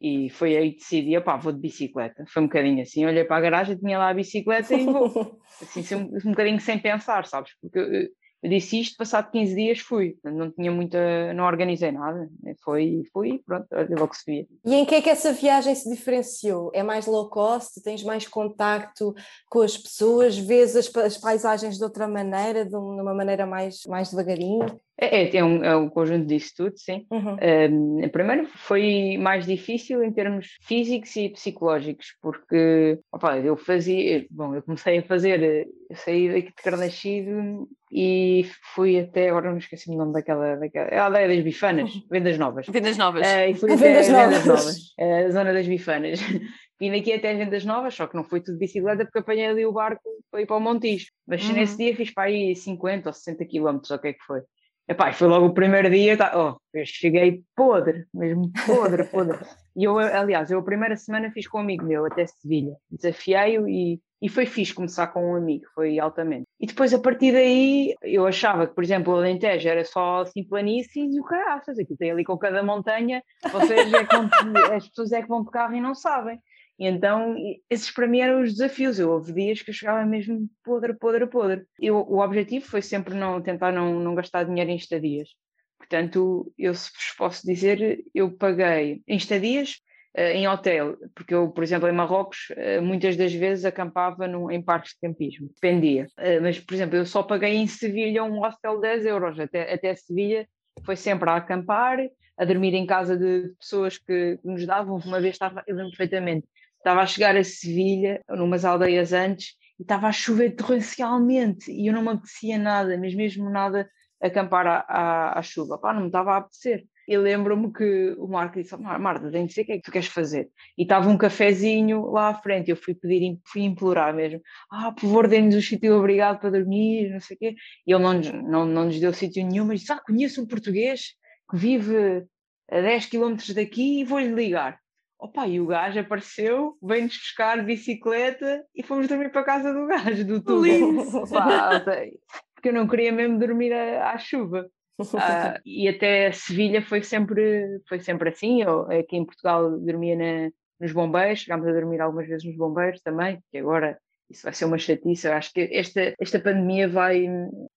E 0.00 0.30
foi 0.30 0.56
aí 0.56 0.72
que 0.72 0.78
decidi, 0.78 1.16
opá, 1.16 1.36
vou 1.36 1.52
de 1.52 1.58
bicicleta. 1.58 2.24
Foi 2.28 2.42
um 2.42 2.46
bocadinho 2.46 2.80
assim, 2.80 3.04
olhei 3.04 3.24
para 3.24 3.36
a 3.36 3.40
garagem, 3.40 3.76
tinha 3.76 3.98
lá 3.98 4.08
a 4.08 4.14
bicicleta 4.14 4.74
e 4.74 4.84
vou. 4.84 5.38
Assim, 5.60 5.94
um, 5.94 6.16
um 6.24 6.30
bocadinho 6.30 6.58
sem 6.58 6.78
pensar, 6.78 7.26
sabes? 7.26 7.52
Porque 7.60 8.10
eu 8.42 8.48
disse 8.48 8.80
isto, 8.80 8.96
passado 8.96 9.30
15 9.30 9.54
dias 9.54 9.80
fui, 9.80 10.16
não 10.24 10.50
tinha 10.50 10.70
muita, 10.70 11.32
não 11.34 11.44
organizei 11.44 11.92
nada, 11.92 12.28
né, 12.42 12.54
foi, 12.62 13.02
fui, 13.12 13.42
pronto, 13.44 13.66
olha 13.72 13.96
logo 13.98 14.14
se 14.14 14.24
via. 14.26 14.46
E 14.64 14.74
em 14.74 14.84
que 14.86 14.94
é 14.94 15.02
que 15.02 15.10
essa 15.10 15.32
viagem 15.32 15.74
se 15.74 15.90
diferenciou? 15.90 16.70
É 16.74 16.82
mais 16.82 17.06
low 17.06 17.28
cost, 17.28 17.82
tens 17.82 18.02
mais 18.02 18.26
contacto 18.26 19.14
com 19.48 19.60
as 19.60 19.76
pessoas, 19.76 20.38
vês 20.38 20.74
as, 20.74 20.94
as 20.96 21.18
paisagens 21.18 21.76
de 21.76 21.84
outra 21.84 22.08
maneira, 22.08 22.64
de 22.64 22.74
uma 22.74 23.14
maneira 23.14 23.44
mais, 23.44 23.82
mais 23.86 24.10
devagarinho? 24.10 24.80
É, 25.00 25.22
é, 25.22 25.36
é, 25.36 25.42
um, 25.42 25.64
é 25.64 25.74
um 25.74 25.88
conjunto 25.88 26.26
disso 26.26 26.52
tudo, 26.54 26.74
sim. 26.76 27.06
Uhum. 27.10 28.02
Um, 28.02 28.08
primeiro 28.10 28.46
foi 28.48 29.16
mais 29.18 29.46
difícil 29.46 30.04
em 30.04 30.12
termos 30.12 30.58
físicos 30.60 31.16
e 31.16 31.30
psicológicos, 31.30 32.14
porque 32.20 32.98
opa, 33.10 33.38
eu 33.38 33.56
fazia, 33.56 34.26
bom, 34.30 34.54
eu 34.54 34.62
comecei 34.62 34.98
a 34.98 35.02
fazer, 35.02 35.66
eu 35.88 35.96
saí 35.96 36.28
daqui 36.28 36.48
de 36.48 36.62
Carnascido 36.62 37.66
e 37.90 38.44
fui 38.74 39.00
até, 39.00 39.30
agora 39.30 39.50
não 39.50 39.56
esqueci 39.56 39.90
o 39.90 39.96
nome 39.96 40.12
daquela, 40.12 40.56
daquela 40.56 40.88
é 40.88 40.98
a 40.98 41.06
aldeia 41.06 41.28
das 41.28 41.42
bifanas, 41.42 41.90
Vendas 42.10 42.36
Novas. 42.36 42.66
Vendas 42.66 42.98
Novas. 42.98 43.26
Uh, 43.26 43.50
e 43.50 43.54
fui 43.54 43.72
até 43.72 43.82
Vendas 43.82 44.08
Novas, 44.10 44.44
Vendas 44.44 44.46
Novas 44.46 44.76
uh, 44.98 45.26
a 45.26 45.30
zona 45.30 45.52
das 45.54 45.66
bifanas. 45.66 46.20
Vim 46.78 46.92
daqui 46.92 47.12
até 47.12 47.34
Vendas 47.34 47.64
Novas, 47.64 47.94
só 47.94 48.06
que 48.06 48.16
não 48.16 48.24
foi 48.24 48.42
tudo 48.42 48.58
bicicleta 48.58 49.04
porque 49.04 49.18
apanhei 49.18 49.46
ali 49.46 49.66
o 49.66 49.72
barco 49.72 50.02
para 50.30 50.42
ir 50.42 50.46
para 50.46 50.56
o 50.56 50.60
Montijo. 50.60 51.06
Mas 51.26 51.46
uhum. 51.46 51.54
nesse 51.54 51.76
dia 51.76 51.96
fiz 51.96 52.12
para 52.12 52.24
aí 52.24 52.54
50 52.54 53.08
ou 53.08 53.12
60 53.12 53.44
quilómetros, 53.46 53.90
ou 53.90 53.96
o 53.96 54.00
que 54.00 54.08
é 54.08 54.12
que 54.12 54.24
foi. 54.24 54.40
Epá, 54.88 55.12
foi 55.12 55.28
logo 55.28 55.46
o 55.46 55.54
primeiro 55.54 55.88
dia, 55.88 56.16
tá, 56.16 56.32
oh, 56.34 56.60
eu 56.76 56.84
cheguei 56.84 57.44
podre, 57.54 58.06
mesmo 58.12 58.50
podre, 58.66 59.04
podre. 59.04 59.38
E 59.76 59.84
eu, 59.84 59.98
aliás, 59.98 60.50
eu 60.50 60.58
a 60.58 60.64
primeira 60.64 60.96
semana 60.96 61.30
fiz 61.30 61.46
com 61.46 61.58
um 61.58 61.60
amigo 61.60 61.86
meu 61.86 62.04
até 62.04 62.26
Sevilha, 62.26 62.74
desafiei-o 62.90 63.68
e, 63.68 64.00
e 64.20 64.28
foi 64.28 64.46
fixe 64.46 64.74
começar 64.74 65.06
com 65.08 65.32
um 65.32 65.36
amigo, 65.36 65.64
foi 65.74 65.98
altamente. 66.00 66.44
E 66.58 66.66
depois 66.66 66.92
a 66.92 66.98
partir 66.98 67.32
daí 67.32 67.94
eu 68.02 68.26
achava 68.26 68.66
que, 68.66 68.74
por 68.74 68.82
exemplo, 68.82 69.12
o 69.12 69.16
Alentejo 69.16 69.68
era 69.68 69.84
só 69.84 70.22
assim 70.22 70.42
planícies 70.42 71.14
e 71.14 71.20
o 71.20 71.24
caraças, 71.24 71.78
aqui 71.78 71.96
tem 71.96 72.10
ali 72.10 72.24
com 72.24 72.36
cada 72.36 72.62
montanha, 72.62 73.22
vocês 73.52 73.92
é 73.92 74.04
que 74.04 74.16
vão, 74.16 74.28
as 74.74 74.88
pessoas 74.88 75.12
é 75.12 75.22
que 75.22 75.28
vão 75.28 75.44
de 75.44 75.50
carro 75.50 75.74
e 75.74 75.80
não 75.80 75.94
sabem. 75.94 76.40
E 76.80 76.86
então, 76.86 77.36
esses 77.68 77.90
para 77.90 78.06
mim 78.06 78.20
eram 78.20 78.40
os 78.40 78.52
desafios. 78.52 78.98
Eu 78.98 79.10
houve 79.10 79.34
dias 79.34 79.60
que 79.60 79.68
eu 79.68 79.74
chegava 79.74 80.02
mesmo 80.06 80.48
podre, 80.64 80.94
podre, 80.94 81.26
podre. 81.26 81.66
Eu, 81.78 81.98
o 81.98 82.20
objetivo 82.20 82.64
foi 82.64 82.80
sempre 82.80 83.14
não 83.14 83.42
tentar 83.42 83.70
não, 83.70 84.00
não 84.00 84.14
gastar 84.14 84.44
dinheiro 84.44 84.70
em 84.70 84.76
estadias. 84.76 85.28
Portanto, 85.76 86.50
eu 86.56 86.74
se 86.74 86.90
vos 86.90 87.14
posso 87.18 87.46
dizer, 87.46 88.02
eu 88.14 88.30
paguei 88.32 89.02
em 89.06 89.16
estadias, 89.16 89.76
uh, 90.16 90.20
em 90.20 90.48
hotel, 90.48 90.96
porque 91.14 91.34
eu, 91.34 91.50
por 91.50 91.62
exemplo, 91.62 91.86
em 91.86 91.92
Marrocos, 91.92 92.48
uh, 92.52 92.80
muitas 92.80 93.14
das 93.14 93.34
vezes 93.34 93.66
acampava 93.66 94.26
no, 94.26 94.50
em 94.50 94.62
parques 94.62 94.92
de 94.92 95.00
campismo, 95.00 95.50
dependia. 95.54 96.06
Uh, 96.18 96.40
mas, 96.40 96.58
por 96.58 96.72
exemplo, 96.72 96.96
eu 96.96 97.04
só 97.04 97.22
paguei 97.22 97.56
em 97.56 97.66
Sevilha 97.66 98.24
um 98.24 98.40
hostel 98.40 98.80
10 98.80 99.04
euros, 99.04 99.38
até, 99.38 99.70
até 99.70 99.94
Sevilha 99.94 100.48
foi 100.84 100.96
sempre 100.96 101.28
a 101.28 101.36
acampar, 101.36 101.98
a 102.38 102.44
dormir 102.46 102.72
em 102.74 102.86
casa 102.86 103.18
de 103.18 103.52
pessoas 103.58 103.98
que 103.98 104.38
nos 104.42 104.64
davam, 104.64 104.96
uma 105.04 105.20
vez 105.20 105.34
estava, 105.34 105.62
eu 105.66 105.76
lembro 105.76 105.90
perfeitamente, 105.90 106.46
estava 106.80 107.02
a 107.02 107.06
chegar 107.06 107.36
a 107.36 107.44
Sevilha, 107.44 108.20
numas 108.28 108.64
aldeias 108.64 109.12
antes, 109.12 109.54
e 109.78 109.82
estava 109.82 110.08
a 110.08 110.12
chover 110.12 110.56
torrencialmente 110.56 111.70
e 111.70 111.86
eu 111.86 111.92
não 111.92 112.02
me 112.02 112.10
apetecia 112.10 112.58
nada, 112.58 112.98
mas 112.98 113.14
mesmo 113.14 113.48
nada 113.48 113.88
acampar 114.20 114.66
à, 114.66 114.84
à, 114.88 115.38
à 115.38 115.42
chuva. 115.42 115.78
Pá, 115.78 115.92
não 115.92 116.02
me 116.02 116.06
estava 116.08 116.32
a 116.32 116.36
apetecer. 116.38 116.84
E 117.08 117.16
lembro-me 117.16 117.72
que 117.72 118.14
o 118.18 118.28
Marco 118.28 118.60
disse: 118.60 118.76
Marta, 118.76 119.30
tem 119.30 119.46
de 119.46 119.52
ser 119.52 119.62
o 119.62 119.64
que 119.64 119.72
é 119.72 119.76
que 119.76 119.82
tu 119.82 119.90
queres 119.90 120.08
fazer? 120.08 120.48
E 120.78 120.82
estava 120.82 121.08
um 121.08 121.18
cafezinho 121.18 122.10
lá 122.10 122.28
à 122.28 122.34
frente. 122.34 122.70
Eu 122.70 122.76
fui 122.76 122.94
pedir, 122.94 123.38
fui 123.46 123.62
implorar 123.62 124.14
mesmo: 124.14 124.40
Ah, 124.70 124.92
por 124.92 125.00
favor, 125.00 125.26
dê-nos 125.26 125.56
um 125.56 125.60
sítio 125.60 125.96
obrigado 125.96 126.38
para 126.38 126.50
dormir, 126.50 127.10
não 127.10 127.20
sei 127.20 127.36
o 127.36 127.38
quê. 127.38 127.54
E 127.86 127.92
ele 127.92 128.02
não, 128.02 128.12
não, 128.14 128.66
não 128.66 128.84
nos 128.84 129.00
deu 129.00 129.12
sítio 129.12 129.44
nenhum, 129.44 129.64
mas 129.64 129.80
disse: 129.80 129.92
Ah, 129.92 130.00
conheço 130.06 130.42
um 130.42 130.46
português 130.46 131.14
que 131.50 131.56
vive 131.56 132.26
a 132.70 132.80
10 132.80 133.06
km 133.06 133.36
daqui 133.54 134.00
e 134.00 134.04
vou-lhe 134.04 134.32
ligar. 134.32 134.79
Opa, 135.20 135.46
e 135.46 135.60
o 135.60 135.66
gajo 135.66 136.00
apareceu, 136.00 136.78
veio-nos 136.82 137.16
buscar 137.16 137.58
de 137.58 137.64
bicicleta 137.64 138.64
e 138.74 138.82
fomos 138.82 139.06
dormir 139.06 139.30
para 139.30 139.42
a 139.42 139.44
casa 139.44 139.72
do 139.72 139.86
gajo, 139.86 140.24
do 140.24 140.42
tubo. 140.42 140.62
porque 142.54 142.68
eu 142.68 142.72
não 142.72 142.88
queria 142.88 143.12
mesmo 143.12 143.38
dormir 143.38 143.72
à, 143.72 144.12
à 144.12 144.18
chuva. 144.18 144.66
Uh, 144.98 145.60
e 145.64 145.88
até 145.88 146.32
Sevilha 146.32 146.82
foi 146.82 147.02
sempre, 147.02 147.80
foi 147.88 148.00
sempre 148.00 148.30
assim. 148.30 148.62
Eu, 148.62 148.90
aqui 148.90 149.16
em 149.16 149.24
Portugal 149.24 149.78
dormia 149.78 150.16
na, 150.16 150.50
nos 150.80 150.92
bombeiros, 150.92 151.40
chegámos 151.40 151.66
a 151.66 151.72
dormir 151.72 152.00
algumas 152.00 152.26
vezes 152.26 152.46
nos 152.46 152.56
bombeiros 152.56 153.00
também, 153.02 153.42
que 153.50 153.58
agora 153.58 153.98
isso 154.30 154.44
vai 154.44 154.52
ser 154.52 154.64
uma 154.64 154.78
chatice. 154.78 155.26
Eu 155.26 155.32
acho 155.32 155.52
que 155.52 155.68
esta, 155.72 156.14
esta 156.18 156.38
pandemia 156.38 156.88
vai, 156.88 157.26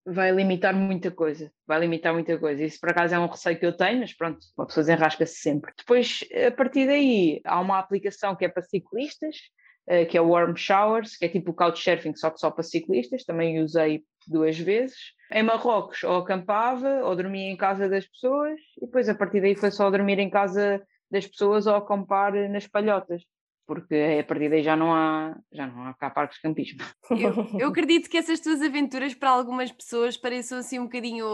vai 0.05 0.31
limitar 0.31 0.73
muita 0.73 1.09
coisa. 1.09 1.51
Vai 1.65 1.79
limitar 1.79 2.13
muita 2.13 2.37
coisa. 2.37 2.63
Isso 2.63 2.79
por 2.79 2.89
acaso 2.89 3.15
é 3.15 3.19
um 3.19 3.25
receio 3.25 3.57
que 3.57 3.65
eu 3.65 3.75
tenho, 3.75 3.99
mas 4.01 4.13
pronto, 4.13 4.39
uma 4.55 4.67
pessoa 4.67 4.83
desenrasca-se 4.83 5.35
sempre. 5.35 5.73
Depois, 5.75 6.19
a 6.47 6.51
partir 6.51 6.85
daí, 6.85 7.41
há 7.43 7.59
uma 7.59 7.79
aplicação 7.79 8.35
que 8.35 8.45
é 8.45 8.49
para 8.49 8.61
ciclistas, 8.61 9.35
uh, 9.89 10.05
que 10.07 10.15
é 10.15 10.21
o 10.21 10.29
Warm 10.29 10.55
Showers, 10.55 11.17
que 11.17 11.25
é 11.25 11.29
tipo 11.29 11.51
o 11.51 11.55
Couchsurfing, 11.55 12.15
só 12.15 12.29
que 12.29 12.39
só 12.39 12.51
para 12.51 12.63
ciclistas. 12.63 13.23
Também 13.23 13.59
usei 13.59 14.03
duas 14.27 14.57
vezes. 14.57 14.97
Em 15.31 15.41
Marrocos, 15.41 16.03
ou 16.03 16.17
acampava, 16.17 17.03
ou 17.03 17.15
dormia 17.15 17.49
em 17.49 17.57
casa 17.57 17.89
das 17.89 18.05
pessoas, 18.05 18.59
e 18.77 18.85
depois 18.85 19.09
a 19.09 19.15
partir 19.15 19.41
daí 19.41 19.55
foi 19.55 19.71
só 19.71 19.89
dormir 19.89 20.19
em 20.19 20.29
casa 20.29 20.79
das 21.09 21.25
pessoas 21.25 21.65
ou 21.65 21.75
acampar 21.75 22.33
nas 22.49 22.67
palhotas 22.67 23.23
porque 23.65 24.19
a 24.19 24.23
partir 24.23 24.49
daí 24.49 24.61
já 24.61 24.75
não 24.75 24.93
há, 24.93 25.35
já 25.51 25.67
não 25.67 25.87
há 25.87 25.93
cá 25.93 26.09
parques 26.09 26.37
de 26.37 26.41
campismo. 26.41 26.81
Eu, 27.11 27.59
eu, 27.59 27.67
acredito 27.69 28.09
que 28.09 28.17
essas 28.17 28.39
tuas 28.39 28.61
aventuras 28.61 29.13
para 29.13 29.29
algumas 29.29 29.71
pessoas 29.71 30.17
pareçam 30.17 30.57
assim 30.57 30.79
um 30.79 30.83
bocadinho, 30.83 31.25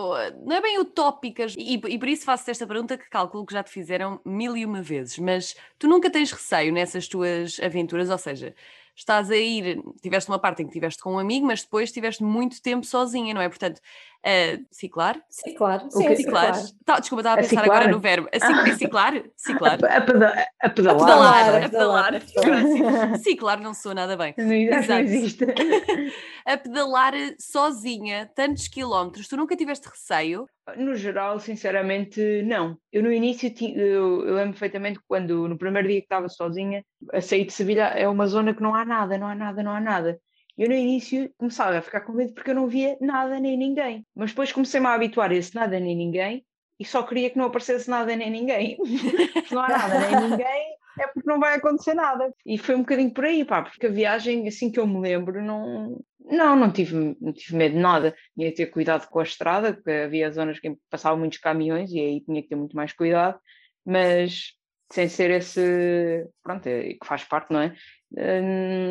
não 0.45 0.55
é 0.55 0.61
bem 0.61 0.79
utópicas, 0.79 1.55
e, 1.57 1.75
e 1.75 1.99
por 1.99 2.07
isso 2.07 2.25
faço 2.25 2.49
esta 2.49 2.67
pergunta 2.67 2.97
que 2.97 3.09
calculo 3.09 3.45
que 3.45 3.53
já 3.53 3.63
te 3.63 3.71
fizeram 3.71 4.19
mil 4.25 4.55
e 4.55 4.65
uma 4.65 4.81
vezes, 4.81 5.17
mas 5.17 5.55
tu 5.77 5.87
nunca 5.87 6.09
tens 6.09 6.31
receio 6.31 6.71
nessas 6.71 7.07
tuas 7.07 7.59
aventuras, 7.59 8.09
ou 8.09 8.17
seja, 8.17 8.53
estás 8.99 9.31
a 9.31 9.35
ir, 9.35 9.81
tiveste 10.01 10.29
uma 10.29 10.39
parte 10.39 10.61
em 10.61 10.65
que 10.65 10.71
estiveste 10.71 11.01
com 11.01 11.13
um 11.13 11.19
amigo, 11.19 11.45
mas 11.45 11.63
depois 11.63 11.89
estiveste 11.89 12.23
muito 12.23 12.61
tempo 12.61 12.85
sozinha, 12.85 13.33
não 13.33 13.41
é? 13.41 13.47
Portanto, 13.47 13.79
uh, 13.79 14.65
ciclar? 14.69 15.21
Ciclar, 15.29 15.89
sim, 15.89 16.03
okay. 16.03 16.15
ciclar. 16.17 16.53
Tá, 16.85 16.99
desculpa, 16.99 17.21
estava 17.21 17.39
a 17.39 17.43
pensar 17.43 17.61
a 17.61 17.63
agora 17.63 17.87
no 17.87 17.99
verbo. 17.99 18.27
A 18.33 18.75
ciclar? 18.75 19.23
Ciclar. 19.35 19.73
A, 19.85 20.01
peda 20.01 20.47
a 20.61 20.69
pedalar. 20.69 20.99
A 20.99 21.69
pedalar. 21.69 22.15
A 22.15 22.19
pedalar. 22.19 23.19
Ciclar 23.23 23.61
não 23.61 23.73
sou 23.73 23.93
nada 23.93 24.17
bem. 24.17 24.33
Não, 24.37 24.53
Exato. 24.53 24.87
não 24.87 24.99
existe. 24.99 25.45
a 26.45 26.57
pedalar 26.57 27.13
sozinha, 27.39 28.29
tantos 28.35 28.67
quilómetros, 28.67 29.27
tu 29.27 29.37
nunca 29.37 29.55
tiveste 29.55 29.87
receio? 29.87 30.47
No 30.77 30.95
geral, 30.95 31.39
sinceramente, 31.39 32.43
não. 32.43 32.77
Eu 32.91 33.01
no 33.03 33.11
início, 33.11 33.51
eu, 33.75 34.27
eu 34.27 34.35
lembro 34.35 34.51
perfeitamente 34.51 34.99
quando, 35.07 35.47
no 35.47 35.57
primeiro 35.57 35.87
dia 35.87 35.99
que 35.99 36.05
estava 36.05 36.27
sozinha, 36.29 36.83
a 37.13 37.21
sair 37.21 37.45
de 37.45 37.53
Sevilha 37.53 37.85
é 37.85 38.07
uma 38.07 38.27
zona 38.27 38.53
que 38.53 38.61
não 38.61 38.75
há 38.75 38.85
nada, 38.85 39.17
não 39.17 39.27
há 39.27 39.35
nada, 39.35 39.63
não 39.63 39.71
há 39.71 39.79
nada. 39.79 40.19
Eu 40.57 40.67
no 40.67 40.75
início 40.75 41.31
começava 41.37 41.77
a 41.77 41.81
ficar 41.81 42.01
com 42.01 42.11
medo 42.11 42.33
porque 42.33 42.51
eu 42.51 42.55
não 42.55 42.67
via 42.67 42.97
nada 42.99 43.39
nem 43.39 43.57
ninguém. 43.57 44.05
Mas 44.13 44.31
depois 44.31 44.51
comecei-me 44.51 44.87
a 44.87 44.93
habituar 44.93 45.31
a 45.31 45.35
esse 45.35 45.55
nada 45.55 45.79
nem 45.79 45.95
ninguém 45.95 46.45
e 46.79 46.85
só 46.85 47.03
queria 47.03 47.29
que 47.29 47.37
não 47.37 47.45
aparecesse 47.45 47.89
nada 47.89 48.15
nem 48.15 48.29
ninguém. 48.29 48.77
Se 49.47 49.53
não 49.53 49.61
há 49.61 49.69
nada 49.69 49.99
nem 49.99 50.29
ninguém, 50.29 50.75
é 50.99 51.07
porque 51.07 51.29
não 51.29 51.39
vai 51.39 51.55
acontecer 51.55 51.93
nada. 51.93 52.33
E 52.45 52.57
foi 52.57 52.75
um 52.75 52.79
bocadinho 52.79 53.13
por 53.13 53.25
aí, 53.25 53.43
pá, 53.45 53.61
porque 53.61 53.87
a 53.87 53.91
viagem, 53.91 54.47
assim 54.47 54.71
que 54.71 54.79
eu 54.79 54.87
me 54.87 54.99
lembro, 54.99 55.41
não, 55.41 56.01
não, 56.19 56.55
não 56.55 56.71
tive, 56.71 57.15
não 57.19 57.33
tive 57.33 57.55
medo 57.55 57.75
de 57.75 57.81
nada. 57.81 58.15
Tinha 58.35 58.49
que 58.49 58.57
ter 58.57 58.65
cuidado 58.67 59.07
com 59.07 59.19
a 59.19 59.23
estrada, 59.23 59.73
porque 59.73 59.91
havia 59.91 60.31
zonas 60.31 60.59
que 60.59 60.77
passavam 60.89 61.19
muitos 61.19 61.37
caminhões 61.37 61.91
e 61.91 61.99
aí 61.99 62.21
tinha 62.21 62.41
que 62.41 62.49
ter 62.49 62.55
muito 62.55 62.75
mais 62.75 62.93
cuidado, 62.93 63.39
mas 63.85 64.53
sem 64.91 65.07
ser 65.07 65.29
esse, 65.31 66.27
pronto, 66.43 66.65
é, 66.67 66.93
que 66.93 67.05
faz 67.05 67.23
parte, 67.23 67.51
não 67.51 67.61
é? 67.61 67.75
Eh, 68.17 68.41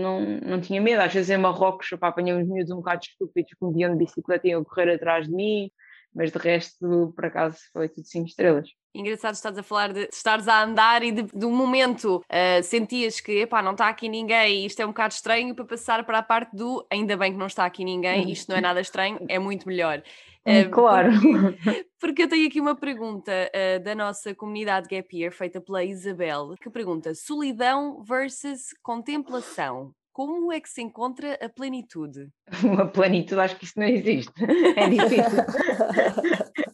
não, 0.00 0.20
não 0.40 0.60
tinha 0.60 0.80
medo. 0.80 1.02
Às 1.02 1.12
vezes 1.12 1.30
em 1.30 1.38
Marrocos, 1.38 1.88
pá, 1.98 2.08
apanhei 2.08 2.34
uns 2.34 2.46
miúdos 2.46 2.70
um 2.70 2.76
bocado 2.76 3.02
estúpidos 3.04 3.52
que 3.52 3.64
me 3.64 3.74
viam 3.74 3.92
de 3.92 4.04
bicicleta 4.04 4.46
e 4.46 4.50
iam 4.50 4.64
correr 4.64 4.94
atrás 4.94 5.26
de 5.26 5.34
mim, 5.34 5.70
mas 6.14 6.30
de 6.30 6.38
resto, 6.38 7.12
por 7.14 7.26
acaso, 7.26 7.58
foi 7.72 7.88
tudo 7.88 8.06
cinco 8.06 8.28
estrelas. 8.28 8.68
Engraçado, 8.94 9.34
estás 9.34 9.58
a 9.58 9.62
falar 9.62 9.92
de 9.92 10.08
estares 10.12 10.48
a 10.48 10.64
andar 10.64 11.02
e 11.02 11.12
de, 11.12 11.22
de 11.22 11.44
um 11.44 11.54
momento 11.54 12.16
uh, 12.16 12.62
sentias 12.62 13.20
que, 13.20 13.42
epá, 13.42 13.62
não 13.62 13.72
está 13.72 13.88
aqui 13.88 14.08
ninguém, 14.08 14.64
isto 14.64 14.80
é 14.80 14.84
um 14.84 14.88
bocado 14.88 15.14
estranho, 15.14 15.54
para 15.54 15.64
passar 15.64 16.04
para 16.04 16.18
a 16.18 16.22
parte 16.22 16.56
do 16.56 16.84
ainda 16.90 17.16
bem 17.16 17.32
que 17.32 17.38
não 17.38 17.46
está 17.46 17.64
aqui 17.64 17.84
ninguém, 17.84 18.26
hum. 18.26 18.30
isto 18.30 18.48
não 18.48 18.56
é 18.56 18.60
nada 18.60 18.80
estranho, 18.80 19.18
é 19.28 19.38
muito 19.38 19.68
melhor. 19.68 20.02
Uh, 20.48 20.70
claro. 20.70 21.10
Porque, 21.20 21.86
porque, 22.00 22.22
eu 22.22 22.28
tenho 22.28 22.46
aqui 22.46 22.60
uma 22.60 22.74
pergunta 22.74 23.32
uh, 23.32 23.82
da 23.82 23.94
nossa 23.94 24.34
comunidade 24.34 24.88
Gap 24.88 25.16
Year, 25.16 25.32
feita 25.32 25.60
pela 25.60 25.84
Isabel, 25.84 26.54
que 26.60 26.70
pergunta: 26.70 27.14
solidão 27.14 28.02
versus 28.02 28.74
contemplação 28.82 29.92
como 30.18 30.50
é 30.52 30.60
que 30.60 30.68
se 30.68 30.82
encontra 30.82 31.38
a 31.40 31.48
plenitude? 31.48 32.28
A 32.82 32.86
plenitude, 32.86 33.40
acho 33.40 33.56
que 33.56 33.64
isso 33.64 33.78
não 33.78 33.86
existe. 33.86 34.32
É 34.76 34.88
difícil. 34.88 35.44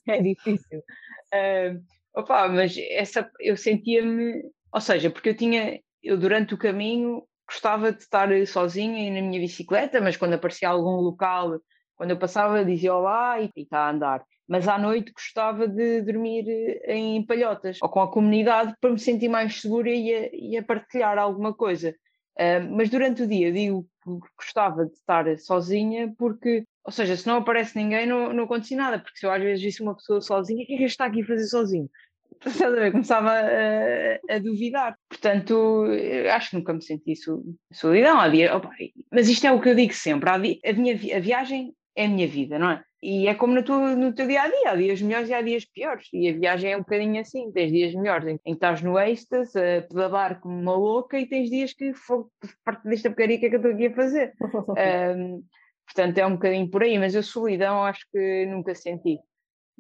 é 0.09 0.23
difícil. 0.23 0.79
Uh, 0.79 1.85
opa, 2.17 2.49
mas 2.49 2.75
essa, 2.93 3.31
eu 3.39 3.55
sentia-me, 3.55 4.43
ou 4.73 4.81
seja, 4.81 5.11
porque 5.11 5.29
eu 5.29 5.37
tinha, 5.37 5.79
eu 6.03 6.17
durante 6.17 6.55
o 6.55 6.59
caminho 6.59 7.23
gostava 7.47 7.93
de 7.93 7.99
estar 7.99 8.31
sozinha 8.47 9.13
na 9.13 9.21
minha 9.21 9.41
bicicleta, 9.43 10.01
mas 10.01 10.17
quando 10.17 10.33
aparecia 10.33 10.71
algum 10.71 10.97
local, 10.97 11.61
quando 11.97 12.11
eu 12.11 12.19
passava, 12.19 12.65
dizia 12.65 12.95
olá 12.95 13.41
e 13.41 13.51
está 13.57 13.81
a 13.81 13.91
andar. 13.91 14.25
Mas 14.47 14.69
à 14.69 14.77
noite 14.77 15.13
gostava 15.13 15.67
de 15.67 16.03
dormir 16.03 16.47
em 16.87 17.25
palhotas 17.25 17.79
ou 17.81 17.89
com 17.89 18.01
a 18.01 18.11
comunidade 18.11 18.75
para 18.81 18.91
me 18.91 18.99
sentir 18.99 19.29
mais 19.29 19.61
segura 19.61 19.91
e 19.91 20.15
a, 20.15 20.29
e 20.33 20.57
a 20.57 20.63
partilhar 20.63 21.19
alguma 21.19 21.55
coisa. 21.55 21.95
Uh, 22.37 22.69
mas 22.71 22.91
durante 22.91 23.23
o 23.23 23.29
dia 23.29 23.53
digo 23.53 23.87
que 24.03 24.11
gostava 24.37 24.87
de 24.87 24.93
estar 24.93 25.39
sozinha 25.39 26.13
porque, 26.19 26.65
ou 26.85 26.91
seja, 26.91 27.17
se 27.17 27.27
não 27.29 27.37
aparece 27.37 27.77
ninguém 27.77 28.07
não, 28.07 28.33
não 28.33 28.45
acontece 28.45 28.75
nada, 28.75 28.99
porque 28.99 29.19
se 29.19 29.25
eu 29.25 29.31
às 29.31 29.41
vezes 29.41 29.63
visse 29.63 29.83
uma 29.83 29.95
pessoa 29.95 30.21
sozinha, 30.21 30.65
o 30.65 30.67
que 30.67 30.75
é 30.75 30.79
que 30.79 30.85
está 30.85 31.07
aqui 31.07 31.23
a 31.23 31.27
fazer 31.27 31.47
sozinho? 31.47 31.89
Começava 32.93 33.31
a, 33.31 34.35
a, 34.35 34.39
duvidar. 34.39 34.99
Portanto, 35.09 35.87
acho 36.33 36.51
que 36.51 36.57
nunca 36.57 36.73
me 36.73 36.83
senti 36.83 37.15
solidão. 37.73 38.19
Mas 39.11 39.29
isto 39.29 39.47
é 39.47 39.53
o 39.53 39.61
que 39.61 39.69
eu 39.69 39.75
digo 39.75 39.95
sempre: 39.95 40.29
a, 40.29 40.39
minha, 40.39 41.17
a 41.17 41.21
viagem 41.21 41.73
é 41.97 42.07
a 42.07 42.09
minha 42.09 42.27
vida, 42.27 42.59
não 42.59 42.71
é? 42.71 42.85
E 43.03 43.29
é 43.29 43.35
como 43.35 43.55
no 43.55 43.63
teu, 43.63 43.79
no 43.97 44.15
teu 44.15 44.27
dia 44.27 44.43
a 44.43 44.49
dia, 44.49 44.71
há 44.71 44.77
dias 44.77 45.03
melhores 45.03 45.29
e 45.29 45.35
há 45.35 45.43
dias 45.43 45.65
piores. 45.67 46.09
E 46.11 46.29
a 46.29 46.33
viagem 46.33 46.73
é 46.73 46.77
um 46.77 46.81
bocadinho 46.81 47.21
assim: 47.21 47.53
tens 47.53 47.71
dias 47.71 47.95
melhores 47.95 48.27
em 48.27 48.39
que 48.39 48.51
estás 48.51 48.81
no 48.81 48.99
êxtase, 48.99 49.59
a 49.59 49.83
pedalar 49.83 50.41
como 50.41 50.59
uma 50.59 50.75
louca, 50.75 51.19
e 51.19 51.27
tens 51.27 51.51
dias 51.51 51.75
que 51.75 51.93
parte 52.65 52.89
desta 52.89 53.11
porcaria 53.11 53.39
que 53.39 53.47
é 53.47 53.51
que 53.51 53.57
eu 53.57 53.59
estou 53.59 53.73
aqui 53.73 53.87
a 53.89 53.95
fazer. 53.95 54.33
um, 55.19 55.45
portanto, 55.87 56.19
é 56.19 56.27
um 56.27 56.33
bocadinho 56.33 56.71
por 56.71 56.83
aí, 56.83 56.99
mas 56.99 57.15
a 57.15 57.23
solidão 57.23 57.85
acho 57.85 58.07
que 58.11 58.47
nunca 58.47 58.75
senti. 58.75 59.19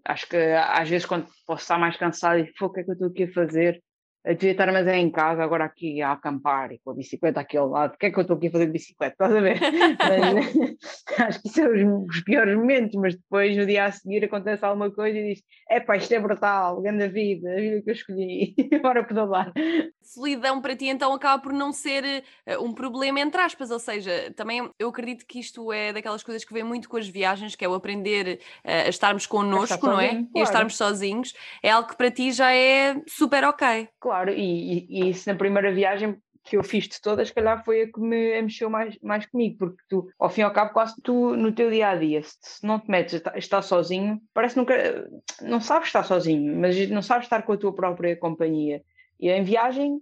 Acho 0.04 0.28
que 0.28 0.36
às 0.36 0.88
vezes, 0.88 1.06
quando 1.06 1.26
posso 1.46 1.62
estar 1.62 1.78
mais 1.78 1.96
cansado 1.96 2.40
e 2.40 2.52
o 2.60 2.70
que 2.70 2.80
é 2.80 2.84
que 2.84 2.90
eu 2.90 2.92
estou 2.92 3.08
aqui 3.08 3.24
a 3.24 3.32
fazer, 3.32 3.82
eu 4.24 4.34
devia 4.34 4.52
estar 4.52 4.72
mas 4.72 4.86
é 4.86 4.96
em 4.96 5.10
casa, 5.10 5.44
agora 5.44 5.66
aqui 5.66 6.00
a 6.00 6.12
acampar 6.12 6.72
e 6.72 6.78
com 6.78 6.92
a 6.92 6.94
bicicleta 6.94 7.40
aqui 7.40 7.58
ao 7.58 7.68
lado. 7.68 7.94
O 7.94 7.98
que 7.98 8.06
é 8.06 8.10
que 8.10 8.18
eu 8.18 8.22
estou 8.22 8.38
aqui 8.38 8.46
a 8.48 8.50
fazer 8.52 8.66
de 8.66 8.72
bicicleta? 8.72 9.12
Estás 9.12 9.36
a 9.36 9.40
ver? 9.40 9.60
mas, 10.34 11.20
acho 11.28 11.42
que 11.42 11.48
são 11.50 11.70
os, 11.70 12.08
os, 12.08 12.22
piores 12.22 12.56
momentos, 12.56 12.94
mas 12.94 13.14
depois 13.14 13.54
no 13.54 13.66
dia 13.66 13.84
a 13.84 13.92
seguir 13.92 14.24
acontece 14.24 14.64
alguma 14.64 14.90
coisa 14.90 15.18
e 15.18 15.34
diz: 15.34 15.42
é 15.68 15.78
pá, 15.78 15.98
isto 15.98 16.12
é 16.14 16.18
brutal, 16.18 16.80
grande 16.80 17.06
vida, 17.08 17.52
a 17.52 17.56
vida 17.56 17.82
que 17.82 17.90
eu 17.90 17.94
escolhi, 17.94 18.54
bora 18.82 19.04
pedalar. 19.04 19.52
Solidão 20.02 20.60
para 20.60 20.74
ti 20.74 20.86
então 20.86 21.12
acaba 21.12 21.42
por 21.42 21.52
não 21.52 21.70
ser 21.70 22.24
uh, 22.48 22.64
um 22.64 22.72
problema, 22.72 23.20
entre 23.20 23.42
aspas, 23.42 23.70
ou 23.70 23.78
seja, 23.78 24.32
também 24.34 24.70
eu 24.78 24.88
acredito 24.88 25.26
que 25.26 25.38
isto 25.38 25.70
é 25.70 25.92
daquelas 25.92 26.22
coisas 26.22 26.44
que 26.46 26.52
vem 26.54 26.62
muito 26.64 26.88
com 26.88 26.96
as 26.96 27.08
viagens, 27.08 27.54
que 27.54 27.64
é 27.64 27.68
o 27.68 27.74
aprender 27.74 28.40
uh, 28.64 28.86
a 28.86 28.88
estarmos 28.88 29.26
connosco, 29.26 29.86
não 29.86 30.00
é? 30.00 30.08
Claro. 30.08 30.28
E 30.34 30.40
a 30.40 30.42
estarmos 30.42 30.76
sozinhos, 30.78 31.34
é 31.62 31.70
algo 31.70 31.88
que 31.88 31.96
para 31.96 32.10
ti 32.10 32.32
já 32.32 32.54
é 32.54 32.96
super 33.06 33.44
ok. 33.44 33.88
Claro 34.00 34.13
claro, 34.14 34.30
e, 34.30 34.36
e, 34.36 34.86
e, 34.88 35.10
isso 35.10 35.28
na 35.28 35.34
primeira 35.34 35.72
viagem 35.72 36.16
que 36.44 36.56
eu 36.56 36.62
fiz 36.62 36.86
de 36.86 37.00
todas, 37.00 37.28
se 37.28 37.34
calhar 37.34 37.64
foi 37.64 37.82
a 37.82 37.92
que 37.92 37.98
me 37.98 38.40
mexeu 38.42 38.70
mais, 38.70 38.96
mais 39.02 39.26
comigo, 39.26 39.56
porque 39.58 39.82
tu, 39.88 40.08
ao 40.18 40.30
fim 40.30 40.42
e 40.42 40.44
ao 40.44 40.52
cabo, 40.52 40.72
quase 40.72 40.94
tu 41.02 41.34
no 41.34 41.52
teu 41.52 41.70
dia 41.70 41.88
a 41.88 41.96
dia, 41.96 42.20
se 42.22 42.64
não 42.64 42.78
te 42.78 42.88
metes 42.88 43.20
a 43.26 43.38
estar 43.38 43.62
sozinho, 43.62 44.20
parece 44.32 44.56
nunca, 44.56 45.08
não 45.40 45.60
sabes 45.60 45.88
estar 45.88 46.04
sozinho, 46.04 46.54
mas 46.60 46.88
não 46.90 47.02
sabes 47.02 47.26
estar 47.26 47.42
com 47.42 47.54
a 47.54 47.56
tua 47.56 47.74
própria 47.74 48.14
companhia. 48.16 48.82
E 49.18 49.30
em 49.30 49.42
viagem 49.42 49.98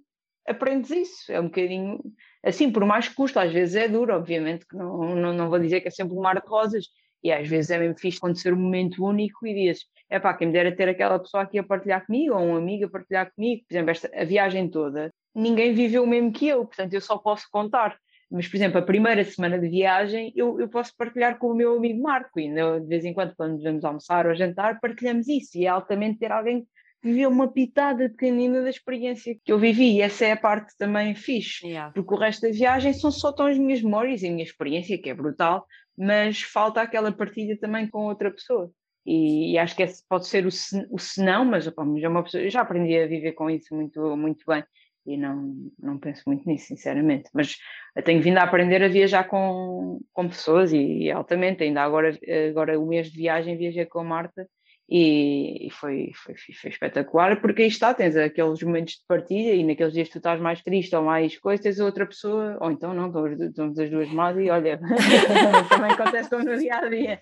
aprendes 0.47 0.91
isso, 0.91 1.33
é 1.33 1.41
um 1.41 1.45
bocadinho, 1.45 2.01
Assim, 2.45 2.73
por 2.73 2.85
mais 2.85 3.07
que 3.09 3.15
custa, 3.15 3.41
às 3.41 3.53
vezes 3.53 3.77
é 3.77 3.87
duro, 3.87 4.13
obviamente 4.13 4.67
que 4.67 4.75
não, 4.77 5.15
não, 5.15 5.33
não 5.33 5.49
vou 5.49 5.61
dizer 5.61 5.81
que 5.81 5.87
é 5.87 5.91
sempre 5.93 6.15
um 6.15 6.21
mar 6.21 6.41
de 6.41 6.49
rosas, 6.49 6.87
e 7.23 7.31
às 7.31 7.47
vezes 7.47 7.71
é 7.71 7.79
mesmo 7.79 7.97
fixe 7.97 8.19
acontecer 8.19 8.53
um 8.53 8.59
momento 8.59 9.05
único 9.05 9.47
e 9.47 9.55
dizes, 9.55 9.85
é 10.13 10.21
pá, 10.21 10.35
quem 10.35 10.49
me 10.49 10.53
dera 10.53 10.75
ter 10.77 10.89
aquela 10.89 11.19
pessoa 11.19 11.43
aqui 11.43 11.59
a 11.59 11.63
partilhar 11.63 12.05
comigo, 12.05 12.35
ou 12.35 12.41
um 12.41 12.57
amigo 12.57 12.85
a 12.85 12.91
partilhar 12.91 13.33
comigo, 13.35 13.63
por 13.67 13.75
exemplo, 13.75 13.91
esta, 13.91 14.11
a 14.15 14.25
viagem 14.25 14.69
toda, 14.69 15.11
ninguém 15.35 15.73
viveu 15.73 16.05
o 16.05 16.07
mesmo 16.07 16.31
que 16.31 16.47
eu, 16.47 16.67
portanto 16.67 16.93
eu 16.93 17.01
só 17.01 17.17
posso 17.17 17.47
contar. 17.51 17.97
Mas, 18.31 18.49
por 18.49 18.57
exemplo, 18.57 18.79
a 18.79 18.83
primeira 18.83 19.25
semana 19.25 19.59
de 19.59 19.69
viagem 19.69 20.33
eu, 20.37 20.61
eu 20.61 20.69
posso 20.69 20.95
partilhar 20.97 21.39
com 21.39 21.49
o 21.49 21.55
meu 21.55 21.77
amigo 21.77 22.03
Marco, 22.03 22.39
e 22.39 22.49
de 22.49 22.87
vez 22.87 23.05
em 23.05 23.15
quando, 23.15 23.35
quando 23.37 23.63
vamos 23.63 23.85
almoçar 23.85 24.27
ou 24.27 24.35
jantar, 24.35 24.81
partilhamos 24.81 25.29
isso, 25.29 25.57
e 25.57 25.65
é 25.65 25.69
altamente 25.69 26.19
ter 26.19 26.31
alguém 26.31 26.67
viver 27.03 27.27
uma 27.27 27.51
pitada 27.51 28.09
pequenina 28.09 28.63
da 28.63 28.71
experiência 28.71 29.35
que 29.45 29.53
eu 29.53 29.59
vivi, 29.59 29.97
e 29.97 30.03
essa 30.03 30.25
é 30.25 30.33
a 30.33 30.37
parte 30.37 30.73
também 30.79 31.15
fixe, 31.15 31.67
yeah. 31.67 31.93
porque 31.93 32.15
o 32.15 32.17
resto 32.17 32.43
da 32.43 32.53
viagem 32.53 32.93
são 32.93 33.11
só 33.11 33.33
tão 33.33 33.47
as 33.47 33.59
minhas 33.59 33.83
memórias 33.83 34.23
e 34.23 34.29
a 34.29 34.31
minha 34.31 34.45
experiência, 34.45 34.97
que 34.97 35.11
é 35.11 35.15
brutal, 35.15 35.67
mas 35.99 36.43
falta 36.43 36.81
aquela 36.81 37.11
partilha 37.11 37.59
também 37.59 37.89
com 37.89 38.07
outra 38.07 38.31
pessoa. 38.31 38.71
E, 39.05 39.53
e 39.53 39.59
acho 39.59 39.75
que 39.75 39.83
esse 39.83 40.07
pode 40.09 40.27
ser 40.27 40.47
o, 40.47 40.51
se, 40.51 40.87
o 40.91 40.99
senão, 40.99 41.45
mas 41.45 41.67
opa, 41.67 41.83
é 41.83 42.09
uma 42.09 42.23
pessoa, 42.23 42.43
eu 42.43 42.51
já 42.51 42.61
aprendi 42.61 42.97
a 42.99 43.07
viver 43.07 43.33
com 43.33 43.51
isso 43.51 43.75
muito, 43.75 44.17
muito 44.17 44.45
bem 44.47 44.65
e 45.05 45.17
não, 45.17 45.71
não 45.79 45.99
penso 45.99 46.23
muito 46.27 46.49
nisso, 46.49 46.67
sinceramente. 46.69 47.29
Mas 47.35 47.57
tenho 48.05 48.23
vindo 48.23 48.39
a 48.39 48.45
aprender 48.45 48.83
a 48.83 48.89
viajar 48.89 49.25
com, 49.25 50.01
com 50.13 50.29
pessoas 50.29 50.73
e, 50.73 51.05
e 51.05 51.11
altamente, 51.11 51.65
ainda 51.65 51.83
agora, 51.83 52.17
agora 52.49 52.79
o 52.79 52.87
mês 52.87 53.11
de 53.11 53.17
viagem 53.17 53.57
viajei 53.57 53.85
com 53.85 54.01
a 54.01 54.05
Marta 54.05 54.49
e, 54.95 55.71
foi, 55.71 56.11
foi, 56.15 56.35
foi, 56.37 56.71
espetacular, 56.71 57.41
porque 57.41 57.63
aí 57.63 57.69
está, 57.69 57.95
tens 57.95 58.15
aqueles 58.15 58.63
momentos 58.63 58.95
de 58.95 59.01
partilha 59.09 59.55
e 59.55 59.65
naqueles 59.65 59.95
dias 59.95 60.09
que 60.09 60.13
tu 60.13 60.19
estás 60.19 60.39
mais 60.39 60.63
triste 60.63 60.95
ou 60.95 61.03
mais 61.03 61.39
coisa, 61.39 61.63
tens 61.63 61.81
outra 61.81 62.05
pessoa, 62.05 62.59
ou 62.61 62.71
então 62.71 62.93
não, 62.93 63.07
estamos 63.27 63.79
as 63.79 63.89
duas 63.89 64.11
más 64.11 64.37
e 64.37 64.51
olha, 64.51 64.79
também 65.71 65.93
acontece 65.93 66.29
como 66.29 66.45
no 66.45 66.59
dia 66.59 66.77
a 66.77 66.89
dia, 66.89 67.19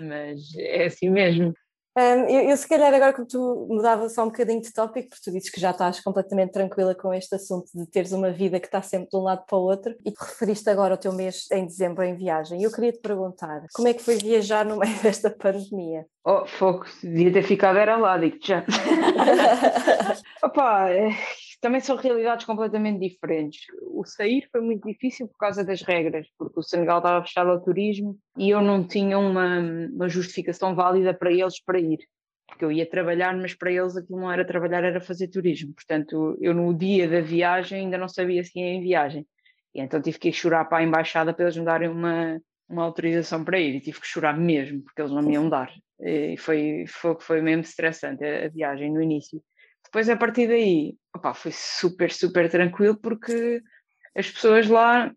mas 0.00 0.40
é 0.56 0.86
assim 0.86 1.10
mesmo. 1.10 1.52
Um, 1.96 2.26
eu, 2.26 2.50
eu, 2.50 2.56
se 2.56 2.66
calhar 2.66 2.92
agora 2.92 3.12
que 3.12 3.24
tu 3.26 3.66
mudava 3.68 4.08
só 4.08 4.22
um 4.22 4.26
bocadinho 4.26 4.62
de 4.62 4.72
tópico, 4.72 5.10
porque 5.10 5.22
tu 5.22 5.30
dizes 5.30 5.50
que 5.50 5.60
já 5.60 5.72
estás 5.72 6.00
completamente 6.00 6.52
tranquila 6.52 6.94
com 6.94 7.12
este 7.12 7.34
assunto 7.34 7.66
de 7.74 7.86
teres 7.86 8.12
uma 8.12 8.30
vida 8.30 8.58
que 8.58 8.66
está 8.66 8.80
sempre 8.80 9.10
de 9.10 9.16
um 9.16 9.22
lado 9.22 9.44
para 9.46 9.58
o 9.58 9.62
outro 9.62 9.94
e 10.04 10.10
referiste 10.18 10.70
agora 10.70 10.94
ao 10.94 10.98
teu 10.98 11.12
mês 11.12 11.46
em 11.52 11.66
dezembro 11.66 12.02
em 12.02 12.16
viagem. 12.16 12.62
Eu 12.62 12.72
queria 12.72 12.92
te 12.92 13.00
perguntar, 13.00 13.66
como 13.74 13.88
é 13.88 13.94
que 13.94 14.02
foi 14.02 14.16
viajar 14.16 14.64
no 14.64 14.78
meio 14.78 14.96
desta 15.02 15.30
pandemia? 15.30 16.06
Oh, 16.24 16.46
fogo, 16.46 16.86
devia 17.02 17.32
ter 17.32 17.42
ficado 17.42 17.78
era 17.78 17.96
lá, 17.96 18.16
digo 18.16 18.38
já. 18.40 18.64
Opa, 20.42 20.88
é, 20.88 21.10
também 21.60 21.80
são 21.80 21.96
realidades 21.96 22.46
completamente 22.46 23.00
diferentes. 23.00 23.66
O 24.02 24.04
sair 24.04 24.48
foi 24.50 24.60
muito 24.60 24.88
difícil 24.88 25.28
por 25.28 25.36
causa 25.38 25.64
das 25.64 25.80
regras, 25.80 26.26
porque 26.36 26.58
o 26.58 26.62
Senegal 26.62 26.98
estava 26.98 27.24
fechado 27.24 27.50
ao 27.50 27.62
turismo 27.62 28.18
e 28.36 28.50
eu 28.50 28.60
não 28.60 28.84
tinha 28.84 29.16
uma, 29.16 29.60
uma 29.60 30.08
justificação 30.08 30.74
válida 30.74 31.14
para 31.14 31.30
eles 31.30 31.62
para 31.62 31.78
ir. 31.78 31.98
Porque 32.48 32.64
eu 32.64 32.72
ia 32.72 32.84
trabalhar, 32.84 33.36
mas 33.36 33.54
para 33.54 33.70
eles 33.70 33.96
aquilo 33.96 34.18
não 34.18 34.32
era 34.32 34.44
trabalhar, 34.44 34.82
era 34.82 35.00
fazer 35.00 35.28
turismo. 35.28 35.72
Portanto, 35.72 36.36
eu 36.40 36.52
no 36.52 36.74
dia 36.74 37.08
da 37.08 37.20
viagem 37.20 37.82
ainda 37.82 37.96
não 37.96 38.08
sabia 38.08 38.42
se 38.42 38.58
ia 38.58 38.74
em 38.74 38.82
viagem. 38.82 39.24
E 39.72 39.80
então 39.80 40.02
tive 40.02 40.18
que 40.18 40.32
chorar 40.32 40.64
para 40.64 40.78
a 40.78 40.82
embaixada 40.82 41.32
para 41.32 41.44
eles 41.44 41.56
me 41.56 41.64
darem 41.64 41.88
uma, 41.88 42.40
uma 42.68 42.82
autorização 42.82 43.44
para 43.44 43.60
ir. 43.60 43.76
E 43.76 43.80
tive 43.80 44.00
que 44.00 44.06
chorar 44.08 44.36
mesmo, 44.36 44.82
porque 44.82 45.00
eles 45.00 45.12
não 45.12 45.22
me 45.22 45.34
iam 45.34 45.48
dar. 45.48 45.72
E 46.00 46.36
foi, 46.36 46.86
foi, 46.88 47.16
foi 47.20 47.40
mesmo 47.40 47.62
estressante 47.62 48.24
a, 48.24 48.46
a 48.46 48.48
viagem 48.48 48.92
no 48.92 49.00
início 49.00 49.40
depois 49.84 50.08
a 50.08 50.16
partir 50.16 50.48
daí 50.48 50.96
opa, 51.14 51.34
foi 51.34 51.52
super, 51.52 52.10
super 52.10 52.50
tranquilo 52.50 52.96
porque 52.96 53.60
as 54.14 54.30
pessoas 54.30 54.68
lá 54.68 55.12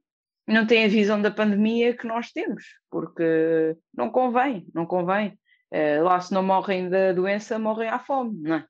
não 0.48 0.66
têm 0.66 0.86
a 0.86 0.90
visão 0.90 1.22
da 1.22 1.32
pandemia 1.32 1.96
que 1.96 2.08
nós 2.08 2.32
temos, 2.32 2.64
porque 2.90 3.76
não 3.94 4.10
convém, 4.10 4.68
não 4.74 4.86
convém. 4.86 5.38
Uh, 5.72 6.04
lá 6.04 6.20
se 6.20 6.34
não 6.34 6.44
morrem 6.44 6.90
da 6.90 7.12
doença, 7.12 7.58
morrem 7.58 7.90
à 7.90 8.00
fome, 8.00 8.40
não 8.42 8.56
é? 8.56 8.66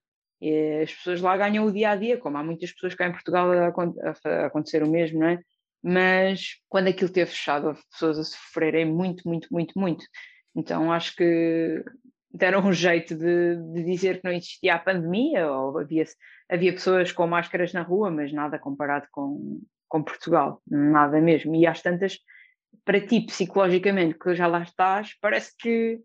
As 0.83 0.93
pessoas 0.93 1.21
lá 1.21 1.35
ganham 1.37 1.65
o 1.65 1.71
dia 1.71 1.91
a 1.91 1.95
dia, 1.95 2.17
como 2.17 2.37
há 2.37 2.43
muitas 2.43 2.71
pessoas 2.71 2.93
cá 2.93 3.07
em 3.07 3.11
Portugal 3.11 3.49
a 3.51 4.45
acontecer 4.45 4.83
o 4.83 4.89
mesmo, 4.89 5.19
não 5.19 5.27
é? 5.27 5.39
Mas 5.83 6.55
quando 6.67 6.87
aquilo 6.87 7.11
teve 7.11 7.29
fechado, 7.29 7.67
houve 7.67 7.81
pessoas 7.91 8.19
a 8.19 8.23
sofrerem 8.23 8.85
muito, 8.85 9.27
muito, 9.27 9.47
muito, 9.51 9.77
muito. 9.77 10.05
Então 10.55 10.91
acho 10.91 11.15
que 11.15 11.83
deram 12.31 12.65
um 12.65 12.73
jeito 12.73 13.15
de, 13.15 13.55
de, 13.73 13.83
dizer 13.83 14.19
que 14.19 14.25
não 14.25 14.31
existia 14.31 14.75
a 14.75 14.79
pandemia, 14.79 15.49
ou 15.49 15.79
havia, 15.79 16.03
havia 16.49 16.73
pessoas 16.73 17.11
com 17.11 17.27
máscaras 17.27 17.71
na 17.71 17.81
rua, 17.81 18.11
mas 18.11 18.33
nada 18.33 18.59
comparado 18.59 19.07
com, 19.11 19.61
com 19.95 20.03
Portugal, 20.03 20.61
nada 20.67 21.21
mesmo. 21.21 21.55
E 21.55 21.65
às 21.65 21.81
tantas, 21.81 22.19
para 22.83 22.99
ti, 22.99 23.21
psicologicamente, 23.21 24.19
que 24.19 24.35
já 24.35 24.45
lá 24.45 24.61
estás, 24.61 25.15
parece 25.21 25.55
que 25.57 26.01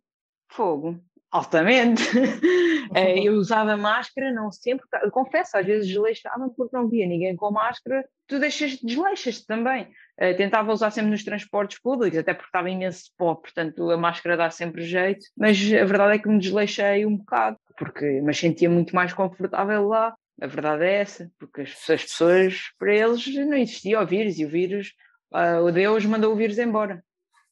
fogo, 0.48 1.00
altamente. 1.30 2.02
Eh, 2.92 3.20
eu 3.20 3.34
usava 3.34 3.76
máscara, 3.76 4.32
não 4.32 4.50
sempre, 4.50 4.84
confesso, 5.12 5.56
às 5.56 5.64
vezes 5.64 5.86
desleixava 5.86 6.50
porque 6.56 6.76
não 6.76 6.88
via 6.88 7.06
ninguém 7.06 7.36
com 7.36 7.48
máscara, 7.52 8.04
tu 8.26 8.40
deixas, 8.40 8.78
desleixas-te 8.82 9.46
também. 9.46 9.84
Uh, 10.20 10.36
tentava 10.36 10.72
usar 10.72 10.90
sempre 10.90 11.12
nos 11.12 11.22
transportes 11.22 11.80
públicos, 11.80 12.18
até 12.18 12.34
porque 12.34 12.48
estava 12.48 12.68
imenso 12.68 13.12
pó, 13.16 13.36
portanto 13.36 13.88
a 13.92 13.96
máscara 13.96 14.36
dá 14.36 14.50
sempre 14.50 14.82
jeito, 14.82 15.24
mas 15.38 15.56
a 15.72 15.84
verdade 15.84 16.16
é 16.16 16.18
que 16.18 16.28
me 16.28 16.40
desleixei 16.40 17.06
um 17.06 17.16
bocado, 17.16 17.56
porque 17.78 18.20
me 18.20 18.34
sentia 18.34 18.68
muito 18.68 18.92
mais 18.92 19.12
confortável 19.12 19.86
lá. 19.86 20.16
A 20.40 20.46
verdade 20.46 20.84
é 20.84 20.94
essa, 20.94 21.30
porque 21.38 21.62
as, 21.62 21.90
as 21.90 22.02
pessoas, 22.02 22.70
para 22.78 22.94
eles, 22.94 23.26
não 23.34 23.56
existia 23.56 24.00
o 24.00 24.06
vírus 24.06 24.38
e 24.38 24.46
o 24.46 24.48
vírus, 24.48 24.94
uh, 25.32 25.62
o 25.62 25.70
Deus 25.70 26.04
mandou 26.06 26.32
o 26.32 26.36
vírus 26.36 26.58
embora. 26.58 27.04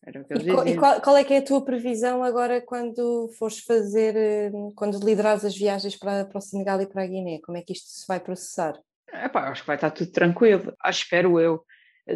Era 0.06 0.22
o 0.22 0.24
que 0.24 0.32
eles 0.32 0.44
e, 0.44 0.46
diziam. 0.46 0.66
e 0.66 0.76
qual, 0.76 1.00
qual, 1.00 1.16
é 1.16 1.24
que 1.24 1.34
é 1.34 1.38
a 1.38 1.44
tua 1.44 1.62
previsão 1.62 2.22
agora 2.22 2.62
quando 2.62 3.28
fores 3.38 3.58
fazer, 3.58 4.16
eh, 4.16 4.50
quando 4.74 5.04
liderares 5.04 5.44
as 5.44 5.56
viagens 5.56 5.96
para, 5.96 6.24
para 6.24 6.38
o 6.38 6.40
Senegal 6.40 6.80
e 6.80 6.86
para 6.86 7.02
a 7.02 7.06
Guiné? 7.06 7.40
Como 7.44 7.58
é 7.58 7.62
que 7.62 7.72
isto 7.72 7.88
se 7.88 8.06
vai 8.06 8.18
processar? 8.18 8.74
Epá, 9.12 9.50
acho 9.50 9.62
que 9.62 9.66
vai 9.66 9.76
estar 9.76 9.90
tudo 9.90 10.10
tranquilo, 10.10 10.72
acho, 10.82 11.02
espero 11.02 11.38
eu. 11.38 11.62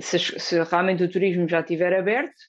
Se, 0.01 0.19
se 0.19 0.63
realmente 0.63 1.03
o 1.03 1.11
turismo 1.11 1.47
já 1.47 1.61
estiver 1.61 1.93
aberto, 1.95 2.41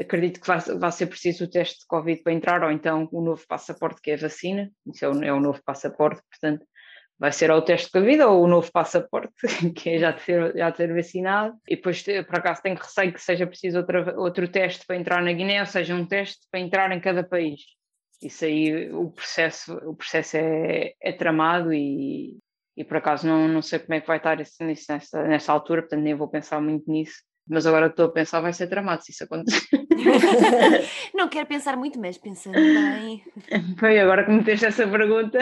acredito 0.00 0.40
que 0.40 0.46
vai, 0.46 0.60
vai, 0.60 0.92
ser 0.92 1.06
preciso 1.06 1.44
o 1.44 1.50
teste 1.50 1.80
de 1.80 1.86
Covid 1.86 2.22
para 2.22 2.32
entrar, 2.32 2.62
ou 2.62 2.70
então 2.70 3.08
o 3.12 3.20
novo 3.20 3.44
passaporte, 3.46 4.00
que 4.00 4.10
é 4.10 4.14
a 4.14 4.18
vacina, 4.18 4.70
isso 4.86 5.04
é 5.04 5.08
o, 5.08 5.24
é 5.24 5.32
o 5.32 5.40
novo 5.40 5.60
passaporte, 5.64 6.22
portanto, 6.30 6.66
vai 7.18 7.32
ser 7.32 7.50
ou 7.50 7.58
o 7.58 7.62
teste 7.62 7.86
de 7.86 7.92
Covid 7.92 8.22
ou 8.22 8.44
o 8.44 8.46
novo 8.46 8.70
passaporte, 8.70 9.34
que 9.74 9.90
é 9.90 9.98
já 9.98 10.12
ter, 10.12 10.56
já 10.56 10.70
ter 10.70 10.94
vacinado, 10.94 11.56
e 11.68 11.76
depois, 11.76 12.02
por 12.02 12.38
acaso, 12.38 12.62
tenho 12.62 12.76
receio 12.76 13.12
que 13.12 13.20
seja 13.20 13.46
preciso 13.46 13.78
outra, 13.78 14.18
outro 14.18 14.48
teste 14.48 14.86
para 14.86 14.96
entrar 14.96 15.22
na 15.22 15.32
Guiné, 15.32 15.60
ou 15.60 15.66
seja, 15.66 15.94
um 15.94 16.06
teste 16.06 16.46
para 16.50 16.60
entrar 16.60 16.92
em 16.92 17.00
cada 17.00 17.24
país. 17.24 17.60
Isso 18.22 18.44
aí, 18.44 18.90
o 18.92 19.10
processo, 19.10 19.74
o 19.78 19.94
processo 19.94 20.36
é, 20.36 20.92
é 21.00 21.12
tramado 21.12 21.72
e, 21.72 22.38
e 22.76 22.84
por 22.84 22.96
acaso 22.96 23.26
não, 23.26 23.48
não 23.48 23.62
sei 23.62 23.78
como 23.78 23.94
é 23.94 24.00
que 24.00 24.06
vai 24.06 24.18
estar 24.18 24.40
isso, 24.40 24.56
nessa, 24.62 25.22
nessa 25.22 25.52
altura, 25.52 25.82
portanto 25.82 26.02
nem 26.02 26.14
vou 26.14 26.28
pensar 26.28 26.60
muito 26.60 26.90
nisso 26.90 27.22
mas 27.48 27.66
agora 27.66 27.86
estou 27.86 28.06
a 28.06 28.10
pensar 28.10 28.40
vai 28.40 28.52
ser 28.52 28.66
dramático 28.66 29.06
se 29.06 29.12
isso 29.12 29.24
acontecer. 29.24 29.66
não 31.14 31.28
quero 31.28 31.46
pensar 31.46 31.76
muito, 31.76 31.98
mas 31.98 32.18
pensando 32.18 32.54
bem. 32.54 33.22
Foi 33.78 33.98
agora 33.98 34.24
que 34.24 34.30
me 34.30 34.44
fez 34.44 34.62
essa 34.62 34.86
pergunta. 34.86 35.38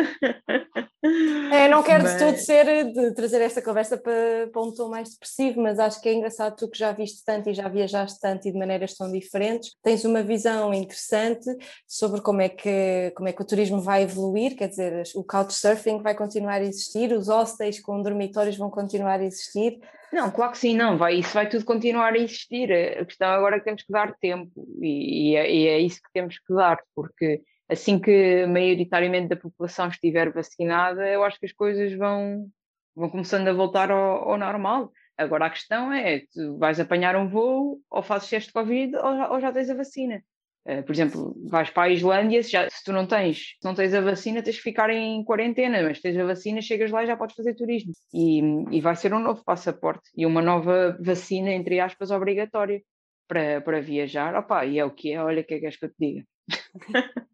É, 1.52 1.68
não 1.68 1.82
quero 1.82 2.04
mas... 2.04 2.14
de 2.14 2.18
todo 2.18 2.36
ser 2.36 2.66
de 2.92 3.14
trazer 3.14 3.40
esta 3.40 3.62
conversa 3.62 3.96
para, 3.96 4.48
para 4.52 4.62
um 4.62 4.72
tom 4.72 4.88
mais 4.88 5.10
depressivo, 5.10 5.60
mas 5.60 5.78
acho 5.78 6.00
que 6.00 6.08
é 6.08 6.14
engraçado 6.14 6.56
tu 6.56 6.68
que 6.68 6.78
já 6.78 6.92
viste 6.92 7.24
tanto 7.24 7.50
e 7.50 7.54
já 7.54 7.68
viajaste 7.68 8.20
tanto 8.20 8.48
e 8.48 8.52
de 8.52 8.58
maneiras 8.58 8.94
tão 8.94 9.10
diferentes, 9.10 9.72
tens 9.82 10.04
uma 10.04 10.22
visão 10.22 10.72
interessante 10.74 11.46
sobre 11.86 12.20
como 12.20 12.40
é 12.40 12.48
que, 12.48 13.12
como 13.14 13.28
é 13.28 13.32
que 13.32 13.42
o 13.42 13.46
turismo 13.46 13.80
vai 13.80 14.02
evoluir, 14.02 14.56
quer 14.56 14.68
dizer, 14.68 15.02
o 15.14 15.22
couchsurfing 15.22 16.02
vai 16.02 16.14
continuar 16.14 16.60
a 16.60 16.64
existir, 16.64 17.12
os 17.12 17.28
hostels 17.28 17.80
com 17.80 18.02
dormitórios 18.02 18.56
vão 18.56 18.70
continuar 18.70 19.20
a 19.20 19.24
existir, 19.24 19.78
não, 20.12 20.30
claro 20.30 20.52
que 20.52 20.58
sim, 20.58 20.76
não, 20.76 20.96
vai, 20.96 21.16
isso 21.16 21.34
vai 21.34 21.48
tudo 21.48 21.64
continuar 21.64 22.12
a 22.12 22.18
existir. 22.18 22.72
A 22.72 23.04
questão 23.04 23.28
agora 23.28 23.56
é 23.56 23.58
que 23.58 23.64
temos 23.64 23.82
que 23.82 23.92
dar 23.92 24.14
tempo 24.16 24.66
e, 24.80 25.32
e, 25.32 25.36
é, 25.36 25.52
e, 25.52 25.68
é, 25.68 25.78
isso 25.80 26.00
que 26.02 26.12
temos 26.12 26.38
que 26.38 26.54
dar, 26.54 26.78
porque 26.94 27.42
assim 27.68 27.98
que 27.98 28.46
maioritariamente 28.46 29.28
da 29.28 29.36
população 29.36 29.88
estiver 29.88 30.32
vacinada, 30.32 31.06
eu 31.08 31.24
acho 31.24 31.38
que 31.38 31.46
as 31.46 31.52
coisas 31.52 31.92
vão, 31.94 32.48
vão 32.94 33.10
começando 33.10 33.48
a 33.48 33.52
voltar 33.52 33.90
ao, 33.90 34.30
ao 34.30 34.38
normal. 34.38 34.92
Agora 35.18 35.46
a 35.46 35.50
questão 35.50 35.92
é, 35.92 36.20
tu 36.32 36.58
vais 36.58 36.78
apanhar 36.78 37.16
um 37.16 37.28
voo, 37.28 37.80
ou 37.90 38.02
fazes 38.02 38.28
teste 38.28 38.48
de 38.48 38.52
Covid, 38.52 38.96
ou 38.96 39.32
ou 39.32 39.40
já 39.40 39.52
tens 39.52 39.70
a 39.70 39.74
vacina. 39.74 40.22
Uh, 40.66 40.82
por 40.82 40.92
exemplo, 40.92 41.36
vais 41.48 41.70
para 41.70 41.84
a 41.84 41.90
Islândia, 41.90 42.42
se, 42.42 42.50
já, 42.50 42.68
se 42.68 42.82
tu 42.84 42.92
não 42.92 43.06
tens, 43.06 43.54
não 43.62 43.72
tens 43.72 43.94
a 43.94 44.00
vacina, 44.00 44.42
tens 44.42 44.56
que 44.56 44.62
ficar 44.62 44.90
em 44.90 45.22
quarentena, 45.22 45.80
mas 45.80 46.00
tens 46.00 46.18
a 46.18 46.24
vacina, 46.24 46.60
chegas 46.60 46.90
lá 46.90 47.04
e 47.04 47.06
já 47.06 47.16
podes 47.16 47.36
fazer 47.36 47.54
turismo. 47.54 47.92
E, 48.12 48.40
e 48.72 48.80
vai 48.80 48.96
ser 48.96 49.14
um 49.14 49.20
novo 49.20 49.44
passaporte 49.44 50.10
e 50.16 50.26
uma 50.26 50.42
nova 50.42 50.98
vacina, 51.00 51.52
entre 51.52 51.78
aspas, 51.78 52.10
obrigatória 52.10 52.82
para, 53.28 53.60
para 53.60 53.80
viajar. 53.80 54.34
Opa, 54.34 54.66
e 54.66 54.78
é 54.78 54.84
o 54.84 54.90
que 54.90 55.12
é, 55.12 55.22
olha 55.22 55.42
o 55.42 55.44
que 55.44 55.54
é 55.54 55.60
que 55.60 55.70
que 55.70 55.84
eu 55.84 55.88
te 55.88 55.96
diga. 56.00 56.24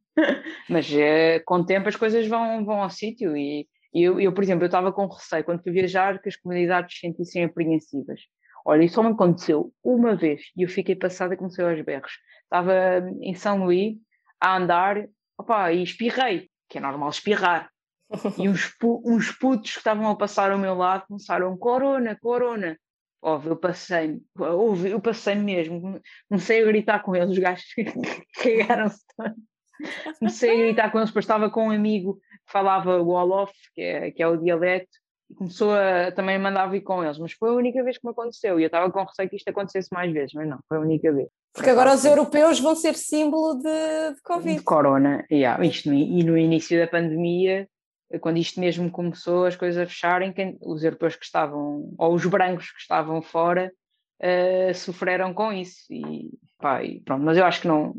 mas 0.69 0.91
uh, 0.93 1.43
com 1.47 1.55
o 1.55 1.65
tempo 1.65 1.89
as 1.89 1.97
coisas 1.97 2.27
vão, 2.27 2.65
vão 2.67 2.83
ao 2.83 2.91
sítio 2.91 3.35
e 3.35 3.67
eu, 3.95 4.19
eu, 4.21 4.33
por 4.33 4.43
exemplo, 4.43 4.65
eu 4.65 4.67
estava 4.67 4.93
com 4.93 5.07
receio 5.07 5.45
quando 5.45 5.63
fui 5.63 5.73
viajar 5.73 6.21
que 6.21 6.29
as 6.29 6.37
comunidades 6.37 6.95
se 6.95 7.01
sentissem 7.01 7.45
apreensivas 7.45 8.21
Olha, 8.65 8.85
isso 8.85 8.95
só 8.95 9.03
me 9.03 9.11
aconteceu 9.11 9.73
uma 9.83 10.15
vez 10.15 10.43
e 10.57 10.63
eu 10.63 10.69
fiquei 10.69 10.95
passada 10.95 11.37
como 11.37 11.51
se 11.51 11.63
aos 11.63 11.81
berros. 11.83 12.13
Estava 12.45 12.73
em 13.21 13.35
São 13.35 13.65
Luís 13.65 13.97
a 14.41 14.57
andar 14.57 15.09
opa, 15.39 15.73
e 15.73 15.83
espirrei, 15.83 16.49
que 16.69 16.79
é 16.79 16.81
normal 16.81 17.11
espirrar. 17.11 17.71
E 18.39 18.49
uns, 18.49 18.75
uns 19.05 19.33
putos 19.33 19.73
que 19.73 19.79
estavam 19.79 20.09
a 20.09 20.17
passar 20.17 20.51
ao 20.51 20.59
meu 20.59 20.75
lado 20.75 21.07
começaram 21.07 21.57
corona, 21.57 22.17
corona. 22.21 22.79
Óbvio, 23.25 23.53
eu 23.53 23.57
passei, 23.57 24.21
eu 24.91 25.01
passei 25.01 25.37
mesmo, 25.37 26.01
comecei 26.29 26.61
a 26.61 26.67
gritar 26.67 27.03
com 27.03 27.15
eles, 27.15 27.31
os 27.31 27.39
gajos 27.39 27.65
cagaram-se 28.43 29.01
Comecei 30.19 30.51
a 30.51 30.65
gritar 30.65 30.91
com 30.91 30.99
eles, 30.99 31.11
depois 31.11 31.25
estava 31.25 31.49
com 31.49 31.69
um 31.69 31.71
amigo 31.71 32.17
que 32.47 32.53
falava 32.53 33.01
o 33.01 33.09
Olof, 33.09 33.53
que 33.75 33.81
é, 33.81 34.11
que 34.11 34.23
é 34.23 34.27
o 34.27 34.37
dialeto, 34.37 34.91
começou 35.35 35.73
a 35.75 36.13
também 36.13 36.39
mandar 36.39 36.67
vir 36.67 36.83
com 36.83 37.03
eles, 37.03 37.19
mas 37.19 37.33
foi 37.33 37.51
a 37.51 37.55
única 37.55 37.83
vez 37.83 37.99
que 37.99 38.07
me 38.07 38.13
aconteceu, 38.13 38.59
e 38.59 38.63
eu 38.63 38.67
estava 38.67 38.91
com 38.91 39.05
receio 39.05 39.29
que 39.29 39.37
isto 39.37 39.49
acontecesse 39.49 39.89
mais 39.93 40.13
vezes, 40.13 40.33
mas 40.35 40.49
não, 40.49 40.59
foi 40.69 40.79
a 40.79 40.81
única 40.81 41.13
vez. 41.13 41.29
Porque 41.53 41.71
agora 41.71 41.95
os 41.95 42.05
europeus 42.05 42.61
vão 42.61 42.75
ser 42.75 42.95
símbolo 42.95 43.55
de, 43.57 44.15
de 44.15 44.23
Covid. 44.23 44.57
De 44.57 44.65
corona, 44.65 45.25
yeah, 45.31 45.65
isto, 45.65 45.93
e 45.93 46.23
no 46.25 46.37
início 46.37 46.79
da 46.79 46.87
pandemia 46.87 47.69
quando 48.21 48.39
isto 48.39 48.61
mesmo 48.61 48.91
começou, 48.91 49.47
as 49.47 49.57
coisas 49.57 49.83
a 49.83 49.87
fecharem, 49.87 50.33
quem, 50.33 50.59
os 50.61 50.85
europeus 50.85 51.17
que 51.17 51.25
estavam, 51.25 51.95
ou 51.99 52.15
os 52.15 52.25
brancos 52.27 52.71
que 52.71 52.81
estavam 52.81 53.23
fora, 53.23 53.73
uh, 54.21 54.75
sofreram 54.75 55.33
com 55.33 55.53
isso. 55.53 55.85
E, 55.91 56.31
pá, 56.59 56.83
e 56.83 57.01
pronto, 57.01 57.25
mas 57.25 57.37
eu 57.39 57.45
acho 57.45 57.63
que 57.63 57.69
não. 57.69 57.95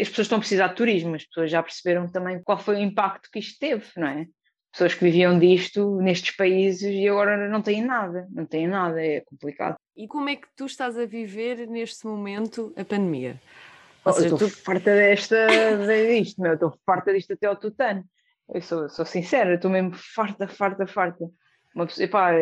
As 0.00 0.08
pessoas 0.08 0.26
estão 0.26 0.38
a 0.38 0.40
precisar 0.40 0.68
de 0.68 0.76
turismo, 0.76 1.14
as 1.14 1.24
pessoas 1.24 1.50
já 1.50 1.62
perceberam 1.62 2.06
também 2.08 2.42
qual 2.42 2.58
foi 2.58 2.76
o 2.76 2.80
impacto 2.80 3.28
que 3.30 3.38
isto 3.38 3.58
teve, 3.58 3.86
não 3.96 4.08
é? 4.08 4.26
Pessoas 4.72 4.94
que 4.94 5.04
viviam 5.04 5.38
disto 5.38 6.00
nestes 6.00 6.36
países 6.36 6.82
e 6.82 7.08
agora 7.08 7.48
não 7.48 7.60
têm 7.60 7.84
nada, 7.84 8.28
não 8.30 8.46
têm 8.46 8.68
nada, 8.68 9.04
é 9.04 9.20
complicado. 9.22 9.76
E 9.96 10.06
como 10.06 10.28
é 10.28 10.36
que 10.36 10.46
tu 10.56 10.66
estás 10.66 10.96
a 10.96 11.04
viver 11.04 11.66
neste 11.66 12.06
momento 12.06 12.72
a 12.76 12.84
pandemia? 12.84 13.40
Ou 14.04 14.12
seja, 14.12 14.34
estou 14.34 14.48
tu... 14.48 14.56
farta 14.56 14.94
desta, 14.94 15.46
disto, 16.08 16.40
meu, 16.40 16.54
estou 16.54 16.72
farta 16.86 17.12
disto 17.12 17.32
até 17.32 17.46
ao 17.46 17.56
tutano. 17.56 18.04
Eu 18.52 18.62
sou, 18.62 18.88
sou 18.88 19.04
sincera, 19.04 19.54
estou 19.54 19.70
mesmo 19.70 19.92
farta, 19.92 20.48
farta, 20.48 20.86
farta. 20.86 21.24
Uma 21.74 21.86
pessoa, 21.86 22.04
epá, 22.04 22.32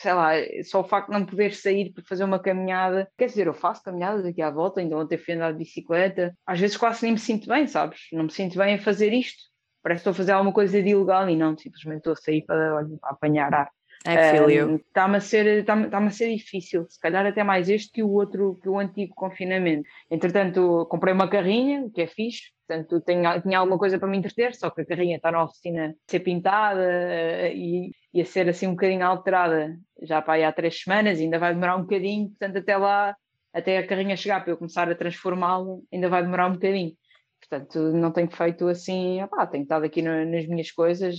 sei 0.00 0.12
lá, 0.12 0.32
só 0.64 0.80
o 0.80 0.84
facto 0.84 1.10
de 1.10 1.18
não 1.18 1.24
poder 1.24 1.54
sair 1.54 1.90
para 1.92 2.04
fazer 2.04 2.24
uma 2.24 2.38
caminhada, 2.38 3.08
quer 3.16 3.26
dizer, 3.26 3.46
eu 3.46 3.54
faço 3.54 3.82
caminhadas 3.82 4.26
aqui 4.26 4.42
à 4.42 4.50
volta, 4.50 4.80
ainda 4.80 4.96
ontem 4.96 5.16
fui 5.16 5.32
andar 5.34 5.52
de 5.52 5.58
bicicleta, 5.58 6.36
às 6.46 6.60
vezes 6.60 6.76
quase 6.76 7.02
nem 7.02 7.12
me 7.12 7.18
sinto 7.18 7.48
bem, 7.48 7.66
sabes? 7.66 8.00
Não 8.12 8.24
me 8.24 8.30
sinto 8.30 8.58
bem 8.58 8.74
a 8.74 8.78
fazer 8.78 9.12
isto, 9.14 9.42
parece 9.82 10.02
que 10.02 10.08
estou 10.08 10.12
a 10.12 10.14
fazer 10.14 10.32
alguma 10.32 10.52
coisa 10.52 10.82
de 10.82 10.90
ilegal 10.90 11.28
e 11.28 11.36
não, 11.36 11.56
simplesmente 11.56 11.98
estou 11.98 12.12
a 12.12 12.16
sair 12.16 12.42
para, 12.42 12.76
olha, 12.76 12.96
para 13.00 13.10
apanhar 13.10 13.52
ar. 13.54 13.70
Está-me 14.04 15.16
a, 15.16 15.20
ser, 15.20 15.46
está 15.60 15.74
a 15.74 16.10
ser 16.10 16.34
difícil, 16.34 16.86
se 16.88 16.98
calhar 16.98 17.24
até 17.24 17.44
mais 17.44 17.68
este 17.68 17.92
que 17.92 18.02
o 18.02 18.10
outro, 18.10 18.58
que 18.60 18.68
o 18.68 18.78
antigo 18.78 19.14
confinamento. 19.14 19.88
Entretanto, 20.10 20.86
comprei 20.90 21.14
uma 21.14 21.28
carrinha, 21.28 21.88
que 21.94 22.02
é 22.02 22.06
fixe, 22.08 22.50
portanto 22.66 23.00
tenho, 23.00 23.40
tinha 23.42 23.58
alguma 23.58 23.78
coisa 23.78 23.98
para 23.98 24.08
me 24.08 24.18
entreter, 24.18 24.54
só 24.54 24.70
que 24.70 24.80
a 24.80 24.86
carrinha 24.86 25.16
está 25.16 25.30
na 25.30 25.44
oficina 25.44 25.90
a 25.90 26.10
ser 26.10 26.20
pintada 26.20 26.82
eh, 26.82 27.54
e, 27.54 27.92
e 28.12 28.20
a 28.20 28.24
ser 28.24 28.48
assim 28.48 28.66
um 28.66 28.72
bocadinho 28.72 29.06
alterada 29.06 29.76
já 30.02 30.20
para 30.20 30.34
aí 30.34 30.44
há 30.44 30.52
três 30.52 30.82
semanas, 30.82 31.20
ainda 31.20 31.38
vai 31.38 31.54
demorar 31.54 31.76
um 31.76 31.82
bocadinho, 31.82 32.28
portanto 32.30 32.58
até 32.58 32.76
lá, 32.76 33.14
até 33.52 33.78
a 33.78 33.86
carrinha 33.86 34.16
chegar 34.16 34.42
para 34.42 34.52
eu 34.52 34.56
começar 34.56 34.90
a 34.90 34.94
transformá-la, 34.94 35.76
ainda 35.92 36.08
vai 36.08 36.22
demorar 36.22 36.48
um 36.48 36.54
bocadinho. 36.54 36.92
Portanto, 37.52 37.78
não 37.92 38.10
tenho 38.10 38.30
feito 38.30 38.66
assim, 38.66 39.22
opá, 39.22 39.46
tenho 39.46 39.64
estado 39.64 39.84
aqui 39.84 40.00
no, 40.00 40.24
nas 40.24 40.46
minhas 40.46 40.70
coisas, 40.70 41.14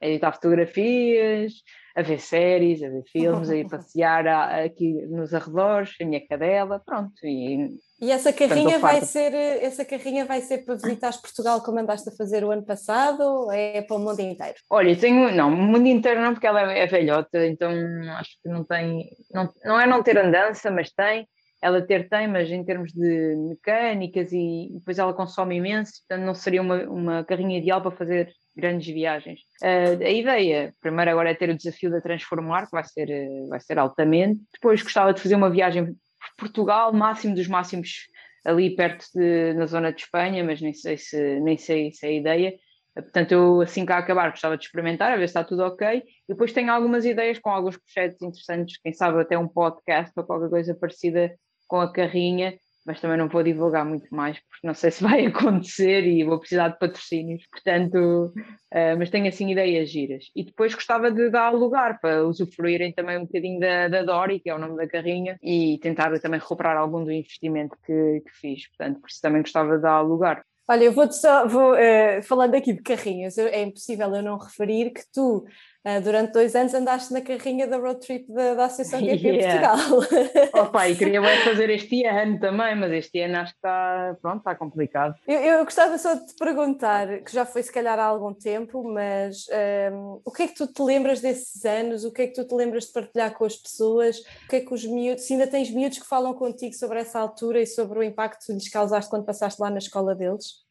a 0.00 0.06
editar 0.06 0.32
fotografias, 0.32 1.52
a 1.94 2.00
ver 2.00 2.18
séries, 2.18 2.82
a 2.82 2.88
ver 2.88 3.02
filmes, 3.12 3.50
a 3.50 3.56
ir 3.56 3.68
passear 3.68 4.26
a, 4.26 4.64
aqui 4.64 4.90
nos 5.08 5.34
arredores, 5.34 5.90
a 6.00 6.04
minha 6.06 6.26
cadela, 6.26 6.80
pronto. 6.80 7.12
E, 7.22 7.76
e 8.00 8.10
essa 8.10 8.32
carrinha 8.32 8.78
vai 8.78 9.02
ser, 9.02 9.34
essa 9.34 9.84
carrinha 9.84 10.24
vai 10.24 10.40
ser 10.40 10.64
para 10.64 10.76
visitar 10.76 11.12
Portugal 11.20 11.62
como 11.62 11.78
andaste 11.78 12.08
a 12.08 12.16
fazer 12.16 12.42
o 12.42 12.50
ano 12.50 12.64
passado 12.64 13.20
ou 13.20 13.52
é 13.52 13.82
para 13.82 13.96
o 13.96 14.00
mundo 14.00 14.20
inteiro? 14.20 14.56
Olha, 14.70 14.96
tenho, 14.96 15.30
não, 15.34 15.52
o 15.52 15.56
mundo 15.56 15.86
inteiro 15.86 16.22
não, 16.22 16.32
porque 16.32 16.46
ela 16.46 16.72
é, 16.72 16.78
é 16.78 16.86
velhota, 16.86 17.46
então 17.46 17.70
acho 18.16 18.30
que 18.42 18.48
não 18.48 18.64
tem, 18.64 19.10
não, 19.30 19.52
não 19.62 19.78
é 19.78 19.86
não 19.86 20.02
ter 20.02 20.16
andança, 20.16 20.70
mas 20.70 20.90
tem, 20.90 21.28
ela 21.62 21.82
ter 21.82 22.08
tem, 22.08 22.26
mas 22.26 22.50
em 22.50 22.64
termos 22.64 22.92
de 22.92 23.36
mecânicas 23.48 24.32
e 24.32 24.70
depois 24.72 24.98
ela 24.98 25.12
consome 25.12 25.56
imenso, 25.56 25.92
portanto 26.00 26.24
não 26.24 26.34
seria 26.34 26.62
uma, 26.62 26.82
uma 26.84 27.24
carrinha 27.24 27.58
ideal 27.58 27.82
para 27.82 27.90
fazer 27.90 28.32
grandes 28.56 28.92
viagens. 28.92 29.40
Uh, 29.62 30.02
a 30.02 30.10
ideia, 30.10 30.74
primeiro 30.80 31.10
agora 31.10 31.30
é 31.30 31.34
ter 31.34 31.50
o 31.50 31.56
desafio 31.56 31.90
de 31.90 32.00
transformar, 32.00 32.66
que 32.66 32.72
vai 32.72 32.84
ser, 32.84 33.08
uh, 33.08 33.48
vai 33.48 33.60
ser 33.60 33.78
altamente. 33.78 34.40
Depois 34.52 34.82
gostava 34.82 35.12
de 35.12 35.20
fazer 35.20 35.34
uma 35.34 35.50
viagem 35.50 35.86
por 35.86 35.94
Portugal, 36.38 36.92
máximo 36.92 37.34
dos 37.34 37.46
máximos 37.46 38.06
ali 38.44 38.74
perto 38.74 39.04
de, 39.14 39.52
na 39.54 39.66
zona 39.66 39.92
de 39.92 40.00
Espanha, 40.00 40.42
mas 40.42 40.60
nem 40.62 40.72
sei 40.72 40.96
se, 40.96 41.40
nem 41.40 41.58
sei 41.58 41.92
se 41.92 42.06
é 42.06 42.08
a 42.08 42.12
ideia. 42.12 42.54
Uh, 42.96 43.02
portanto, 43.02 43.32
eu 43.32 43.60
assim 43.60 43.84
que 43.84 43.92
acabar 43.92 44.30
gostava 44.30 44.56
de 44.56 44.64
experimentar, 44.64 45.12
a 45.12 45.16
ver 45.16 45.28
se 45.28 45.32
está 45.32 45.44
tudo 45.44 45.62
ok. 45.62 45.98
E 45.98 46.02
depois 46.26 46.54
tenho 46.54 46.72
algumas 46.72 47.04
ideias 47.04 47.38
com 47.38 47.50
alguns 47.50 47.76
projetos 47.76 48.22
interessantes, 48.22 48.80
quem 48.82 48.94
sabe 48.94 49.20
até 49.20 49.36
um 49.38 49.46
podcast 49.46 50.12
ou 50.16 50.24
qualquer 50.24 50.48
coisa 50.48 50.74
parecida 50.74 51.34
com 51.70 51.80
a 51.80 51.90
carrinha, 51.90 52.58
mas 52.84 53.00
também 53.00 53.16
não 53.16 53.28
vou 53.28 53.44
divulgar 53.44 53.84
muito 53.84 54.12
mais 54.12 54.36
porque 54.40 54.66
não 54.66 54.74
sei 54.74 54.90
se 54.90 55.04
vai 55.04 55.24
acontecer 55.26 56.04
e 56.04 56.24
vou 56.24 56.40
precisar 56.40 56.68
de 56.68 56.78
patrocínios, 56.80 57.46
portanto, 57.46 58.34
uh, 58.34 58.98
mas 58.98 59.08
tenho 59.08 59.28
assim 59.28 59.48
ideias 59.52 59.88
giras. 59.88 60.24
E 60.34 60.42
depois 60.44 60.74
gostava 60.74 61.12
de 61.12 61.30
dar 61.30 61.50
lugar 61.50 62.00
para 62.00 62.26
usufruírem 62.26 62.92
também 62.92 63.18
um 63.18 63.24
bocadinho 63.24 63.60
da, 63.60 63.86
da 63.86 64.02
Dori, 64.02 64.40
que 64.40 64.50
é 64.50 64.54
o 64.54 64.58
nome 64.58 64.76
da 64.76 64.88
carrinha, 64.88 65.38
e 65.40 65.78
tentar 65.80 66.18
também 66.18 66.40
recuperar 66.40 66.76
algum 66.76 67.04
do 67.04 67.12
investimento 67.12 67.76
que, 67.86 68.22
que 68.26 68.32
fiz, 68.32 68.68
portanto, 68.68 69.00
por 69.00 69.08
isso 69.08 69.20
também 69.22 69.42
gostava 69.42 69.76
de 69.76 69.82
dar 69.82 70.00
lugar. 70.00 70.42
Olha, 70.68 70.84
eu 70.84 70.92
vou-te 70.92 71.14
só, 71.16 71.46
vou, 71.46 71.74
uh, 71.74 72.22
falando 72.24 72.56
aqui 72.56 72.72
de 72.72 72.82
carrinhas, 72.82 73.38
é 73.38 73.62
impossível 73.62 74.12
eu 74.16 74.22
não 74.22 74.36
referir 74.36 74.90
que 74.90 75.02
tu 75.12 75.44
Uh, 75.82 75.98
durante 76.02 76.32
dois 76.32 76.54
anos 76.54 76.74
andaste 76.74 77.10
na 77.10 77.22
carrinha 77.22 77.66
da 77.66 77.78
road 77.78 78.00
trip 78.00 78.30
da, 78.30 78.52
da 78.52 78.64
Associação 78.66 79.00
GP 79.00 79.28
yeah. 79.28 79.78
Portugal. 79.78 80.20
Opa, 80.64 80.88
e 80.88 80.94
queria 80.94 81.22
fazer 81.42 81.70
este 81.70 82.04
ano 82.04 82.38
também, 82.38 82.76
mas 82.76 82.92
este 82.92 83.18
ano 83.22 83.38
acho 83.38 83.52
que 83.52 83.58
está, 83.58 84.14
pronto, 84.20 84.38
está 84.38 84.54
complicado. 84.54 85.14
Eu, 85.26 85.40
eu 85.40 85.64
gostava 85.64 85.96
só 85.96 86.12
de 86.12 86.26
te 86.26 86.34
perguntar, 86.34 87.20
que 87.22 87.32
já 87.32 87.46
foi 87.46 87.62
se 87.62 87.72
calhar 87.72 87.98
há 87.98 88.04
algum 88.04 88.34
tempo, 88.34 88.82
mas 88.84 89.46
um, 89.90 90.20
o 90.22 90.30
que 90.30 90.42
é 90.42 90.48
que 90.48 90.54
tu 90.54 90.66
te 90.66 90.82
lembras 90.82 91.22
desses 91.22 91.64
anos? 91.64 92.04
O 92.04 92.12
que 92.12 92.22
é 92.22 92.26
que 92.26 92.34
tu 92.34 92.46
te 92.46 92.54
lembras 92.54 92.84
de 92.84 92.92
partilhar 92.92 93.32
com 93.32 93.46
as 93.46 93.56
pessoas? 93.56 94.18
O 94.18 94.48
que 94.50 94.56
é 94.56 94.60
que 94.60 94.74
os 94.74 94.84
miúdos, 94.84 95.24
se 95.24 95.32
ainda 95.32 95.46
tens 95.46 95.70
miúdos 95.70 95.98
que 95.98 96.06
falam 96.06 96.34
contigo 96.34 96.74
sobre 96.74 97.00
essa 97.00 97.18
altura 97.18 97.62
e 97.62 97.66
sobre 97.66 97.98
o 97.98 98.02
impacto 98.02 98.44
que 98.44 98.52
lhes 98.52 98.68
causaste 98.68 99.08
quando 99.08 99.24
passaste 99.24 99.60
lá 99.62 99.70
na 99.70 99.78
escola 99.78 100.14
deles? 100.14 100.68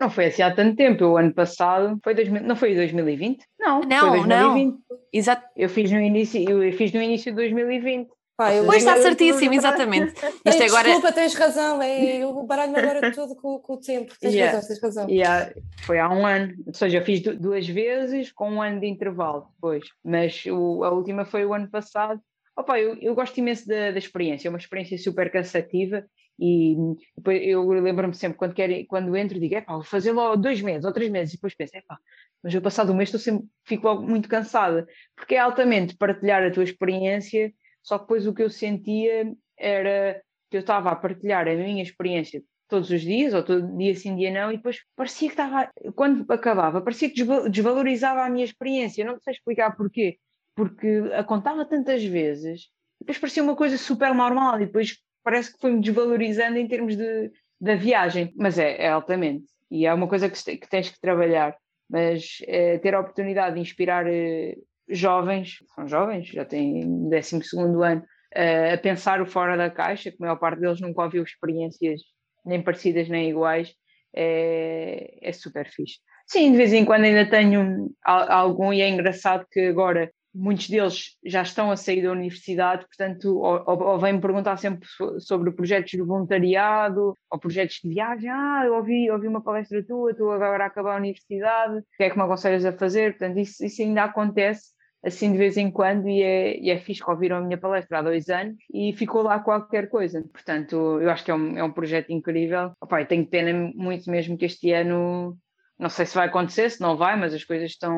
Não 0.00 0.08
foi 0.08 0.26
assim 0.26 0.42
há 0.42 0.54
tanto 0.54 0.76
tempo. 0.76 1.04
O 1.04 1.16
ano 1.18 1.32
passado 1.32 1.98
foi 2.02 2.14
2000, 2.14 2.42
não 2.42 2.56
foi 2.56 2.74
2020? 2.74 3.44
Não, 3.58 3.80
não, 3.82 4.00
foi 4.00 4.26
2020. 4.26 4.72
Não. 4.72 4.98
Exato. 5.12 5.46
Eu 5.54 5.68
fiz 5.68 5.90
no 5.92 6.00
início, 6.00 6.40
eu 6.48 6.72
fiz 6.72 6.92
no 6.92 7.02
início 7.02 7.30
de 7.30 7.36
2020. 7.36 8.08
Pá, 8.40 8.54
eu 8.54 8.64
pois 8.64 8.78
está 8.78 8.96
certíssimo, 8.96 9.52
exatamente. 9.52 10.14
Isto 10.46 10.62
agora... 10.62 10.84
Desculpa, 10.84 11.12
tens 11.12 11.34
razão, 11.34 11.82
é, 11.82 12.16
eu 12.16 12.32
baralho-me 12.44 12.78
agora 12.78 13.12
todo 13.12 13.36
com, 13.36 13.58
com, 13.58 13.74
o 13.74 13.76
tempo. 13.76 14.14
Tens 14.18 14.32
yeah. 14.32 14.54
razão, 14.54 14.68
tens 14.68 14.82
razão. 14.82 15.10
Yeah. 15.10 15.52
Foi 15.82 15.98
há 15.98 16.08
um 16.08 16.26
ano, 16.26 16.54
ou 16.66 16.72
seja, 16.72 16.96
eu 16.96 17.04
fiz 17.04 17.20
duas 17.20 17.68
vezes 17.68 18.32
com 18.32 18.50
um 18.50 18.62
ano 18.62 18.80
de 18.80 18.86
intervalo 18.86 19.46
depois, 19.54 19.84
mas 20.02 20.42
o, 20.46 20.82
a 20.84 20.90
última 20.90 21.26
foi 21.26 21.44
o 21.44 21.52
ano 21.52 21.68
passado. 21.68 22.18
Opa, 22.56 22.80
eu, 22.80 22.96
eu 23.02 23.14
gosto 23.14 23.36
imenso 23.36 23.68
da, 23.68 23.90
da 23.90 23.98
experiência, 23.98 24.48
é 24.48 24.50
uma 24.50 24.58
experiência 24.58 24.96
super 24.96 25.30
cansativa 25.30 26.06
e 26.40 26.74
depois 27.14 27.42
eu 27.42 27.68
lembro-me 27.68 28.14
sempre, 28.14 28.38
quando, 28.38 28.54
quero, 28.54 28.72
quando 28.86 29.14
entro, 29.14 29.38
digo, 29.38 29.54
é 29.54 29.60
pá, 29.60 29.74
vou 29.74 29.82
fazer 29.82 30.12
logo 30.12 30.36
dois 30.36 30.62
meses 30.62 30.86
ou 30.86 30.92
três 30.92 31.10
meses, 31.10 31.34
e 31.34 31.36
depois 31.36 31.54
penso, 31.54 31.76
é 31.76 31.82
pá, 31.82 31.98
mas 32.42 32.54
eu 32.54 32.62
passado 32.62 32.92
um 32.92 32.96
mês 32.96 33.08
estou 33.08 33.20
sempre, 33.20 33.46
fico 33.66 33.86
logo 33.86 34.02
muito 34.02 34.28
cansada, 34.28 34.88
porque 35.14 35.34
é 35.34 35.38
altamente 35.38 35.94
partilhar 35.96 36.42
a 36.42 36.50
tua 36.50 36.64
experiência, 36.64 37.52
só 37.82 37.98
que 37.98 38.04
depois 38.04 38.26
o 38.26 38.32
que 38.32 38.42
eu 38.42 38.48
sentia 38.48 39.30
era 39.58 40.22
que 40.50 40.56
eu 40.56 40.60
estava 40.60 40.90
a 40.90 40.96
partilhar 40.96 41.46
a 41.46 41.54
minha 41.54 41.82
experiência 41.82 42.42
todos 42.66 42.88
os 42.90 43.02
dias, 43.02 43.34
ou 43.34 43.42
todo 43.42 43.76
dia 43.76 43.94
sim, 43.94 44.16
dia 44.16 44.32
não, 44.32 44.50
e 44.50 44.56
depois 44.56 44.78
parecia 44.96 45.28
que 45.28 45.34
estava, 45.34 45.70
quando 45.94 46.24
acabava, 46.32 46.80
parecia 46.80 47.10
que 47.10 47.22
desvalorizava 47.50 48.22
a 48.22 48.30
minha 48.30 48.44
experiência, 48.44 49.04
não 49.04 49.18
sei 49.20 49.34
explicar 49.34 49.76
porquê, 49.76 50.18
porque 50.54 51.02
a 51.12 51.22
contava 51.22 51.66
tantas 51.66 52.02
vezes, 52.02 52.68
depois 52.98 53.18
parecia 53.18 53.42
uma 53.42 53.56
coisa 53.56 53.76
super 53.76 54.14
normal, 54.14 54.60
e 54.60 54.66
depois 54.66 54.96
parece 55.22 55.52
que 55.52 55.60
foi-me 55.60 55.80
desvalorizando 55.80 56.58
em 56.58 56.68
termos 56.68 56.96
de, 56.96 57.30
da 57.60 57.74
viagem, 57.74 58.32
mas 58.36 58.58
é, 58.58 58.82
é 58.82 58.88
altamente. 58.88 59.46
E 59.70 59.86
é 59.86 59.94
uma 59.94 60.08
coisa 60.08 60.28
que, 60.28 60.56
que 60.56 60.68
tens 60.68 60.90
que 60.90 61.00
trabalhar. 61.00 61.56
Mas 61.88 62.38
é, 62.46 62.78
ter 62.78 62.94
a 62.94 63.00
oportunidade 63.00 63.56
de 63.56 63.60
inspirar 63.60 64.06
é, 64.06 64.54
jovens, 64.88 65.58
são 65.74 65.88
jovens, 65.88 66.28
já 66.28 66.44
têm 66.44 67.08
12 67.08 67.40
ano, 67.82 68.04
é, 68.32 68.74
a 68.74 68.78
pensar 68.78 69.20
o 69.20 69.26
fora 69.26 69.56
da 69.56 69.70
caixa, 69.70 70.10
que 70.10 70.16
a 70.20 70.26
maior 70.26 70.36
parte 70.36 70.60
deles 70.60 70.80
nunca 70.80 71.02
ouviu 71.02 71.22
experiências 71.22 72.00
nem 72.44 72.62
parecidas 72.62 73.08
nem 73.08 73.28
iguais, 73.28 73.74
é, 74.14 75.18
é 75.20 75.32
super 75.32 75.68
fixe. 75.68 75.98
Sim, 76.26 76.52
de 76.52 76.56
vez 76.56 76.72
em 76.72 76.84
quando 76.84 77.04
ainda 77.04 77.28
tenho 77.28 77.90
algum, 78.04 78.72
e 78.72 78.80
é 78.80 78.88
engraçado 78.88 79.46
que 79.50 79.60
agora 79.66 80.12
muitos 80.34 80.68
deles 80.68 81.16
já 81.24 81.42
estão 81.42 81.70
a 81.70 81.76
sair 81.76 82.02
da 82.02 82.12
universidade, 82.12 82.86
portanto, 82.86 83.38
ou, 83.38 83.64
ou, 83.66 83.98
vêm-me 83.98 84.20
perguntar 84.20 84.56
sempre 84.56 84.88
sobre 85.18 85.50
projetos 85.52 85.90
de 85.90 86.02
voluntariado 86.02 87.14
ou 87.30 87.38
projetos 87.38 87.80
de 87.82 87.88
viagem. 87.88 88.30
Ah, 88.30 88.62
eu 88.64 88.74
ouvi, 88.74 89.10
ouvi 89.10 89.26
uma 89.26 89.42
palestra 89.42 89.84
tua, 89.84 90.14
tu 90.14 90.30
agora 90.30 90.66
acabar 90.66 90.94
a 90.94 90.98
universidade, 90.98 91.78
o 91.78 91.84
que 91.96 92.04
é 92.04 92.10
que 92.10 92.16
me 92.16 92.22
aconselhas 92.22 92.64
a 92.64 92.72
fazer? 92.72 93.16
Portanto, 93.16 93.38
isso, 93.38 93.64
isso 93.64 93.82
ainda 93.82 94.04
acontece 94.04 94.70
assim 95.02 95.32
de 95.32 95.38
vez 95.38 95.56
em 95.56 95.70
quando 95.70 96.08
e 96.08 96.22
é, 96.22 96.58
e 96.60 96.70
é 96.70 96.78
fixe 96.78 97.02
que 97.02 97.10
ouviram 97.10 97.38
a 97.38 97.40
minha 97.40 97.58
palestra 97.58 97.98
há 97.98 98.02
dois 98.02 98.28
anos 98.28 98.56
e 98.72 98.92
ficou 98.92 99.22
lá 99.22 99.38
qualquer 99.40 99.88
coisa. 99.88 100.22
Portanto, 100.32 101.00
eu 101.00 101.10
acho 101.10 101.24
que 101.24 101.30
é 101.30 101.34
um, 101.34 101.56
é 101.56 101.64
um 101.64 101.72
projeto 101.72 102.10
incrível. 102.10 102.72
Opa, 102.80 103.04
tenho 103.04 103.26
pena 103.26 103.72
muito 103.74 104.10
mesmo 104.10 104.36
que 104.36 104.44
este 104.44 104.72
ano 104.72 105.38
não 105.80 105.88
sei 105.88 106.04
se 106.04 106.14
vai 106.14 106.26
acontecer, 106.26 106.70
se 106.70 106.80
não 106.80 106.96
vai, 106.96 107.18
mas 107.18 107.32
as 107.32 107.42
coisas 107.42 107.70
estão. 107.70 107.96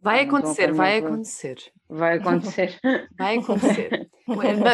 Vai 0.00 0.20
acontecer, 0.20 0.72
vai 0.72 0.98
acontecer. 0.98 1.56
Vai 1.92 2.18
acontecer. 2.18 2.78
Vai 3.18 3.36
acontecer. 3.38 4.08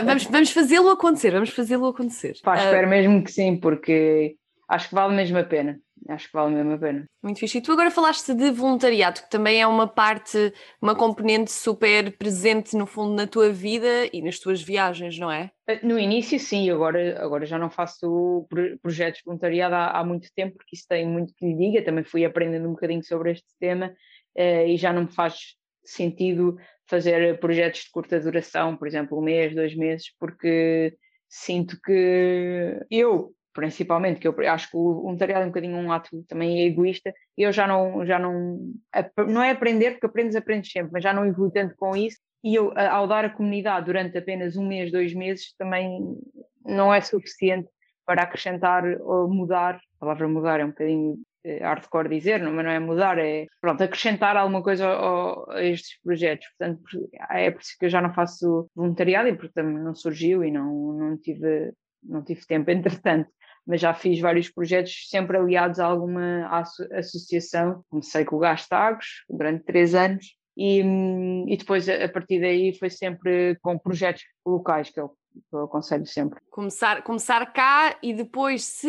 vamos 0.04 0.24
vamos 0.24 0.50
fazê-lo 0.50 0.90
acontecer, 0.90 1.30
vamos 1.30 1.48
fazê-lo 1.48 1.86
acontecer. 1.86 2.34
Pá, 2.42 2.56
espero 2.56 2.86
uh... 2.86 2.90
mesmo 2.90 3.24
que 3.24 3.32
sim, 3.32 3.56
porque 3.58 4.36
acho 4.68 4.90
que 4.90 4.94
vale 4.94 5.16
mesmo 5.16 5.38
a 5.38 5.44
pena 5.44 5.80
acho 6.08 6.26
que 6.26 6.32
vale 6.32 6.54
mesmo 6.54 6.72
a 6.72 6.78
pena. 6.78 7.04
Muito 7.22 7.40
fixe. 7.40 7.58
E 7.58 7.60
tu 7.60 7.72
agora 7.72 7.90
falaste 7.90 8.34
de 8.34 8.50
voluntariado, 8.50 9.22
que 9.22 9.30
também 9.30 9.60
é 9.60 9.66
uma 9.66 9.86
parte, 9.86 10.52
uma 10.80 10.94
componente 10.94 11.50
super 11.50 12.16
presente 12.16 12.76
no 12.76 12.86
fundo 12.86 13.14
na 13.14 13.26
tua 13.26 13.50
vida 13.50 14.08
e 14.12 14.22
nas 14.22 14.38
tuas 14.38 14.62
viagens, 14.62 15.18
não 15.18 15.30
é? 15.30 15.50
Eh, 15.68 15.80
no 15.82 15.98
início, 15.98 16.38
sim, 16.38 16.70
agora, 16.70 17.22
agora 17.22 17.46
já 17.46 17.58
não 17.58 17.70
faço 17.70 18.46
projetos 18.82 19.18
de 19.18 19.24
voluntariado 19.24 19.74
há, 19.74 19.98
há 19.98 20.04
muito 20.04 20.28
tempo, 20.34 20.56
porque 20.56 20.76
isso 20.76 20.86
tem 20.88 21.06
muito 21.06 21.34
que 21.34 21.46
lhe 21.46 21.54
diga. 21.54 21.84
Também 21.84 22.04
fui 22.04 22.24
aprendendo 22.24 22.68
um 22.68 22.72
bocadinho 22.72 23.04
sobre 23.04 23.32
este 23.32 23.48
tema 23.58 23.94
uh, 24.36 24.66
e 24.66 24.76
já 24.76 24.92
não 24.92 25.02
me 25.02 25.12
faz 25.12 25.54
sentido 25.84 26.56
fazer 26.88 27.38
projetos 27.40 27.82
de 27.82 27.90
curta 27.90 28.20
duração, 28.20 28.76
por 28.76 28.86
exemplo, 28.86 29.18
um 29.18 29.22
mês, 29.22 29.54
dois 29.54 29.74
meses, 29.74 30.06
porque 30.18 30.96
sinto 31.28 31.78
que 31.82 32.78
eu 32.90 33.35
principalmente, 33.56 34.20
que 34.20 34.28
eu 34.28 34.34
acho 34.48 34.70
que 34.70 34.76
o 34.76 35.00
voluntariado 35.02 35.42
é 35.42 35.46
um 35.46 35.50
bocadinho 35.50 35.76
um 35.76 35.90
ato 35.90 36.22
também 36.28 36.66
egoísta, 36.66 37.12
e 37.36 37.42
eu 37.42 37.52
já 37.52 37.66
não, 37.66 38.04
já 38.04 38.18
não, 38.18 38.60
não 39.26 39.42
é 39.42 39.50
aprender, 39.50 39.92
porque 39.92 40.06
aprendes, 40.06 40.36
aprendes 40.36 40.70
sempre, 40.70 40.92
mas 40.92 41.02
já 41.02 41.12
não 41.12 41.26
evolui 41.26 41.50
tanto 41.50 41.74
com 41.76 41.96
isso, 41.96 42.18
e 42.44 42.54
eu, 42.54 42.72
ao 42.76 43.08
dar 43.08 43.24
a 43.24 43.30
comunidade 43.30 43.86
durante 43.86 44.16
apenas 44.16 44.56
um 44.56 44.66
mês, 44.66 44.92
dois 44.92 45.14
meses, 45.14 45.54
também 45.58 46.16
não 46.64 46.92
é 46.92 47.00
suficiente 47.00 47.68
para 48.04 48.22
acrescentar 48.22 48.84
ou 49.00 49.28
mudar, 49.28 49.76
a 49.76 49.98
palavra 49.98 50.28
mudar 50.28 50.60
é 50.60 50.64
um 50.64 50.68
bocadinho 50.68 51.18
eh, 51.42 51.58
hardcore 51.62 52.08
dizer, 52.08 52.40
não, 52.40 52.52
mas 52.52 52.64
não 52.64 52.70
é 52.70 52.78
mudar, 52.78 53.18
é 53.18 53.46
pronto, 53.60 53.82
acrescentar 53.82 54.36
alguma 54.36 54.62
coisa 54.62 54.86
ao, 54.86 55.50
a 55.50 55.62
estes 55.62 56.00
projetos. 56.02 56.46
Portanto, 56.58 56.82
é 57.30 57.50
por 57.50 57.62
isso 57.62 57.76
que 57.78 57.86
eu 57.86 57.90
já 57.90 58.02
não 58.02 58.12
faço 58.12 58.68
voluntariado 58.76 59.28
e 59.28 59.34
porque 59.34 59.54
também 59.54 59.82
não 59.82 59.94
surgiu 59.94 60.44
e 60.44 60.50
não, 60.50 60.92
não 60.92 61.16
tive 61.16 61.72
não 62.02 62.22
tive 62.22 62.46
tempo 62.46 62.70
entretanto 62.72 63.30
mas 63.66 63.80
já 63.80 63.92
fiz 63.92 64.20
vários 64.20 64.48
projetos 64.48 65.08
sempre 65.08 65.36
aliados 65.36 65.80
a 65.80 65.86
alguma 65.86 66.48
associação. 66.92 67.84
Comecei 67.90 68.24
com 68.24 68.36
o 68.36 68.38
Gastagos 68.38 69.24
durante 69.28 69.64
três 69.64 69.92
anos 69.94 70.36
e, 70.56 70.80
e 71.48 71.56
depois 71.56 71.88
a 71.88 72.08
partir 72.08 72.40
daí 72.40 72.72
foi 72.78 72.88
sempre 72.88 73.58
com 73.60 73.76
projetos 73.76 74.22
locais 74.46 74.88
que 74.88 75.00
eu, 75.00 75.08
que 75.08 75.54
eu 75.54 75.64
aconselho 75.64 76.06
sempre. 76.06 76.40
Começar, 76.48 77.02
começar 77.02 77.44
cá 77.52 77.98
e 78.02 78.14
depois, 78.14 78.64
se 78.64 78.88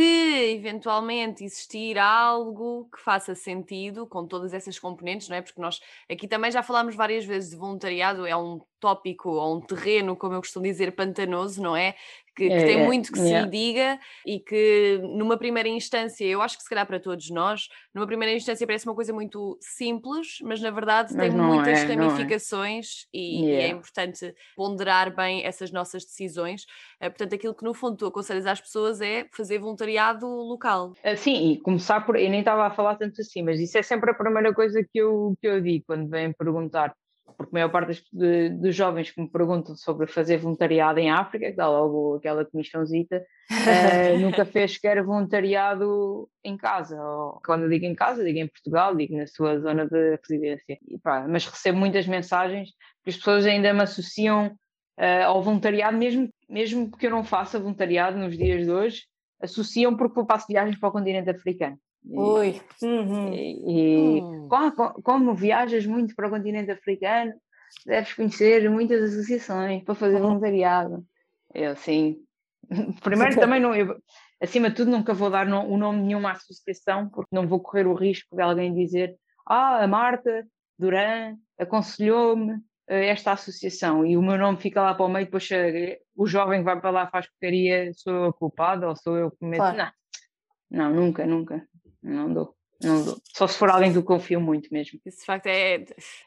eventualmente 0.53 1.43
existir 1.43 1.97
algo 1.97 2.87
que 2.95 3.01
faça 3.01 3.35
sentido 3.35 4.07
com 4.07 4.25
todas 4.25 4.53
essas 4.53 4.79
componentes, 4.79 5.27
não 5.27 5.35
é? 5.35 5.41
Porque 5.41 5.59
nós 5.59 5.81
aqui 6.09 6.27
também 6.27 6.51
já 6.51 6.63
falámos 6.63 6.95
várias 6.95 7.25
vezes 7.25 7.49
de 7.49 7.57
voluntariado, 7.57 8.25
é 8.25 8.37
um 8.37 8.61
tópico 8.79 9.29
ou 9.29 9.57
um 9.57 9.61
terreno, 9.61 10.15
como 10.15 10.35
eu 10.35 10.39
costumo 10.39 10.65
dizer, 10.65 10.95
pantanoso, 10.95 11.61
não 11.61 11.75
é? 11.75 11.95
Que, 12.37 12.47
que 12.47 12.53
é, 12.53 12.65
tem 12.65 12.81
é, 12.81 12.85
muito 12.85 13.11
que 13.11 13.17
se 13.17 13.45
diga 13.47 13.99
e 14.23 14.39
que 14.39 15.01
numa 15.01 15.37
primeira 15.37 15.67
instância, 15.67 16.23
eu 16.23 16.39
acho 16.39 16.55
que 16.55 16.63
se 16.63 16.69
calhar 16.69 16.85
para 16.85 16.99
todos 16.99 17.29
nós, 17.31 17.67
numa 17.93 18.05
primeira 18.05 18.33
instância 18.33 18.67
parece 18.67 18.85
uma 18.85 18.93
coisa 18.93 19.11
muito 19.11 19.57
simples, 19.59 20.37
mas 20.43 20.61
na 20.61 20.69
verdade 20.69 21.15
mas 21.15 21.33
tem 21.33 21.41
muitas 21.41 21.79
é, 21.79 21.85
ramificações 21.85 23.07
e, 23.11 23.45
yeah. 23.45 23.49
e, 23.49 23.55
é 23.55 23.67
importante 23.69 24.35
ponderar 24.55 25.13
bem 25.15 25.43
essas 25.43 25.71
nossas 25.71 26.05
decisões. 26.05 26.63
Uh, 27.01 27.09
portanto, 27.09 27.33
aquilo 27.33 27.55
que 27.55 27.63
no 27.63 27.73
fundo 27.73 27.97
tu 27.97 28.05
aconselhas 28.05 28.45
às 28.45 28.61
pessoas 28.61 29.01
é 29.01 29.25
fazer 29.33 29.57
voluntariado 29.57 30.27
local. 30.27 30.93
Uh, 31.03 31.17
sim, 31.17 31.51
e 31.51 31.57
começar 31.59 32.05
por. 32.05 32.15
Eu 32.15 32.29
nem 32.29 32.39
estava 32.39 32.67
a 32.67 32.71
falar 32.71 32.95
tanto 32.95 33.19
assim, 33.19 33.41
mas 33.41 33.59
isso 33.59 33.77
é 33.77 33.81
sempre 33.81 34.11
a 34.11 34.13
primeira 34.13 34.53
coisa 34.53 34.83
que 34.83 34.99
eu, 34.99 35.35
que 35.41 35.47
eu 35.47 35.59
digo 35.59 35.85
quando 35.87 36.07
vêm 36.07 36.31
perguntar 36.31 36.93
porque 37.37 37.55
a 37.55 37.59
maior 37.59 37.69
parte 37.69 38.03
dos, 38.11 38.75
jovens 38.75 39.11
que 39.11 39.21
me 39.21 39.29
perguntam 39.29 39.75
sobre 39.75 40.07
fazer 40.07 40.37
voluntariado 40.37 40.99
em 40.99 41.11
África, 41.11 41.51
que 41.51 41.55
dá 41.55 41.69
logo 41.69 42.15
aquela 42.15 42.43
comissãozita, 42.43 43.23
uh, 43.51 44.17
nunca 44.19 44.43
fez 44.43 44.73
sequer 44.73 45.03
voluntariado 45.03 46.27
em 46.43 46.57
casa. 46.57 46.99
Ou, 46.99 47.39
quando 47.45 47.63
eu 47.63 47.69
digo 47.69 47.85
em 47.85 47.93
casa, 47.93 48.23
digo 48.23 48.39
em 48.39 48.47
Portugal, 48.47 48.95
digo 48.95 49.15
na 49.15 49.27
sua 49.27 49.59
zona 49.59 49.85
de 49.85 50.19
residência. 50.27 50.79
E, 50.87 50.97
pá, 50.97 51.27
mas 51.27 51.45
recebo 51.45 51.77
muitas 51.77 52.07
mensagens 52.07 52.71
que 53.03 53.11
as 53.11 53.17
pessoas 53.17 53.45
ainda 53.45 53.71
me 53.71 53.83
associam 53.83 54.47
uh, 54.99 55.25
ao 55.25 55.43
voluntariado, 55.43 55.95
mesmo, 55.95 56.27
mesmo 56.49 56.89
que 56.89 57.05
eu 57.05 57.11
não 57.11 57.23
faça 57.23 57.59
voluntariado 57.59 58.17
nos 58.17 58.35
dias 58.35 58.65
de 58.65 58.71
hoje, 58.71 59.03
associam 59.39 59.95
porque 59.95 60.19
eu 60.19 60.25
faço 60.25 60.47
viagens 60.49 60.79
para 60.79 60.89
o 60.89 60.91
continente 60.91 61.29
africano. 61.29 61.77
Ui. 62.09 62.61
Uhum. 62.81 63.33
E, 63.33 64.17
e 64.17 64.21
hum. 64.21 64.47
como, 64.47 64.93
como, 65.03 65.35
viajas 65.35 65.85
muito 65.85 66.15
para 66.15 66.27
o 66.27 66.31
continente 66.31 66.71
africano, 66.71 67.33
deves 67.85 68.13
conhecer 68.13 68.69
muitas 68.69 69.11
associações 69.11 69.83
para 69.83 69.95
fazer 69.95 70.19
voluntariado. 70.19 71.05
Eu 71.53 71.75
sim. 71.75 72.17
Primeiro 73.03 73.35
também 73.39 73.59
não, 73.59 73.75
eu, 73.75 73.97
acima 74.41 74.69
de 74.69 74.75
tudo 74.75 74.91
nunca 74.91 75.13
vou 75.13 75.29
dar 75.29 75.45
no, 75.45 75.65
o 75.65 75.77
nome 75.77 75.99
de 75.99 76.05
nenhuma 76.07 76.31
associação 76.31 77.09
porque 77.09 77.35
não 77.35 77.47
vou 77.47 77.59
correr 77.59 77.87
o 77.87 77.93
risco 77.93 78.35
de 78.35 78.41
alguém 78.41 78.73
dizer 78.73 79.15
ah, 79.45 79.83
a 79.83 79.87
Marta 79.87 80.45
Duran 80.77 81.35
aconselhou-me 81.59 82.59
esta 82.89 83.33
associação 83.33 84.05
e 84.05 84.15
o 84.15 84.21
meu 84.21 84.37
nome 84.37 84.59
fica 84.59 84.81
lá 84.81 84.93
para 84.93 85.05
o 85.05 85.09
meio, 85.09 85.25
depois 85.25 85.49
o 86.15 86.25
jovem 86.25 86.63
vai 86.63 86.79
para 86.79 86.89
lá 86.89 87.07
faz 87.07 87.27
porcaria, 87.27 87.91
sou 87.93 88.13
eu 88.13 88.25
a 88.25 88.33
culpada 88.33 88.87
ou 88.87 88.95
sou 88.95 89.17
eu 89.17 89.31
que 89.31 89.45
me 89.45 89.57
Claro. 89.57 89.77
Não, 89.77 89.91
não, 90.69 90.95
nunca, 90.95 91.25
nunca 91.25 91.67
não 92.01 92.33
dou. 92.33 92.57
Não 92.81 93.03
dou. 93.03 93.17
Só 93.35 93.47
se 93.47 93.57
for 93.57 93.69
alguém 93.69 93.91
que 93.91 93.97
eu 93.97 94.03
confio 94.03 94.39
muito 94.39 94.71
mesmo. 94.71 94.99
Isso 95.05 95.19
de 95.19 95.25
facto 95.25 95.47
é. 95.47 95.83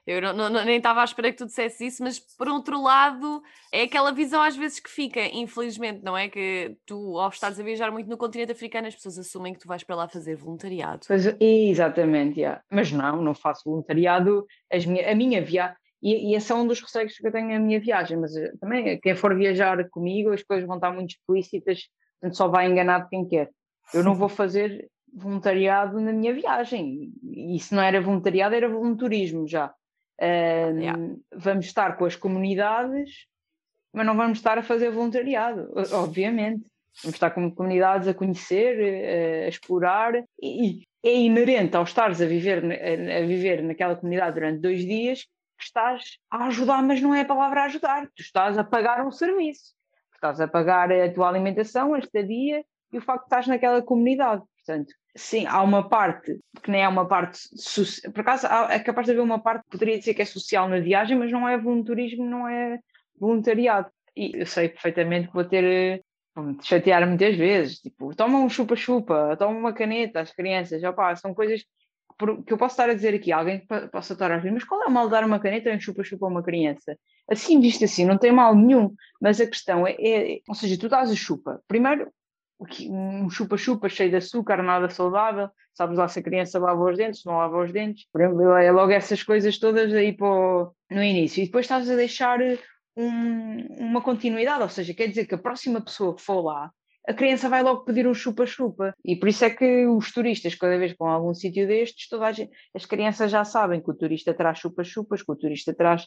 Eu 0.06 0.20
não, 0.20 0.50
não, 0.50 0.64
nem 0.64 0.78
estava 0.78 1.00
à 1.00 1.04
espera 1.04 1.30
que 1.30 1.38
tu 1.38 1.46
dissesse 1.46 1.86
isso, 1.86 2.02
mas 2.02 2.18
por 2.18 2.48
outro 2.48 2.82
lado, 2.82 3.40
é 3.72 3.82
aquela 3.82 4.10
visão 4.10 4.42
às 4.42 4.56
vezes 4.56 4.80
que 4.80 4.90
fica, 4.90 5.20
infelizmente, 5.32 6.02
não 6.02 6.16
é? 6.16 6.28
Que 6.28 6.76
tu, 6.84 7.18
ao 7.18 7.28
estares 7.28 7.60
a 7.60 7.62
viajar 7.62 7.92
muito 7.92 8.08
no 8.08 8.16
continente 8.16 8.52
africano, 8.52 8.88
as 8.88 8.94
pessoas 8.94 9.18
assumem 9.18 9.52
que 9.52 9.60
tu 9.60 9.68
vais 9.68 9.84
para 9.84 9.94
lá 9.94 10.08
fazer 10.08 10.34
voluntariado. 10.34 11.06
Pois, 11.06 11.24
exatamente, 11.40 12.40
yeah. 12.40 12.60
mas 12.70 12.90
não, 12.90 13.22
não 13.22 13.34
faço 13.34 13.62
voluntariado. 13.64 14.44
As 14.72 14.84
minha, 14.84 15.10
a 15.10 15.14
minha 15.14 15.40
viagem. 15.40 15.76
E, 16.02 16.30
e 16.30 16.34
esse 16.34 16.50
é 16.50 16.54
um 16.54 16.66
dos 16.66 16.80
receios 16.80 17.16
que 17.16 17.26
eu 17.26 17.32
tenho 17.32 17.48
na 17.48 17.58
minha 17.58 17.78
viagem, 17.78 18.16
mas 18.16 18.34
eh, 18.34 18.50
também 18.58 18.98
quem 19.00 19.14
for 19.14 19.36
viajar 19.36 19.86
comigo, 19.90 20.32
as 20.32 20.42
coisas 20.42 20.66
vão 20.66 20.76
estar 20.76 20.90
muito 20.90 21.10
explícitas, 21.10 21.88
portanto 22.18 22.36
só 22.38 22.48
vai 22.48 22.66
enganar 22.66 23.06
quem 23.08 23.28
quer. 23.28 23.50
Eu 23.92 24.02
não 24.02 24.14
vou 24.14 24.28
fazer 24.30 24.88
voluntariado 25.14 26.00
na 26.00 26.12
minha 26.12 26.32
viagem. 26.32 27.12
E 27.22 27.58
se 27.58 27.74
não 27.74 27.82
era 27.82 28.00
voluntariado, 28.00 28.54
era 28.54 28.68
volunturismo 28.68 29.46
já. 29.46 29.74
Um, 30.20 30.78
yeah. 30.78 30.98
Vamos 31.34 31.66
estar 31.66 31.96
com 31.96 32.04
as 32.04 32.16
comunidades, 32.16 33.26
mas 33.92 34.06
não 34.06 34.16
vamos 34.16 34.38
estar 34.38 34.58
a 34.58 34.62
fazer 34.62 34.90
voluntariado, 34.90 35.72
obviamente. 35.92 36.64
Vamos 37.02 37.14
estar 37.14 37.30
com 37.30 37.50
comunidades 37.50 38.08
a 38.08 38.14
conhecer, 38.14 39.44
a 39.44 39.48
explorar, 39.48 40.12
e 40.42 40.82
é 41.04 41.14
inerente 41.14 41.76
ao 41.76 41.84
estares 41.84 42.20
a 42.20 42.26
viver, 42.26 42.62
a 42.64 43.26
viver 43.26 43.62
naquela 43.62 43.96
comunidade 43.96 44.34
durante 44.34 44.60
dois 44.60 44.80
dias 44.80 45.26
que 45.56 45.64
estás 45.64 46.18
a 46.30 46.46
ajudar, 46.46 46.82
mas 46.82 47.00
não 47.00 47.14
é 47.14 47.20
a 47.20 47.24
palavra 47.24 47.64
ajudar, 47.64 48.06
tu 48.14 48.22
estás 48.22 48.58
a 48.58 48.64
pagar 48.64 49.06
um 49.06 49.10
serviço, 49.10 49.74
estás 50.14 50.40
a 50.40 50.48
pagar 50.48 50.90
a 50.90 51.12
tua 51.12 51.28
alimentação, 51.28 51.94
a 51.94 51.98
estadia 51.98 52.64
e 52.92 52.98
o 52.98 53.02
facto 53.02 53.22
de 53.22 53.26
estás 53.26 53.46
naquela 53.46 53.82
comunidade. 53.82 54.42
Portanto, 54.56 54.92
sim, 55.16 55.46
há 55.46 55.62
uma 55.62 55.88
parte 55.88 56.38
que 56.62 56.70
nem 56.70 56.82
é 56.82 56.88
uma 56.88 57.06
parte. 57.06 57.40
Por 58.12 58.20
acaso, 58.20 58.46
é 58.46 58.78
capaz 58.78 59.06
de 59.06 59.12
haver 59.12 59.22
uma 59.22 59.38
parte 59.40 59.64
que 59.64 59.70
poderia 59.70 59.98
dizer 59.98 60.14
que 60.14 60.22
é 60.22 60.24
social 60.24 60.68
na 60.68 60.80
viagem, 60.80 61.16
mas 61.18 61.30
não 61.32 61.48
é 61.48 61.58
voluntarismo, 61.58 62.24
não 62.24 62.48
é 62.48 62.78
voluntariado. 63.18 63.90
E 64.16 64.38
eu 64.38 64.46
sei 64.46 64.68
perfeitamente 64.68 65.28
que 65.28 65.34
vou 65.34 65.44
ter. 65.44 66.02
Vou 66.34 66.54
te 66.54 66.66
chatear 66.66 67.06
muitas 67.08 67.36
vezes, 67.36 67.80
tipo, 67.80 68.14
toma 68.14 68.38
um 68.38 68.48
chupa-chupa, 68.48 69.36
toma 69.36 69.58
uma 69.58 69.72
caneta 69.72 70.20
às 70.20 70.32
crianças, 70.32 70.82
opá, 70.84 71.14
são 71.16 71.34
coisas 71.34 71.64
que 72.46 72.52
eu 72.52 72.58
posso 72.58 72.74
estar 72.74 72.88
a 72.88 72.94
dizer 72.94 73.14
aqui, 73.14 73.32
alguém 73.32 73.66
possa 73.90 74.12
estar 74.12 74.30
a 74.30 74.36
dizer, 74.36 74.52
mas 74.52 74.64
qual 74.64 74.82
é 74.82 74.86
o 74.86 74.90
mal 74.90 75.06
de 75.06 75.12
dar 75.12 75.24
uma 75.24 75.40
caneta 75.40 75.70
ou 75.70 75.76
um 75.76 75.80
chupa-chupa 75.80 76.26
a 76.26 76.28
uma 76.28 76.42
criança? 76.42 76.96
Assim, 77.28 77.60
visto 77.60 77.84
assim, 77.84 78.04
não 78.04 78.18
tem 78.18 78.30
mal 78.30 78.54
nenhum, 78.54 78.94
mas 79.20 79.40
a 79.40 79.46
questão 79.46 79.86
é, 79.86 79.96
é, 80.00 80.38
ou 80.46 80.54
seja, 80.54 80.78
tu 80.78 80.88
dás 80.88 81.10
a 81.10 81.16
chupa, 81.16 81.60
primeiro 81.66 82.12
um 82.88 83.30
chupa-chupa 83.30 83.88
cheio 83.88 84.10
de 84.10 84.16
açúcar, 84.16 84.62
nada 84.62 84.88
saudável, 84.88 85.48
sabes 85.74 85.96
lá 85.96 86.08
se 86.08 86.18
a 86.18 86.22
criança 86.22 86.58
lava 86.58 86.82
os 86.82 86.96
dentes, 86.96 87.24
não 87.24 87.38
lava 87.38 87.62
os 87.62 87.72
dentes, 87.72 88.06
por 88.12 88.20
exemplo, 88.20 88.52
é 88.52 88.70
logo 88.70 88.92
essas 88.92 89.22
coisas 89.22 89.58
todas 89.58 89.92
aí 89.94 90.16
o, 90.20 90.70
no 90.90 91.02
início, 91.02 91.42
e 91.42 91.46
depois 91.46 91.64
estás 91.64 91.88
a 91.88 91.96
deixar 91.96 92.38
um, 92.96 93.66
uma 93.78 94.02
continuidade, 94.02 94.62
ou 94.62 94.68
seja, 94.68 94.92
quer 94.92 95.08
dizer 95.08 95.26
que 95.26 95.34
a 95.34 95.38
próxima 95.38 95.80
pessoa 95.80 96.14
que 96.14 96.22
for 96.22 96.42
lá, 96.42 96.70
a 97.08 97.14
criança 97.14 97.48
vai 97.48 97.62
logo 97.62 97.84
pedir 97.84 98.06
um 98.06 98.12
chupa-chupa, 98.12 98.94
e 99.04 99.16
por 99.16 99.28
isso 99.28 99.44
é 99.44 99.50
que 99.50 99.86
os 99.86 100.12
turistas, 100.12 100.54
cada 100.54 100.76
vez 100.76 100.92
que 100.92 100.98
vão 100.98 101.08
a 101.08 101.14
algum 101.14 101.32
sítio 101.32 101.66
destes, 101.66 102.08
toda 102.08 102.30
gente, 102.30 102.52
as 102.74 102.84
crianças 102.84 103.30
já 103.30 103.42
sabem 103.42 103.82
que 103.82 103.90
o 103.90 103.94
turista 103.94 104.34
traz 104.34 104.58
chupa-chupas, 104.58 105.22
que 105.22 105.32
o 105.32 105.36
turista 105.36 105.72
traz 105.74 106.06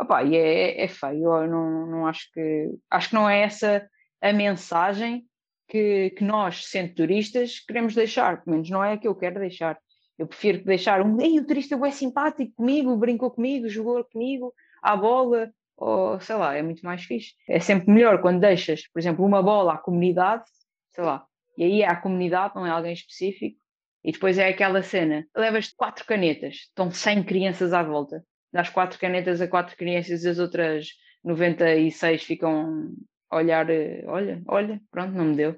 Opa, 0.00 0.24
e 0.24 0.34
é, 0.34 0.82
é 0.82 0.88
feio, 0.88 1.42
eu 1.42 1.46
não, 1.46 1.86
não 1.86 2.06
acho 2.06 2.32
que 2.32 2.70
acho 2.90 3.10
que 3.10 3.14
não 3.14 3.28
é 3.28 3.42
essa 3.42 3.86
a 4.22 4.32
mensagem 4.32 5.26
que, 5.70 6.10
que 6.10 6.24
nós, 6.24 6.66
sendo 6.66 6.94
turistas, 6.94 7.60
queremos 7.60 7.94
deixar, 7.94 8.42
pelo 8.42 8.56
menos 8.56 8.68
não 8.68 8.82
é 8.82 8.94
a 8.94 8.98
que 8.98 9.06
eu 9.06 9.14
quero 9.14 9.38
deixar. 9.38 9.78
Eu 10.18 10.26
prefiro 10.26 10.64
deixar 10.64 11.00
um, 11.00 11.20
ei, 11.20 11.38
o 11.38 11.46
turista 11.46 11.78
é 11.86 11.90
simpático 11.90 12.52
comigo, 12.56 12.96
brincou 12.96 13.30
comigo, 13.30 13.68
jogou 13.68 14.04
comigo, 14.04 14.52
à 14.82 14.96
bola, 14.96 15.50
ou 15.76 16.20
sei 16.20 16.34
lá, 16.34 16.54
é 16.54 16.62
muito 16.62 16.84
mais 16.84 17.04
fixe. 17.04 17.34
É 17.48 17.60
sempre 17.60 17.90
melhor 17.90 18.20
quando 18.20 18.40
deixas, 18.40 18.86
por 18.92 18.98
exemplo, 18.98 19.24
uma 19.24 19.42
bola 19.42 19.74
à 19.74 19.78
comunidade, 19.78 20.44
sei 20.92 21.04
lá, 21.04 21.24
e 21.56 21.64
aí 21.64 21.82
é 21.82 21.88
a 21.88 21.96
comunidade, 21.96 22.54
não 22.56 22.66
é 22.66 22.70
alguém 22.70 22.92
específico, 22.92 23.56
e 24.02 24.12
depois 24.12 24.38
é 24.38 24.48
aquela 24.48 24.82
cena, 24.82 25.24
levas 25.36 25.72
quatro 25.72 26.04
canetas, 26.04 26.54
estão 26.54 26.90
100 26.90 27.22
crianças 27.22 27.72
à 27.72 27.82
volta, 27.82 28.24
das 28.52 28.68
quatro 28.68 28.98
canetas 28.98 29.40
a 29.40 29.46
quatro 29.46 29.76
crianças, 29.76 30.26
as 30.26 30.38
outras 30.38 30.88
96 31.22 32.24
ficam 32.24 32.92
olhar, 33.32 33.68
eh, 33.70 34.04
olha, 34.06 34.42
olha, 34.48 34.80
pronto, 34.90 35.12
não 35.12 35.26
me 35.26 35.36
deu. 35.36 35.56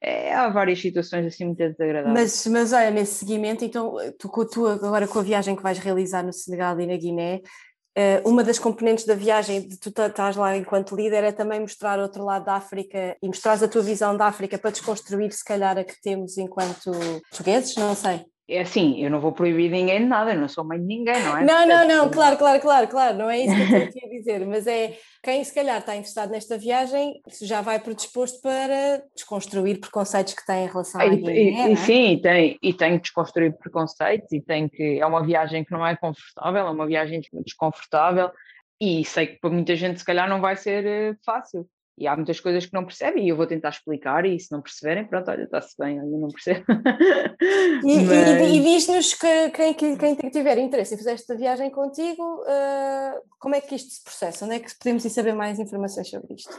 É, 0.00 0.34
há 0.34 0.48
várias 0.50 0.80
situações 0.80 1.26
assim 1.26 1.46
muito 1.46 1.58
desagradáveis. 1.58 2.44
Mas, 2.44 2.46
mas 2.46 2.72
olha, 2.72 2.90
nesse 2.90 3.14
seguimento, 3.14 3.64
então, 3.64 3.96
tu, 4.18 4.28
tu 4.46 4.66
agora 4.66 5.08
com 5.08 5.18
a 5.18 5.22
viagem 5.22 5.56
que 5.56 5.62
vais 5.62 5.78
realizar 5.78 6.22
no 6.22 6.32
Senegal 6.32 6.78
e 6.78 6.86
na 6.86 6.96
Guiné, 6.96 7.40
eh, 7.96 8.20
uma 8.24 8.42
das 8.42 8.58
componentes 8.58 9.06
da 9.06 9.14
viagem 9.14 9.66
de 9.66 9.78
tu 9.78 9.88
estás 9.88 10.36
lá 10.36 10.56
enquanto 10.56 10.96
líder 10.96 11.22
é 11.22 11.32
também 11.32 11.60
mostrar 11.60 11.98
outro 12.00 12.24
lado 12.24 12.44
da 12.44 12.54
África 12.54 13.16
e 13.22 13.26
mostrar 13.28 13.62
a 13.62 13.68
tua 13.68 13.82
visão 13.82 14.16
da 14.16 14.26
África 14.26 14.58
para 14.58 14.72
desconstruir 14.72 15.32
se 15.32 15.44
calhar 15.44 15.78
a 15.78 15.84
que 15.84 16.00
temos 16.02 16.36
enquanto 16.36 16.90
portugueses, 17.30 17.76
não 17.76 17.94
sei. 17.94 18.26
É 18.46 18.60
assim, 18.60 19.02
eu 19.02 19.10
não 19.10 19.20
vou 19.20 19.32
proibir 19.32 19.70
ninguém 19.70 20.00
de 20.00 20.04
nada, 20.04 20.34
eu 20.34 20.40
não 20.40 20.48
sou 20.48 20.64
mãe 20.64 20.78
de 20.78 20.84
ninguém, 20.84 21.22
não 21.22 21.38
é? 21.38 21.44
Não, 21.44 21.66
não, 21.66 21.88
não, 21.88 22.10
claro, 22.10 22.36
claro, 22.36 22.60
claro, 22.60 22.88
claro, 22.88 23.16
não 23.16 23.30
é 23.30 23.38
isso 23.38 23.54
que 23.54 23.60
eu 23.60 23.64
estou 23.64 23.82
aqui 23.82 24.04
a 24.04 24.08
dizer, 24.10 24.46
mas 24.46 24.66
é 24.66 24.98
quem 25.22 25.42
se 25.42 25.54
calhar 25.54 25.78
está 25.78 25.96
interessado 25.96 26.30
nesta 26.30 26.58
viagem 26.58 27.22
já 27.40 27.62
vai 27.62 27.78
predisposto 27.78 28.42
para 28.42 29.02
desconstruir 29.14 29.80
preconceitos 29.80 30.34
que 30.34 30.44
tem 30.44 30.64
em 30.64 30.68
relação 30.68 31.00
à 31.00 31.08
Guiné, 31.08 31.34
e, 31.34 31.54
e, 31.54 31.72
é? 31.72 31.76
Sim, 31.76 32.20
tem, 32.22 32.58
e 32.62 32.74
tem 32.74 32.96
que 32.96 33.04
desconstruir 33.04 33.56
preconceitos 33.56 34.30
e 34.30 34.42
tem 34.42 34.68
que, 34.68 35.00
é 35.00 35.06
uma 35.06 35.24
viagem 35.24 35.64
que 35.64 35.72
não 35.72 35.86
é 35.86 35.96
confortável, 35.96 36.66
é 36.66 36.70
uma 36.70 36.86
viagem 36.86 37.22
desconfortável 37.46 38.30
e 38.78 39.04
sei 39.06 39.28
que 39.28 39.38
para 39.38 39.48
muita 39.48 39.74
gente 39.74 39.98
se 39.98 40.04
calhar 40.04 40.28
não 40.28 40.42
vai 40.42 40.56
ser 40.56 40.84
eh, 40.84 41.16
fácil, 41.24 41.66
e 41.96 42.08
há 42.08 42.16
muitas 42.16 42.40
coisas 42.40 42.66
que 42.66 42.74
não 42.74 42.84
percebem 42.84 43.24
e 43.24 43.28
eu 43.28 43.36
vou 43.36 43.46
tentar 43.46 43.68
explicar 43.68 44.26
e 44.26 44.38
se 44.38 44.50
não 44.50 44.60
perceberem, 44.60 45.06
pronto, 45.06 45.30
olha, 45.30 45.44
está-se 45.44 45.76
bem, 45.78 45.98
eu 45.98 46.04
não 46.04 46.28
percebo. 46.28 46.64
E, 47.84 48.00
Mas... 48.00 48.40
e, 48.50 48.56
e 48.56 48.62
diz-nos 48.62 49.14
que 49.14 49.50
quem, 49.50 49.74
quem 49.96 50.30
tiver 50.30 50.58
interesse 50.58 50.94
em 50.94 50.98
fazer 50.98 51.12
esta 51.12 51.36
viagem 51.36 51.70
contigo, 51.70 52.22
uh, 52.42 53.22
como 53.38 53.54
é 53.54 53.60
que 53.60 53.76
isto 53.76 53.90
se 53.90 54.02
processa? 54.02 54.44
Onde 54.44 54.56
é 54.56 54.58
que 54.60 54.76
podemos 54.76 55.04
ir 55.04 55.10
saber 55.10 55.34
mais 55.34 55.58
informações 55.58 56.10
sobre 56.10 56.34
isto? 56.34 56.52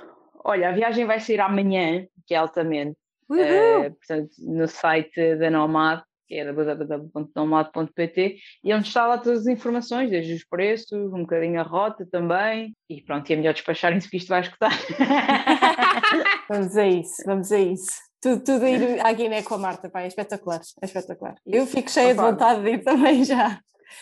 Olha, 0.44 0.70
a 0.70 0.72
viagem 0.72 1.06
vai 1.06 1.20
sair 1.20 1.42
amanhã, 1.42 2.06
que 2.26 2.34
é 2.34 2.38
altamente, 2.38 2.98
uh, 3.30 3.94
portanto, 3.96 4.32
no 4.40 4.68
site 4.68 5.36
da 5.36 5.50
Nomad, 5.50 6.02
que 6.28 6.36
é 6.36 6.45
www.nomad.pt, 6.51 8.38
e 8.63 8.73
onde 8.73 8.88
está 8.88 9.07
lá 9.07 9.17
todas 9.17 9.41
as 9.41 9.47
informações, 9.47 10.09
desde 10.09 10.34
os 10.34 10.43
preços, 10.43 11.13
um 11.13 11.21
bocadinho 11.21 11.59
a 11.59 11.63
rota 11.63 12.05
também, 12.11 12.76
e 12.89 13.01
pronto, 13.01 13.30
e 13.30 13.34
é 13.34 13.36
melhor 13.36 13.53
despacharem-se 13.53 14.09
que 14.09 14.17
isto 14.17 14.30
vai 14.30 14.41
escutar. 14.41 14.71
vamos 16.49 16.76
a 16.78 16.88
isso, 16.88 17.23
vamos 17.26 17.51
a 17.51 17.59
isso. 17.59 18.05
Tudo, 18.21 18.43
tudo 18.43 18.65
ir 18.65 19.05
à 19.05 19.13
Guiné 19.13 19.43
com 19.43 19.55
a 19.55 19.57
Marta, 19.57 19.89
pá, 19.89 20.01
é 20.01 20.07
espetacular, 20.07 20.61
é 20.82 20.86
espetacular. 20.86 21.36
Eu 21.45 21.67
fico 21.67 21.91
cheia 21.91 22.13
Opa. 22.13 22.23
de 22.23 22.32
vontade 22.32 22.63
de 22.63 22.69
ir 22.71 22.84
também 22.84 23.23
já. 23.23 23.59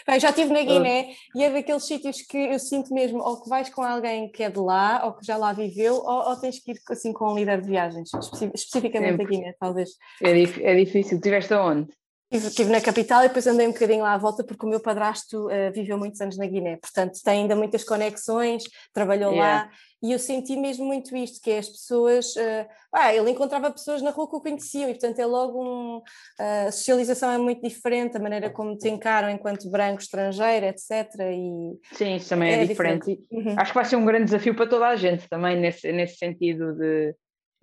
Bem, 0.08 0.20
já 0.20 0.30
estive 0.30 0.52
na 0.52 0.64
Guiné 0.64 1.10
e 1.36 1.44
é 1.44 1.52
daqueles 1.52 1.86
sítios 1.86 2.22
que 2.22 2.38
eu 2.38 2.58
sinto 2.58 2.94
mesmo, 2.94 3.20
ou 3.20 3.42
que 3.42 3.50
vais 3.50 3.70
com 3.70 3.84
alguém 3.84 4.32
que 4.32 4.44
é 4.44 4.50
de 4.50 4.60
lá, 4.60 5.06
ou 5.06 5.14
que 5.14 5.26
já 5.26 5.38
lá 5.38 5.52
viveu, 5.54 5.96
ou, 5.96 6.30
ou 6.30 6.36
tens 6.38 6.60
que 6.60 6.72
ir 6.72 6.78
assim 6.90 7.12
com 7.12 7.32
um 7.32 7.36
líder 7.36 7.62
de 7.62 7.68
viagens, 7.68 8.10
especificamente 8.54 9.18
Sempre. 9.18 9.26
a 9.26 9.28
Guiné, 9.28 9.54
talvez. 9.60 9.90
É, 10.22 10.32
é 10.32 10.76
difícil. 10.76 11.20
Tiveste 11.20 11.54
aonde? 11.54 11.92
Estive 12.34 12.72
na 12.72 12.82
capital 12.82 13.24
e 13.24 13.28
depois 13.28 13.46
andei 13.46 13.68
um 13.68 13.72
bocadinho 13.72 14.02
lá 14.02 14.14
à 14.14 14.18
volta 14.18 14.44
porque 14.44 14.66
o 14.66 14.70
meu 14.70 14.80
padrasto 14.80 15.48
uh, 15.48 15.72
viveu 15.72 15.98
muitos 15.98 16.20
anos 16.20 16.36
na 16.36 16.48
Guiné, 16.48 16.78
portanto 16.78 17.20
tem 17.24 17.42
ainda 17.42 17.56
muitas 17.56 17.84
conexões, 17.84 18.64
trabalhou 18.92 19.32
yeah. 19.32 19.66
lá 19.66 19.72
e 20.02 20.12
eu 20.12 20.20
senti 20.20 20.58
mesmo 20.58 20.84
muito 20.84 21.16
isto, 21.16 21.40
que 21.42 21.50
é 21.52 21.60
as 21.60 21.70
pessoas, 21.70 22.36
uh, 22.36 22.68
ah, 22.92 23.16
ele 23.16 23.30
encontrava 23.30 23.72
pessoas 23.72 24.02
na 24.02 24.12
rua 24.12 24.28
que 24.28 24.36
o 24.36 24.42
conheciam 24.42 24.90
e 24.90 24.94
portanto 24.94 25.20
é 25.20 25.26
logo 25.26 25.64
um, 25.64 25.98
uh, 25.98 26.68
a 26.68 26.72
socialização 26.72 27.32
é 27.32 27.38
muito 27.38 27.62
diferente, 27.62 28.18
a 28.18 28.20
maneira 28.20 28.50
como 28.50 28.76
te 28.76 28.90
encaram 28.90 29.30
enquanto 29.30 29.70
branco, 29.70 30.02
estrangeiro, 30.02 30.66
etc. 30.66 30.92
E 31.32 31.96
Sim, 31.96 32.16
isso 32.16 32.30
também 32.30 32.52
é, 32.52 32.64
é 32.64 32.66
diferente. 32.66 33.16
diferente. 33.16 33.28
Uhum. 33.32 33.56
Acho 33.58 33.72
que 33.72 33.78
vai 33.78 33.86
ser 33.86 33.96
um 33.96 34.06
grande 34.06 34.26
desafio 34.26 34.56
para 34.56 34.68
toda 34.68 34.88
a 34.88 34.96
gente 34.96 35.30
também 35.30 35.58
nesse, 35.58 35.92
nesse 35.92 36.18
sentido 36.18 36.74
de 36.74 37.16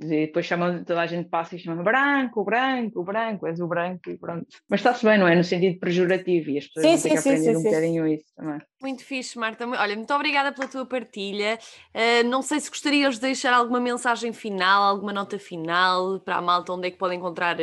e 0.02 0.26
depois 0.26 0.46
chamam, 0.46 0.82
toda 0.82 1.02
a 1.02 1.06
gente 1.06 1.28
passa 1.28 1.54
e 1.54 1.58
chama 1.58 1.82
branco, 1.82 2.42
branco, 2.42 3.04
branco, 3.04 3.46
és 3.46 3.60
o 3.60 3.66
branco 3.66 4.10
e 4.10 4.16
pronto. 4.16 4.46
Mas 4.68 4.80
está-se 4.80 5.04
bem, 5.04 5.18
não 5.18 5.28
é? 5.28 5.34
No 5.34 5.44
sentido 5.44 5.78
pejorativo 5.78 6.50
e 6.50 6.58
as 6.58 6.66
pessoas 6.66 6.86
sim, 6.86 6.90
têm 6.90 6.98
sim, 6.98 7.08
que 7.10 7.18
aprender 7.18 7.54
sim, 7.54 7.56
um 7.56 7.62
bocadinho 7.62 8.08
isso 8.08 8.24
também. 8.34 8.58
Muito 8.80 9.04
fixe, 9.04 9.38
Marta. 9.38 9.66
Olha, 9.66 9.94
muito 9.94 10.14
obrigada 10.14 10.52
pela 10.52 10.66
tua 10.66 10.86
partilha. 10.86 11.58
Uh, 11.94 12.26
não 12.26 12.40
sei 12.40 12.60
se 12.60 12.70
gostarias 12.70 13.16
de 13.16 13.20
deixar 13.20 13.52
alguma 13.52 13.78
mensagem 13.78 14.32
final, 14.32 14.82
alguma 14.82 15.12
nota 15.12 15.38
final 15.38 16.18
para 16.20 16.36
a 16.36 16.42
malta, 16.42 16.72
onde 16.72 16.88
é 16.88 16.90
que 16.90 16.98
podem 16.98 17.18
encontrar 17.18 17.56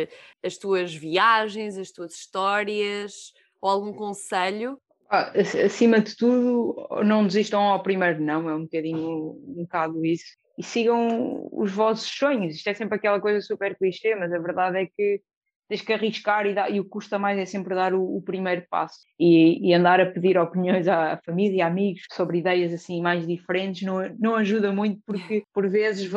as 0.44 0.58
tuas 0.58 0.94
viagens, 0.94 1.78
as 1.78 1.92
tuas 1.92 2.14
histórias 2.14 3.34
ou 3.60 3.70
algum 3.70 3.94
conselho? 3.94 4.80
Ah, 5.10 5.32
acima 5.66 6.02
de 6.02 6.16
tudo, 6.16 6.88
não 7.04 7.26
desistam 7.26 7.62
ao 7.62 7.82
primeiro 7.82 8.22
não, 8.22 8.50
é 8.50 8.54
um 8.54 8.64
bocadinho 8.64 9.40
um 9.48 9.64
bocado 9.64 10.06
isso 10.06 10.36
e 10.58 10.64
sigam 10.64 11.48
os 11.52 11.72
vossos 11.72 12.10
sonhos. 12.10 12.56
Isto 12.56 12.70
é 12.70 12.74
sempre 12.74 12.96
aquela 12.96 13.20
coisa 13.20 13.42
super 13.42 13.78
clichê, 13.78 14.16
mas 14.16 14.34
a 14.34 14.40
verdade 14.40 14.80
é 14.80 14.86
que 14.86 15.22
tens 15.68 15.82
que 15.82 15.94
arriscar 15.94 16.46
e, 16.46 16.54
dar, 16.54 16.72
e 16.72 16.80
o 16.80 16.84
que 16.84 16.90
custa 16.90 17.20
mais 17.20 17.38
é 17.38 17.46
sempre 17.46 17.76
dar 17.76 17.94
o, 17.94 18.18
o 18.18 18.22
primeiro 18.22 18.66
passo 18.70 19.00
e, 19.20 19.70
e, 19.70 19.74
andar 19.74 20.00
a 20.00 20.06
pedir 20.06 20.38
opiniões 20.38 20.88
à 20.88 21.20
família 21.26 21.58
e 21.58 21.62
amigos 21.62 22.04
sobre 22.14 22.38
ideias 22.38 22.74
assim 22.74 23.02
mais 23.02 23.28
diferentes 23.28 23.82
não, 23.82 23.98
não 24.18 24.36
ajuda 24.36 24.72
muito 24.72 25.02
porque 25.06 25.44
por 25.54 25.70
vezes 25.70 26.10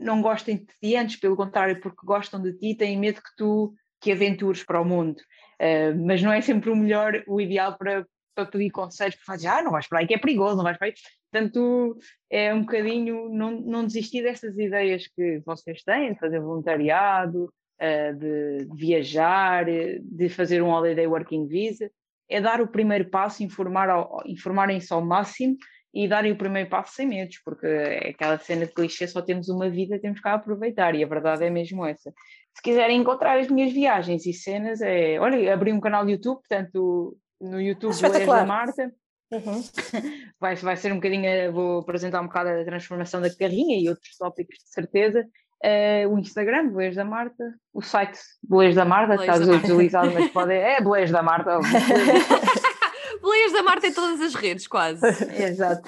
não 0.00 0.22
gostam 0.22 0.54
de 0.54 0.66
ti 0.80 0.96
antes, 0.96 1.16
pelo 1.16 1.36
contrário, 1.36 1.80
porque 1.80 2.04
gostam 2.04 2.40
de 2.40 2.54
ti, 2.54 2.74
têm 2.74 2.98
medo 2.98 3.22
que 3.22 3.36
tu 3.36 3.74
que 4.00 4.12
aventures 4.12 4.64
para 4.64 4.80
o 4.80 4.84
mundo. 4.84 5.20
Uh, 5.60 5.94
mas 6.06 6.22
não 6.22 6.32
é 6.32 6.40
sempre 6.40 6.70
o 6.70 6.76
melhor, 6.76 7.22
o 7.28 7.38
ideal 7.38 7.76
para, 7.76 8.06
para 8.34 8.46
pedir 8.46 8.70
conselhos, 8.70 9.14
para 9.16 9.24
fazer, 9.26 9.48
ah, 9.48 9.62
não 9.62 9.72
vais 9.72 9.86
para 9.86 9.98
aí 9.98 10.06
que 10.06 10.14
é 10.14 10.18
perigoso, 10.18 10.56
não 10.56 10.64
vais 10.64 10.78
para 10.78 10.88
aí. 10.88 10.94
Portanto, 11.30 11.96
é 12.28 12.52
um 12.52 12.62
bocadinho 12.62 13.28
não, 13.28 13.52
não 13.60 13.86
desistir 13.86 14.22
dessas 14.22 14.58
ideias 14.58 15.06
que 15.06 15.40
vocês 15.46 15.82
têm, 15.82 16.12
de 16.12 16.18
fazer 16.18 16.40
voluntariado, 16.40 17.44
uh, 17.44 18.16
de, 18.18 18.68
viajar, 18.74 19.64
de 19.64 20.28
fazer 20.28 20.62
um 20.62 20.70
holiday 20.70 21.06
working 21.06 21.46
visa, 21.46 21.90
é 22.28 22.40
dar 22.40 22.60
o 22.60 22.68
primeiro 22.68 23.08
passo, 23.08 23.42
informar 23.42 23.88
informarem-se 24.26 24.92
ao 24.92 25.04
máximo 25.04 25.56
e 25.92 26.06
darem 26.06 26.32
o 26.32 26.36
primeiro 26.36 26.68
passo 26.70 26.94
sem 26.94 27.06
medos, 27.06 27.40
porque 27.44 27.66
é 27.66 28.10
aquela 28.10 28.38
cena 28.38 28.66
de 28.66 28.72
clichê, 28.72 29.06
só 29.08 29.20
temos 29.20 29.48
uma 29.48 29.68
vida, 29.68 29.98
temos 29.98 30.20
que 30.20 30.28
aproveitar, 30.28 30.94
e 30.94 31.02
a 31.02 31.06
verdade 31.06 31.44
é 31.44 31.50
mesmo 31.50 31.84
essa. 31.84 32.12
Se 32.54 32.62
quiserem 32.62 33.00
encontrar 33.00 33.38
as 33.38 33.48
minhas 33.48 33.72
viagens 33.72 34.26
e 34.26 34.32
cenas, 34.32 34.80
é, 34.80 35.18
olha, 35.18 35.52
abri 35.52 35.72
um 35.72 35.80
canal 35.80 36.04
de 36.04 36.12
YouTube, 36.12 36.38
portanto, 36.38 37.16
no 37.40 37.60
YouTube 37.60 38.00
da 38.00 38.44
Marta. 38.44 38.92
Uhum. 39.30 39.62
Vai, 40.40 40.56
vai 40.56 40.76
ser 40.76 40.90
um 40.92 40.96
bocadinho, 40.96 41.52
vou 41.52 41.80
apresentar 41.80 42.20
um 42.20 42.26
bocado 42.26 42.48
a 42.48 42.64
transformação 42.64 43.20
da 43.20 43.32
carrinha 43.32 43.78
e 43.78 43.88
outros 43.88 44.16
tópicos 44.16 44.56
de 44.56 44.72
certeza. 44.72 45.24
Uh, 45.62 46.08
o 46.08 46.18
Instagram, 46.18 46.68
Boleias 46.68 46.96
da 46.96 47.04
Marta, 47.04 47.54
o 47.74 47.82
site 47.82 48.18
Boleias 48.42 48.74
da 48.74 48.86
Marta, 48.86 49.14
está 49.16 49.36
desutilizado, 49.36 50.10
mas 50.12 50.30
pode. 50.30 50.54
É 50.54 50.80
Boleias 50.80 51.10
da 51.10 51.22
Marta. 51.22 51.58
Boleias 53.20 53.52
da 53.52 53.62
Marta 53.62 53.86
em 53.86 53.92
todas 53.92 54.20
as 54.22 54.34
redes, 54.34 54.66
quase. 54.66 55.06
Exato. 55.36 55.86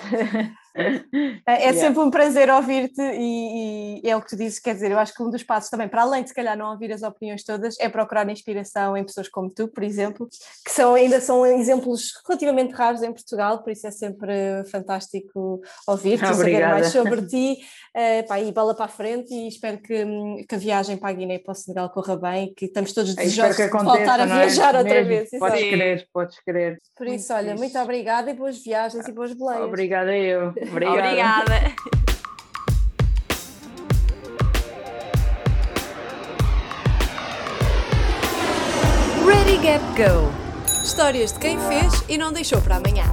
É, 1.47 1.69
é 1.69 1.73
sempre 1.73 2.01
um 2.01 2.11
prazer 2.11 2.51
ouvir-te 2.51 3.01
e, 3.01 4.01
e, 4.03 4.09
é 4.09 4.17
o 4.17 4.23
que 4.23 4.29
tu 4.29 4.37
dizes, 4.37 4.59
quer 4.59 4.75
dizer, 4.75 4.91
eu 4.91 4.99
acho 4.99 5.13
que 5.13 5.23
um 5.23 5.31
dos 5.31 5.43
passos 5.43 5.69
também, 5.69 5.89
para 5.89 6.03
além 6.03 6.23
de 6.23 6.29
se 6.29 6.35
calhar 6.35 6.57
não 6.57 6.71
ouvir 6.71 6.93
as 6.93 7.03
opiniões 7.03 7.43
todas, 7.45 7.79
é 7.81 7.89
procurar 7.89 8.29
inspiração 8.29 8.97
em 8.97 9.05
pessoas 9.05 9.29
como 9.29 9.51
tu, 9.51 9.69
por 9.69 9.83
exemplo, 9.83 10.29
que 10.65 10.71
são, 10.71 10.95
ainda 10.95 11.21
são 11.21 11.45
exemplos 11.45 12.13
relativamente 12.27 12.73
raros 12.73 13.03
em 13.03 13.13
Portugal, 13.13 13.63
por 13.63 13.73
isso 13.73 13.87
é 13.87 13.91
sempre 13.91 14.33
fantástico 14.71 15.61
ouvir-te 15.87 16.25
e 16.25 16.35
saber 16.35 16.69
mais 16.69 16.89
sobre 16.89 17.23
ti. 17.27 17.59
Uh, 17.95 18.27
pá, 18.27 18.41
e 18.41 18.51
bola 18.51 18.75
para 18.75 18.87
a 18.87 18.89
frente 18.89 19.35
e 19.35 19.49
espero 19.49 19.79
que, 19.79 20.03
que, 20.49 20.55
a 20.55 20.59
viagem 20.59 20.97
para 20.97 21.11
a 21.11 21.13
Guiné 21.13 21.35
e 21.35 21.39
para 21.39 21.53
o 21.53 21.55
Senegal 21.55 21.91
corra 21.91 22.17
bem, 22.17 22.55
que 22.55 22.65
estamos 22.65 22.93
todos 22.95 23.15
desejosos 23.15 23.57
de 23.57 23.69
voltar 23.69 24.19
a 24.19 24.23
é? 24.23 24.27
viajar 24.27 24.75
é? 24.75 24.79
outra 24.79 24.95
Mesmo. 24.95 25.09
vez. 25.09 25.31
Podes 25.39 25.61
querer, 25.61 26.09
podes 26.11 26.41
querer. 26.41 26.79
Por 26.97 27.07
isso, 27.07 27.33
muito 27.33 27.45
olha, 27.45 27.55
muito 27.55 27.79
obrigada 27.79 28.31
e 28.31 28.35
boas 28.35 28.63
viagens 28.63 29.07
e 29.07 29.13
boas 29.13 29.35
boleias. 29.35 29.65
Obrigada 29.65 30.17
eu. 30.17 30.55
Obrigada. 30.71 30.99
Obrigada. 30.99 31.75
Ready 39.27 39.57
Gap 39.59 39.85
Go. 39.97 40.33
Histórias 40.85 41.33
de 41.33 41.39
quem 41.39 41.59
fez 41.59 42.05
e 42.09 42.19
não 42.19 42.33
deixou 42.33 42.61
para 42.61 42.77
amanhã. 42.77 43.05